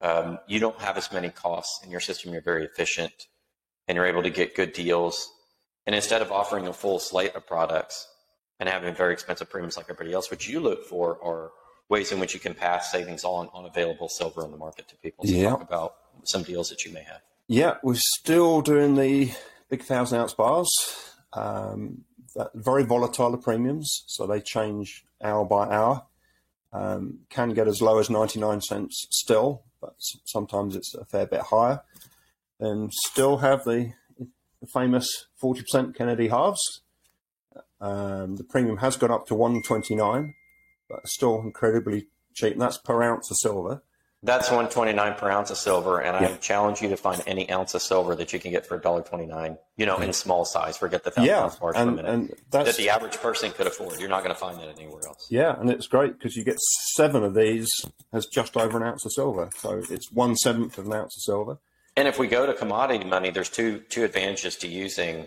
um, 0.00 0.38
you 0.46 0.60
don't 0.60 0.78
have 0.80 0.96
as 0.96 1.10
many 1.10 1.30
costs 1.30 1.84
in 1.84 1.90
your 1.90 2.00
system. 2.00 2.32
You're 2.32 2.42
very 2.42 2.64
efficient, 2.64 3.26
and 3.88 3.96
you're 3.96 4.06
able 4.06 4.22
to 4.22 4.30
get 4.30 4.54
good 4.54 4.72
deals. 4.72 5.28
And 5.86 5.96
instead 5.96 6.22
of 6.22 6.30
offering 6.30 6.68
a 6.68 6.72
full 6.72 7.00
slate 7.00 7.34
of 7.34 7.44
products 7.44 8.06
and 8.60 8.68
having 8.68 8.94
very 8.94 9.12
expensive 9.12 9.50
premiums 9.50 9.76
like 9.76 9.86
everybody 9.86 10.12
else, 10.12 10.30
what 10.30 10.46
you 10.46 10.60
look 10.60 10.84
for 10.84 11.18
are 11.24 11.50
ways 11.92 12.10
in 12.12 12.18
which 12.18 12.32
you 12.34 12.40
can 12.40 12.54
pass 12.54 12.90
savings 12.90 13.22
on 13.24 13.48
on 13.52 13.62
available 13.72 14.08
silver 14.08 14.40
in 14.44 14.50
the 14.50 14.56
market 14.66 14.88
to 14.88 14.96
people. 14.96 15.24
So 15.26 15.32
Yeah. 15.32 15.50
talk 15.50 15.62
about 15.72 15.90
some 16.24 16.42
deals 16.42 16.68
that 16.70 16.84
you 16.84 16.92
may 16.92 17.02
have. 17.12 17.20
Yeah, 17.48 17.72
we're 17.82 18.06
still 18.18 18.62
doing 18.62 18.94
the 19.04 19.32
big 19.68 19.82
thousand 19.82 20.18
ounce 20.20 20.34
bars. 20.34 20.70
Um, 21.34 22.04
that, 22.34 22.50
very 22.54 22.84
volatile 22.94 23.30
the 23.30 23.36
premiums, 23.48 24.04
so 24.06 24.26
they 24.26 24.40
change 24.40 25.04
hour 25.22 25.44
by 25.44 25.64
hour. 25.68 26.06
Um, 26.72 27.02
can 27.28 27.50
get 27.50 27.68
as 27.68 27.82
low 27.82 27.98
as 27.98 28.08
99 28.08 28.62
cents 28.62 29.06
still, 29.10 29.64
but 29.82 29.94
sometimes 30.24 30.74
it's 30.74 30.94
a 30.94 31.04
fair 31.04 31.26
bit 31.26 31.42
higher. 31.42 31.82
And 32.58 32.90
still 33.08 33.38
have 33.38 33.64
the, 33.64 33.92
the 34.18 34.66
famous 34.72 35.26
40% 35.42 35.94
Kennedy 35.94 36.28
halves. 36.28 36.80
Um, 37.80 38.36
the 38.36 38.44
premium 38.44 38.78
has 38.78 38.96
gone 38.96 39.10
up 39.10 39.26
to 39.26 39.34
129, 39.34 40.34
but 40.92 41.08
still 41.08 41.40
incredibly 41.40 42.06
cheap, 42.34 42.52
and 42.52 42.60
that's 42.60 42.76
per 42.78 43.02
ounce 43.02 43.30
of 43.30 43.38
silver. 43.38 43.82
That's 44.24 44.48
129 44.50 45.14
per 45.14 45.28
ounce 45.30 45.50
of 45.50 45.56
silver, 45.56 46.00
and 46.00 46.14
I 46.16 46.34
challenge 46.36 46.80
you 46.80 46.88
to 46.90 46.96
find 46.96 47.20
any 47.26 47.50
ounce 47.50 47.74
of 47.74 47.82
silver 47.82 48.14
that 48.14 48.32
you 48.32 48.38
can 48.38 48.52
get 48.52 48.64
for 48.64 48.78
$1.29. 48.78 49.58
You 49.76 49.86
know, 49.86 49.96
in 49.98 50.12
small 50.12 50.44
size. 50.44 50.76
Forget 50.76 51.02
the 51.02 51.10
thousand 51.10 51.28
Yeah, 51.28 51.42
ounce 51.42 51.56
bars 51.56 51.74
for 51.76 51.82
a 51.82 51.86
minute. 51.86 52.04
and 52.08 52.28
that 52.28 52.66
that's 52.66 52.76
the 52.76 52.88
average 52.90 53.16
person 53.16 53.50
could 53.50 53.66
afford. 53.66 53.98
You're 53.98 54.08
not 54.08 54.22
going 54.22 54.32
to 54.32 54.38
find 54.40 54.60
that 54.60 54.68
anywhere 54.78 55.02
else. 55.08 55.26
Yeah, 55.28 55.58
and 55.58 55.68
it's 55.68 55.88
great 55.88 56.16
because 56.18 56.36
you 56.36 56.44
get 56.44 56.60
seven 56.94 57.24
of 57.24 57.34
these 57.34 57.68
as 58.12 58.26
just 58.26 58.56
over 58.56 58.76
an 58.76 58.84
ounce 58.84 59.04
of 59.04 59.12
silver. 59.12 59.50
So 59.56 59.82
it's 59.90 60.12
one 60.12 60.36
seventh 60.36 60.78
of 60.78 60.86
an 60.86 60.92
ounce 60.92 61.16
of 61.16 61.22
silver. 61.22 61.58
And 61.96 62.06
if 62.06 62.16
we 62.16 62.28
go 62.28 62.46
to 62.46 62.54
commodity 62.54 63.04
money, 63.04 63.30
there's 63.30 63.50
two 63.50 63.80
two 63.88 64.04
advantages 64.04 64.54
to 64.58 64.68
using 64.68 65.26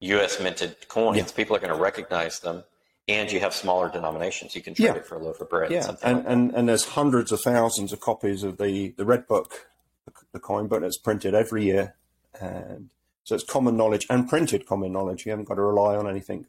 U.S. 0.00 0.38
minted 0.40 0.88
coins. 0.88 1.16
Yeah. 1.16 1.24
People 1.34 1.56
are 1.56 1.60
going 1.60 1.72
to 1.74 1.80
recognize 1.80 2.40
them, 2.40 2.64
and 3.08 3.30
you 3.30 3.40
have 3.40 3.54
smaller 3.54 3.88
denominations. 3.90 4.54
You 4.54 4.62
can 4.62 4.74
trade 4.74 4.86
Yeah. 4.86 4.94
it 4.94 5.06
for 5.06 5.16
a 5.16 5.18
loaf 5.18 5.40
of 5.40 5.50
bread. 5.50 5.70
Yeah, 5.70 5.82
something 5.82 6.08
and, 6.08 6.18
like 6.18 6.26
and, 6.28 6.54
and 6.54 6.68
there's 6.68 6.84
hundreds 6.86 7.32
of 7.32 7.40
thousands 7.40 7.92
of 7.92 8.00
copies 8.00 8.42
of 8.42 8.56
the, 8.58 8.94
the 8.96 9.04
Red 9.04 9.26
Book, 9.26 9.68
the, 10.06 10.12
the 10.32 10.40
coin 10.40 10.66
book 10.68 10.80
that's 10.80 10.98
printed 10.98 11.34
every 11.34 11.64
year. 11.64 11.94
And 12.40 12.88
so 13.24 13.34
it's 13.34 13.44
common 13.44 13.76
knowledge 13.76 14.06
and 14.08 14.28
printed 14.28 14.66
common 14.66 14.92
knowledge. 14.92 15.26
You 15.26 15.30
haven't 15.30 15.46
got 15.48 15.54
to 15.54 15.62
rely 15.62 15.96
on 15.96 16.08
anything 16.08 16.46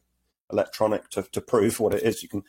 electronic 0.51 1.09
to, 1.11 1.23
to 1.23 1.41
prove 1.41 1.79
what 1.79 1.93
it 1.93 2.03
is. 2.03 2.23
You 2.23 2.29
can 2.29 2.43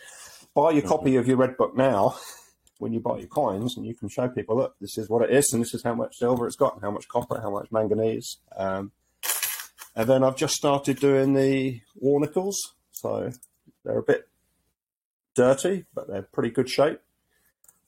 buy 0.54 0.70
your 0.70 0.82
copy 0.82 1.16
of 1.16 1.26
your 1.26 1.36
Red 1.36 1.56
Book 1.56 1.76
now 1.76 2.16
when 2.78 2.92
you 2.92 3.00
buy 3.00 3.18
your 3.18 3.28
coins, 3.28 3.76
and 3.76 3.86
you 3.86 3.94
can 3.94 4.08
show 4.08 4.28
people, 4.28 4.56
look, 4.56 4.76
this 4.80 4.98
is 4.98 5.08
what 5.08 5.22
it 5.22 5.30
is, 5.30 5.52
and 5.52 5.62
this 5.62 5.72
is 5.74 5.82
how 5.82 5.94
much 5.94 6.16
silver 6.18 6.46
it's 6.46 6.56
got, 6.56 6.74
and 6.74 6.82
how 6.82 6.90
much 6.90 7.08
copper, 7.08 7.40
how 7.40 7.50
much 7.50 7.72
manganese. 7.72 8.36
Um, 8.56 8.92
and 9.94 10.06
then 10.08 10.22
I've 10.22 10.36
just 10.36 10.54
started 10.54 10.98
doing 11.00 11.32
the 11.32 11.80
war 11.94 12.20
nickels, 12.20 12.74
so 12.92 13.32
they're 13.86 13.98
a 13.98 14.02
bit 14.02 14.28
dirty, 15.34 15.84
but 15.94 16.08
they're 16.08 16.22
pretty 16.22 16.50
good 16.50 16.68
shape. 16.68 17.00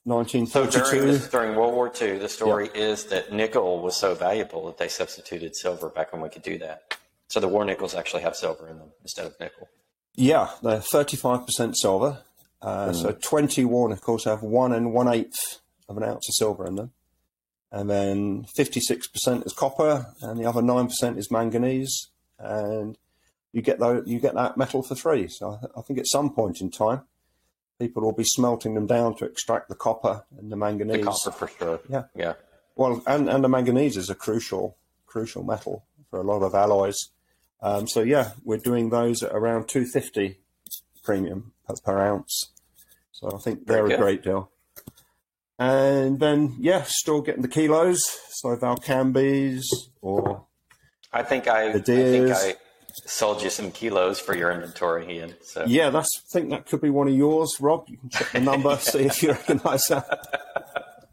So 0.07 0.23
during, 0.25 1.07
this, 1.07 1.29
during 1.29 1.55
World 1.55 1.75
War 1.75 1.93
II, 2.01 2.17
the 2.17 2.31
story 2.31 2.71
is 2.75 3.05
that 3.07 3.31
nickel 3.31 3.83
was 3.83 3.95
so 3.95 4.15
valuable 4.15 4.65
that 4.67 4.79
they 4.79 4.89
substituted 4.89 5.55
silver 5.55 5.91
back 5.91 6.15
when 6.15 6.23
we 6.23 6.31
could 6.31 6.43
do 6.43 6.57
that. 6.59 6.97
So 7.27 7.41
the 7.41 7.49
war 7.49 7.67
nickels 7.67 7.95
actually 7.95 8.23
have 8.23 8.35
silver 8.35 8.69
in 8.69 8.79
them 8.79 8.89
instead 9.03 9.27
of 9.27 9.39
nickel. 9.39 9.69
Yeah, 10.15 10.49
they're 10.63 10.79
35% 10.79 11.75
silver. 11.77 12.23
Uh, 12.63 12.93
So 12.95 13.13
20 13.13 13.67
war 13.67 13.91
nickels 13.91 14.25
have 14.25 14.43
one 14.43 14.73
and 14.73 14.95
one 14.95 15.09
eighth 15.09 15.61
of 15.91 15.99
an 15.99 16.05
ounce 16.05 16.27
of 16.29 16.35
silver 16.35 16.67
in 16.67 16.77
them. 16.77 16.93
And 17.71 17.91
then 17.91 18.47
56% 18.57 19.45
is 19.47 19.53
copper, 19.53 20.07
and 20.23 20.41
the 20.41 20.47
other 20.47 20.63
9% 20.63 21.19
is 21.19 21.31
manganese. 21.31 22.09
And 22.39 22.97
you 23.53 23.63
get 23.63 23.79
tho- 23.79 24.03
you 24.07 24.21
get 24.21 24.35
that 24.35 24.57
metal 24.57 24.83
for 24.83 24.95
free. 24.95 25.29
So 25.29 25.59
I, 25.63 25.79
I 25.79 25.83
think 25.83 25.99
at 25.99 26.07
some 26.07 26.31
point 26.35 26.61
in 26.61 26.71
time, 26.71 27.03
people 27.79 28.03
will 28.03 28.13
be 28.13 28.25
smelting 28.25 28.75
them 28.75 28.87
down 28.87 29.17
to 29.17 29.25
extract 29.25 29.69
the 29.69 29.75
copper 29.75 30.25
and 30.39 30.51
the 30.51 30.57
manganese. 30.57 30.99
The 30.99 31.03
copper 31.03 31.31
for 31.31 31.49
sure. 31.49 31.81
Yeah. 31.89 32.05
Yeah. 32.15 32.35
Well, 32.77 33.03
and, 33.07 33.29
and 33.29 33.43
the 33.43 33.49
manganese 33.49 33.97
is 33.97 34.11
a 34.11 34.15
crucial 34.15 34.77
crucial 35.07 35.43
metal 35.43 35.85
for 36.11 36.21
a 36.21 36.23
lot 36.25 36.43
of 36.43 36.55
alloys. 36.55 37.11
Um, 37.61 37.89
so 37.89 38.03
yeah, 38.03 38.33
we're 38.45 38.59
doing 38.59 38.91
those 38.91 39.23
at 39.23 39.33
around 39.33 39.69
250 39.69 40.39
premium 41.03 41.53
per, 41.67 41.75
per 41.83 41.99
ounce. 41.99 42.53
So 43.13 43.33
I 43.35 43.39
think 43.39 43.67
they're 43.67 43.87
a 43.87 43.97
great 43.97 44.23
deal. 44.23 44.51
And 45.59 46.21
then 46.21 46.55
yeah, 46.61 46.85
still 46.87 47.21
getting 47.21 47.43
the 47.43 47.49
kilos. 47.49 48.05
So 48.31 48.55
Valcambis 48.57 49.65
or 50.01 50.45
I 51.13 51.23
think 51.25 51.49
I, 51.49 51.71
I 51.71 51.73
The 51.73 51.81
think. 51.81 52.31
I 52.31 52.55
sold 53.07 53.43
you 53.43 53.51
some 53.51 53.71
kilos 53.71 54.19
for 54.19 54.37
your 54.37 54.51
inventory, 54.51 55.17
Ian. 55.17 55.35
So 55.43 55.65
yeah, 55.67 55.91
that's 55.91 56.23
I 56.27 56.29
think 56.33 56.51
that 56.51 56.67
could 56.67 56.81
be 56.81 56.91
one 56.91 57.09
of 57.09 57.15
yours, 57.15 57.57
Rob. 57.61 57.85
You 57.89 57.97
can 57.99 58.09
check 58.11 58.33
the 58.33 58.41
number, 58.41 58.77
see 58.81 59.01
if 59.05 59.23
you 59.23 59.31
recognise 59.33 59.85
that. 59.87 61.09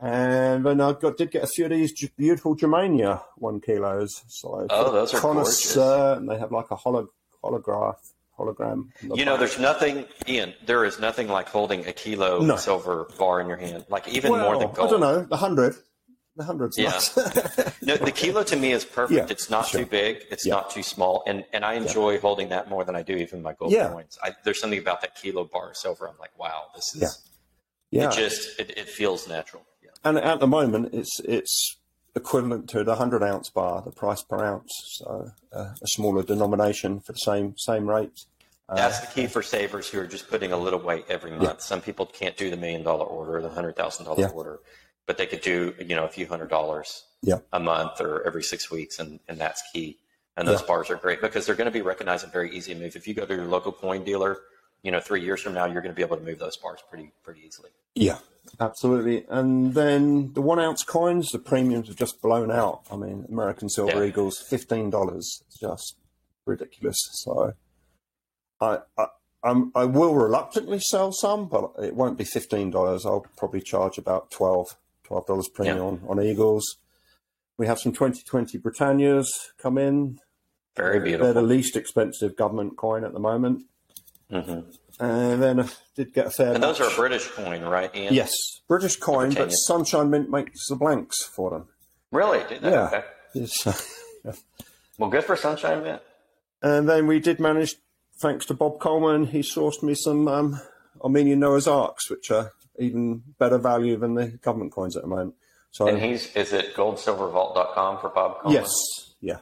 And 0.00 0.64
then 0.64 0.80
I 0.80 0.92
got 0.92 1.16
did 1.16 1.32
get 1.32 1.42
a 1.42 1.46
few 1.48 1.64
of 1.64 1.70
these 1.72 1.92
beautiful 2.16 2.54
Germania 2.54 3.22
one 3.36 3.60
kilos. 3.60 4.22
So 4.28 4.66
Oh, 4.70 4.92
those 4.92 5.12
are 5.12 5.20
connoisseur, 5.20 6.14
and 6.18 6.28
they 6.28 6.38
have 6.38 6.52
like 6.52 6.70
a 6.70 6.76
holo, 6.76 7.08
holograph 7.42 7.96
hologram. 8.38 8.90
You 9.02 9.24
know, 9.24 9.36
there's 9.36 9.58
nothing, 9.58 10.04
Ian. 10.28 10.54
There 10.64 10.84
is 10.84 11.00
nothing 11.00 11.26
like 11.26 11.48
holding 11.48 11.84
a 11.86 11.92
kilo 11.92 12.40
No. 12.40 12.54
silver 12.56 13.08
bar 13.18 13.40
in 13.40 13.48
your 13.48 13.56
hand. 13.56 13.86
Like 13.88 14.06
even 14.06 14.30
well, 14.30 14.42
more 14.44 14.58
than 14.58 14.72
gold. 14.72 14.88
I 14.88 14.90
don't 14.92 15.00
know 15.00 15.26
a 15.32 15.36
hundred. 15.36 15.74
The 16.38 16.44
hundred's 16.44 16.78
Yeah. 16.78 16.92
No, 17.82 17.96
the 17.96 18.12
kilo 18.12 18.44
to 18.44 18.54
me 18.56 18.70
is 18.72 18.84
perfect. 18.84 19.18
Yeah, 19.18 19.26
it's 19.28 19.50
not 19.50 19.66
sure. 19.66 19.80
too 19.80 19.86
big. 19.86 20.24
It's 20.30 20.46
Yeah. 20.46 20.54
not 20.54 20.70
too 20.70 20.84
small, 20.84 21.24
and 21.26 21.44
and 21.52 21.64
I 21.64 21.74
enjoy 21.74 22.18
holding 22.20 22.48
that 22.50 22.68
more 22.70 22.84
than 22.84 22.94
I 22.94 23.02
do 23.02 23.14
even 23.16 23.42
my 23.42 23.54
gold 23.54 23.72
Yeah. 23.72 23.88
coins. 23.88 24.16
I, 24.22 24.30
there's 24.44 24.60
something 24.60 24.78
about 24.78 25.00
that 25.00 25.16
kilo 25.16 25.44
bar 25.44 25.70
of 25.70 25.76
silver. 25.76 26.06
I'm 26.08 26.16
like, 26.18 26.38
wow, 26.38 26.62
this 26.76 26.94
is. 26.94 27.02
Yeah. 27.90 28.02
yeah, 28.02 28.08
It 28.08 28.12
just 28.14 28.60
it, 28.60 28.70
it 28.78 28.88
feels 28.88 29.26
natural. 29.28 29.64
Yeah. 29.82 29.90
and 30.04 30.16
at 30.18 30.38
the 30.38 30.46
moment 30.46 30.94
it's 30.94 31.18
it's 31.24 31.76
equivalent 32.14 32.68
to 32.70 32.84
the 32.84 32.94
hundred 32.94 33.22
ounce 33.24 33.50
bar, 33.50 33.82
the 33.82 33.90
price 33.90 34.22
per 34.22 34.44
ounce. 34.44 34.70
So 34.98 35.30
uh, 35.52 35.74
a 35.82 35.86
smaller 35.88 36.22
denomination 36.22 37.00
for 37.00 37.12
the 37.12 37.18
same 37.18 37.54
same 37.58 37.88
rate. 37.90 38.16
That's 38.72 39.00
the 39.00 39.06
key 39.14 39.26
for 39.26 39.42
savers 39.42 39.88
who 39.88 39.98
are 39.98 40.06
just 40.06 40.28
putting 40.28 40.52
a 40.52 40.56
little 40.58 40.78
weight 40.78 41.06
every 41.08 41.30
month. 41.32 41.62
Some 41.62 41.80
people 41.80 42.04
can't 42.06 42.36
do 42.36 42.50
the 42.50 42.56
million 42.56 42.82
dollar 42.84 43.06
order, 43.06 43.40
the 43.40 43.48
hundred 43.48 43.74
thousand 43.76 44.04
dollar 44.04 44.28
order, 44.28 44.60
but 45.08 45.16
they 45.18 45.26
could 45.26 45.40
do 45.40 45.74
you 45.80 45.96
know 45.96 46.04
a 46.04 46.08
few 46.08 46.26
hundred 46.28 46.50
dollars 46.50 47.02
Yeah. 47.22 47.38
a 47.52 47.58
month 47.58 48.00
or 48.00 48.24
every 48.24 48.44
six 48.44 48.70
weeks, 48.70 49.00
and 49.00 49.18
and 49.28 49.38
that's 49.38 49.62
key. 49.72 49.98
And 50.36 50.46
those 50.46 50.60
Yeah. 50.60 50.68
bars 50.68 50.88
are 50.90 50.96
great 50.96 51.20
because 51.20 51.46
they're 51.46 51.56
going 51.56 51.64
to 51.72 51.72
be 51.72 51.82
recognized 51.82 52.22
and 52.22 52.32
very 52.32 52.54
easy 52.56 52.72
to 52.74 52.78
move. 52.80 52.94
If 52.94 53.08
you 53.08 53.14
go 53.14 53.26
to 53.26 53.34
your 53.34 53.46
local 53.46 53.72
coin 53.72 54.04
dealer, 54.04 54.38
you 54.84 54.92
know 54.92 55.00
three 55.00 55.22
years 55.24 55.40
from 55.42 55.54
now 55.54 55.64
you're 55.64 55.82
going 55.82 55.92
to 55.92 55.96
be 55.96 56.02
able 56.08 56.16
to 56.16 56.22
move 56.22 56.38
those 56.38 56.56
bars 56.56 56.78
pretty 56.88 57.10
pretty 57.24 57.40
easily. 57.44 57.70
Yeah, 57.96 58.18
absolutely. 58.60 59.26
And 59.28 59.74
then 59.74 60.32
the 60.34 60.40
one 60.42 60.60
ounce 60.60 60.84
coins, 60.84 61.30
the 61.32 61.40
premiums 61.40 61.88
have 61.88 61.96
just 61.96 62.22
blown 62.22 62.52
out. 62.52 62.82
I 62.92 62.96
mean, 62.96 63.26
American 63.28 63.68
Silver 63.68 64.00
Yeah. 64.04 64.10
Eagles, 64.10 64.38
fifteen 64.38 64.90
dollars. 64.90 65.42
It's 65.48 65.58
just 65.58 65.96
ridiculous. 66.46 66.98
So, 67.24 67.54
I, 68.60 68.78
I 68.96 69.06
I'm, 69.44 69.70
I 69.74 69.84
will 69.84 70.14
reluctantly 70.16 70.80
sell 70.80 71.12
some, 71.12 71.46
but 71.48 71.72
it 71.80 71.94
won't 71.94 72.18
be 72.18 72.24
fifteen 72.24 72.70
dollars. 72.70 73.04
I'll 73.06 73.26
probably 73.36 73.60
charge 73.60 73.96
about 73.98 74.30
12 75.08 75.26
dollars 75.26 75.48
premium 75.48 75.76
Yeah. 75.78 75.82
on, 75.82 76.02
on 76.08 76.22
Eagles. 76.22 76.76
We 77.56 77.66
have 77.66 77.80
some 77.80 77.92
2020 77.92 78.58
Britannias 78.58 79.26
come 79.60 79.78
in. 79.78 80.18
Very 80.76 81.00
beautiful. 81.00 81.24
They're 81.24 81.34
the 81.34 81.42
least 81.42 81.74
expensive 81.76 82.36
government 82.36 82.76
coin 82.76 83.04
at 83.04 83.12
the 83.12 83.18
moment. 83.18 83.64
hmm 84.30 84.60
And 85.00 85.42
then 85.42 85.60
I 85.60 85.68
did 85.96 86.12
get 86.14 86.26
a 86.26 86.30
fair. 86.30 86.52
And 86.54 86.62
those 86.62 86.80
are 86.80 86.88
a 86.88 86.94
British 86.94 87.26
coin, 87.28 87.62
right, 87.62 87.94
Ian? 87.96 88.14
Yes, 88.14 88.32
British 88.68 88.96
coin, 88.96 89.34
but 89.34 89.48
Sunshine 89.50 90.10
Mint 90.10 90.30
makes 90.30 90.68
the 90.68 90.76
blanks 90.76 91.24
for 91.24 91.50
them. 91.50 91.68
Really? 92.12 92.40
Yeah. 92.62 93.02
Okay. 93.34 93.46
Well, 94.98 95.10
good 95.10 95.22
for 95.24 95.36
Sunshine 95.36 95.84
Mint. 95.84 96.02
and 96.60 96.88
then 96.88 97.06
we 97.06 97.20
did 97.20 97.38
manage, 97.38 97.76
thanks 98.20 98.44
to 98.46 98.54
Bob 98.54 98.80
Coleman, 98.80 99.26
he 99.26 99.40
sourced 99.40 99.80
me 99.80 99.94
some 99.94 100.26
um, 100.26 100.60
Armenian 101.00 101.38
Noah's 101.38 101.68
Arks, 101.68 102.10
which 102.10 102.32
are 102.32 102.52
even 102.78 103.22
better 103.38 103.58
value 103.58 103.96
than 103.96 104.14
the 104.14 104.28
government 104.28 104.72
coins 104.72 104.96
at 104.96 105.02
the 105.02 105.08
moment. 105.08 105.34
So 105.70 105.86
And 105.88 105.98
he's 106.00 106.34
is 106.34 106.52
it 106.52 106.74
goldsilvervault.com 106.74 107.98
for 108.00 108.08
Bob 108.08 108.40
Coleman? 108.40 108.62
yes, 108.62 108.70
yeah, 109.20 109.38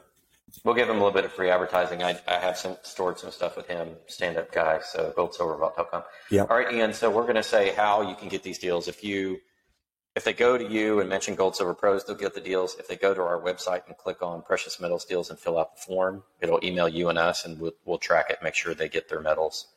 We'll 0.63 0.75
give 0.75 0.89
him 0.89 0.95
a 0.95 0.99
little 0.99 1.13
bit 1.13 1.23
of 1.25 1.31
free 1.31 1.49
advertising. 1.49 2.03
I, 2.03 2.19
I 2.27 2.35
have 2.39 2.57
some 2.57 2.77
stored 2.81 3.19
some 3.19 3.31
stuff 3.31 3.55
with 3.55 3.67
him, 3.67 3.89
stand 4.07 4.37
up 4.37 4.51
guy. 4.51 4.79
So 4.81 5.13
goldsilvervault.com. 5.15 6.03
Yeah. 6.31 6.41
All 6.49 6.57
right, 6.57 6.73
Ian. 6.73 6.93
So 6.93 7.09
we're 7.09 7.23
going 7.23 7.35
to 7.35 7.43
say 7.43 7.73
how 7.73 8.01
you 8.09 8.15
can 8.15 8.27
get 8.27 8.43
these 8.43 8.57
deals. 8.57 8.87
If 8.87 9.03
you, 9.03 9.39
if 10.15 10.23
they 10.23 10.33
go 10.33 10.57
to 10.57 10.67
you 10.67 10.99
and 10.99 11.09
mention 11.09 11.35
Gold 11.35 11.55
Silver 11.55 11.73
Pros, 11.73 12.03
they'll 12.05 12.15
get 12.15 12.33
the 12.33 12.41
deals. 12.41 12.75
If 12.79 12.87
they 12.87 12.95
go 12.95 13.13
to 13.13 13.21
our 13.21 13.39
website 13.39 13.85
and 13.87 13.95
click 13.97 14.21
on 14.21 14.41
precious 14.41 14.79
metals 14.79 15.05
deals 15.05 15.29
and 15.29 15.37
fill 15.37 15.59
out 15.59 15.75
the 15.75 15.81
form, 15.81 16.23
it'll 16.41 16.59
email 16.63 16.89
you 16.89 17.09
and 17.09 17.19
us, 17.19 17.45
and 17.45 17.59
we'll, 17.59 17.73
we'll 17.85 17.99
track 17.99 18.29
it, 18.29 18.39
make 18.41 18.55
sure 18.55 18.73
they 18.73 18.89
get 18.89 19.09
their 19.09 19.21
metals. 19.21 19.67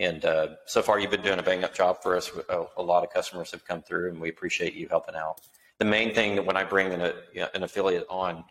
And 0.00 0.24
uh, 0.24 0.48
so 0.64 0.80
far, 0.80 0.98
you've 0.98 1.10
been 1.10 1.20
doing 1.20 1.38
a 1.38 1.42
bang 1.42 1.62
up 1.62 1.74
job 1.74 2.02
for 2.02 2.16
us. 2.16 2.30
A, 2.48 2.64
a 2.78 2.82
lot 2.82 3.04
of 3.04 3.12
customers 3.12 3.50
have 3.50 3.66
come 3.66 3.82
through, 3.82 4.08
and 4.08 4.18
we 4.18 4.30
appreciate 4.30 4.72
you 4.72 4.88
helping 4.88 5.14
out. 5.14 5.42
The 5.78 5.84
main 5.84 6.14
thing 6.14 6.36
that 6.36 6.46
when 6.46 6.56
I 6.56 6.64
bring 6.64 6.90
an, 6.90 7.02
a, 7.02 7.12
an 7.54 7.62
affiliate 7.62 8.06
on, 8.08 8.42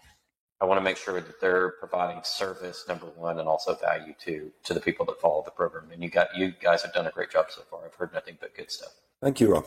I 0.62 0.66
want 0.66 0.80
to 0.80 0.84
make 0.84 0.98
sure 0.98 1.20
that 1.20 1.42
they're 1.42 1.72
providing 1.80 2.22
service 2.24 2.86
number 2.88 3.08
one 3.08 3.40
and 3.40 3.50
also 3.50 3.74
value 3.74 4.14
to 4.26 4.52
to 4.66 4.74
the 4.76 4.80
people 4.80 5.08
that 5.08 5.20
follow 5.20 5.42
the 5.44 5.52
program. 5.52 5.90
And 5.92 6.04
you 6.04 6.10
got 6.10 6.36
you 6.36 6.54
guys 6.62 6.84
have 6.84 6.94
done 6.94 7.08
a 7.08 7.12
great 7.12 7.32
job 7.32 7.48
so 7.50 7.62
far. 7.70 7.80
I've 7.84 7.96
heard 7.96 8.14
nothing 8.14 8.38
but 8.40 8.56
good 8.56 8.70
stuff. 8.70 8.94
thank 9.20 9.40
you, 9.40 9.52
Rob. 9.54 9.66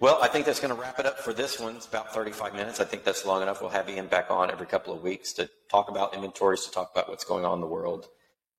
Well, 0.00 0.18
I 0.22 0.28
think 0.28 0.46
that's 0.46 0.60
going 0.60 0.74
to 0.74 0.80
wrap 0.80 0.98
it 1.00 1.06
up 1.06 1.18
for 1.18 1.32
this 1.32 1.58
one. 1.58 1.76
It's 1.76 1.86
about 1.86 2.12
35 2.12 2.54
minutes. 2.54 2.80
I 2.80 2.84
think 2.84 3.02
that's 3.02 3.24
long 3.24 3.42
enough. 3.42 3.62
We'll 3.62 3.70
have 3.70 3.88
Ian 3.88 4.08
back 4.08 4.30
on 4.30 4.50
every 4.50 4.66
couple 4.66 4.92
of 4.94 5.02
weeks 5.02 5.32
to 5.34 5.48
talk 5.70 5.88
about 5.88 6.14
inventories, 6.14 6.64
to 6.66 6.70
talk 6.70 6.90
about 6.92 7.08
what's 7.08 7.24
going 7.24 7.46
on 7.46 7.54
in 7.54 7.60
the 7.62 7.66
world, 7.66 8.08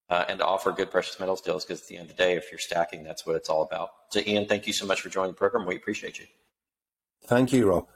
uh, 0.10 0.26
and 0.28 0.40
to 0.40 0.46
offer 0.46 0.72
good 0.72 0.92
precious 0.92 1.20
metals 1.20 1.42
deals. 1.42 1.66
Because 1.66 1.82
at 1.82 1.88
the 1.88 1.98
end 1.98 2.10
of 2.10 2.16
the 2.16 2.24
day, 2.24 2.36
if 2.36 2.52
you're 2.52 2.60
stacking, 2.60 3.04
that's 3.04 3.26
what 3.26 3.36
it's 3.36 3.50
all 3.50 3.64
about. 3.64 3.90
So, 4.10 4.22
Ian, 4.26 4.46
thank 4.48 4.68
you 4.68 4.74
so 4.74 4.86
much 4.86 5.02
for 5.02 5.10
joining 5.10 5.32
the 5.32 5.38
program. 5.38 5.66
We 5.66 5.76
appreciate 5.76 6.20
you. 6.20 6.26
Thank 7.26 7.52
you, 7.52 7.70
Rob. 7.70 7.88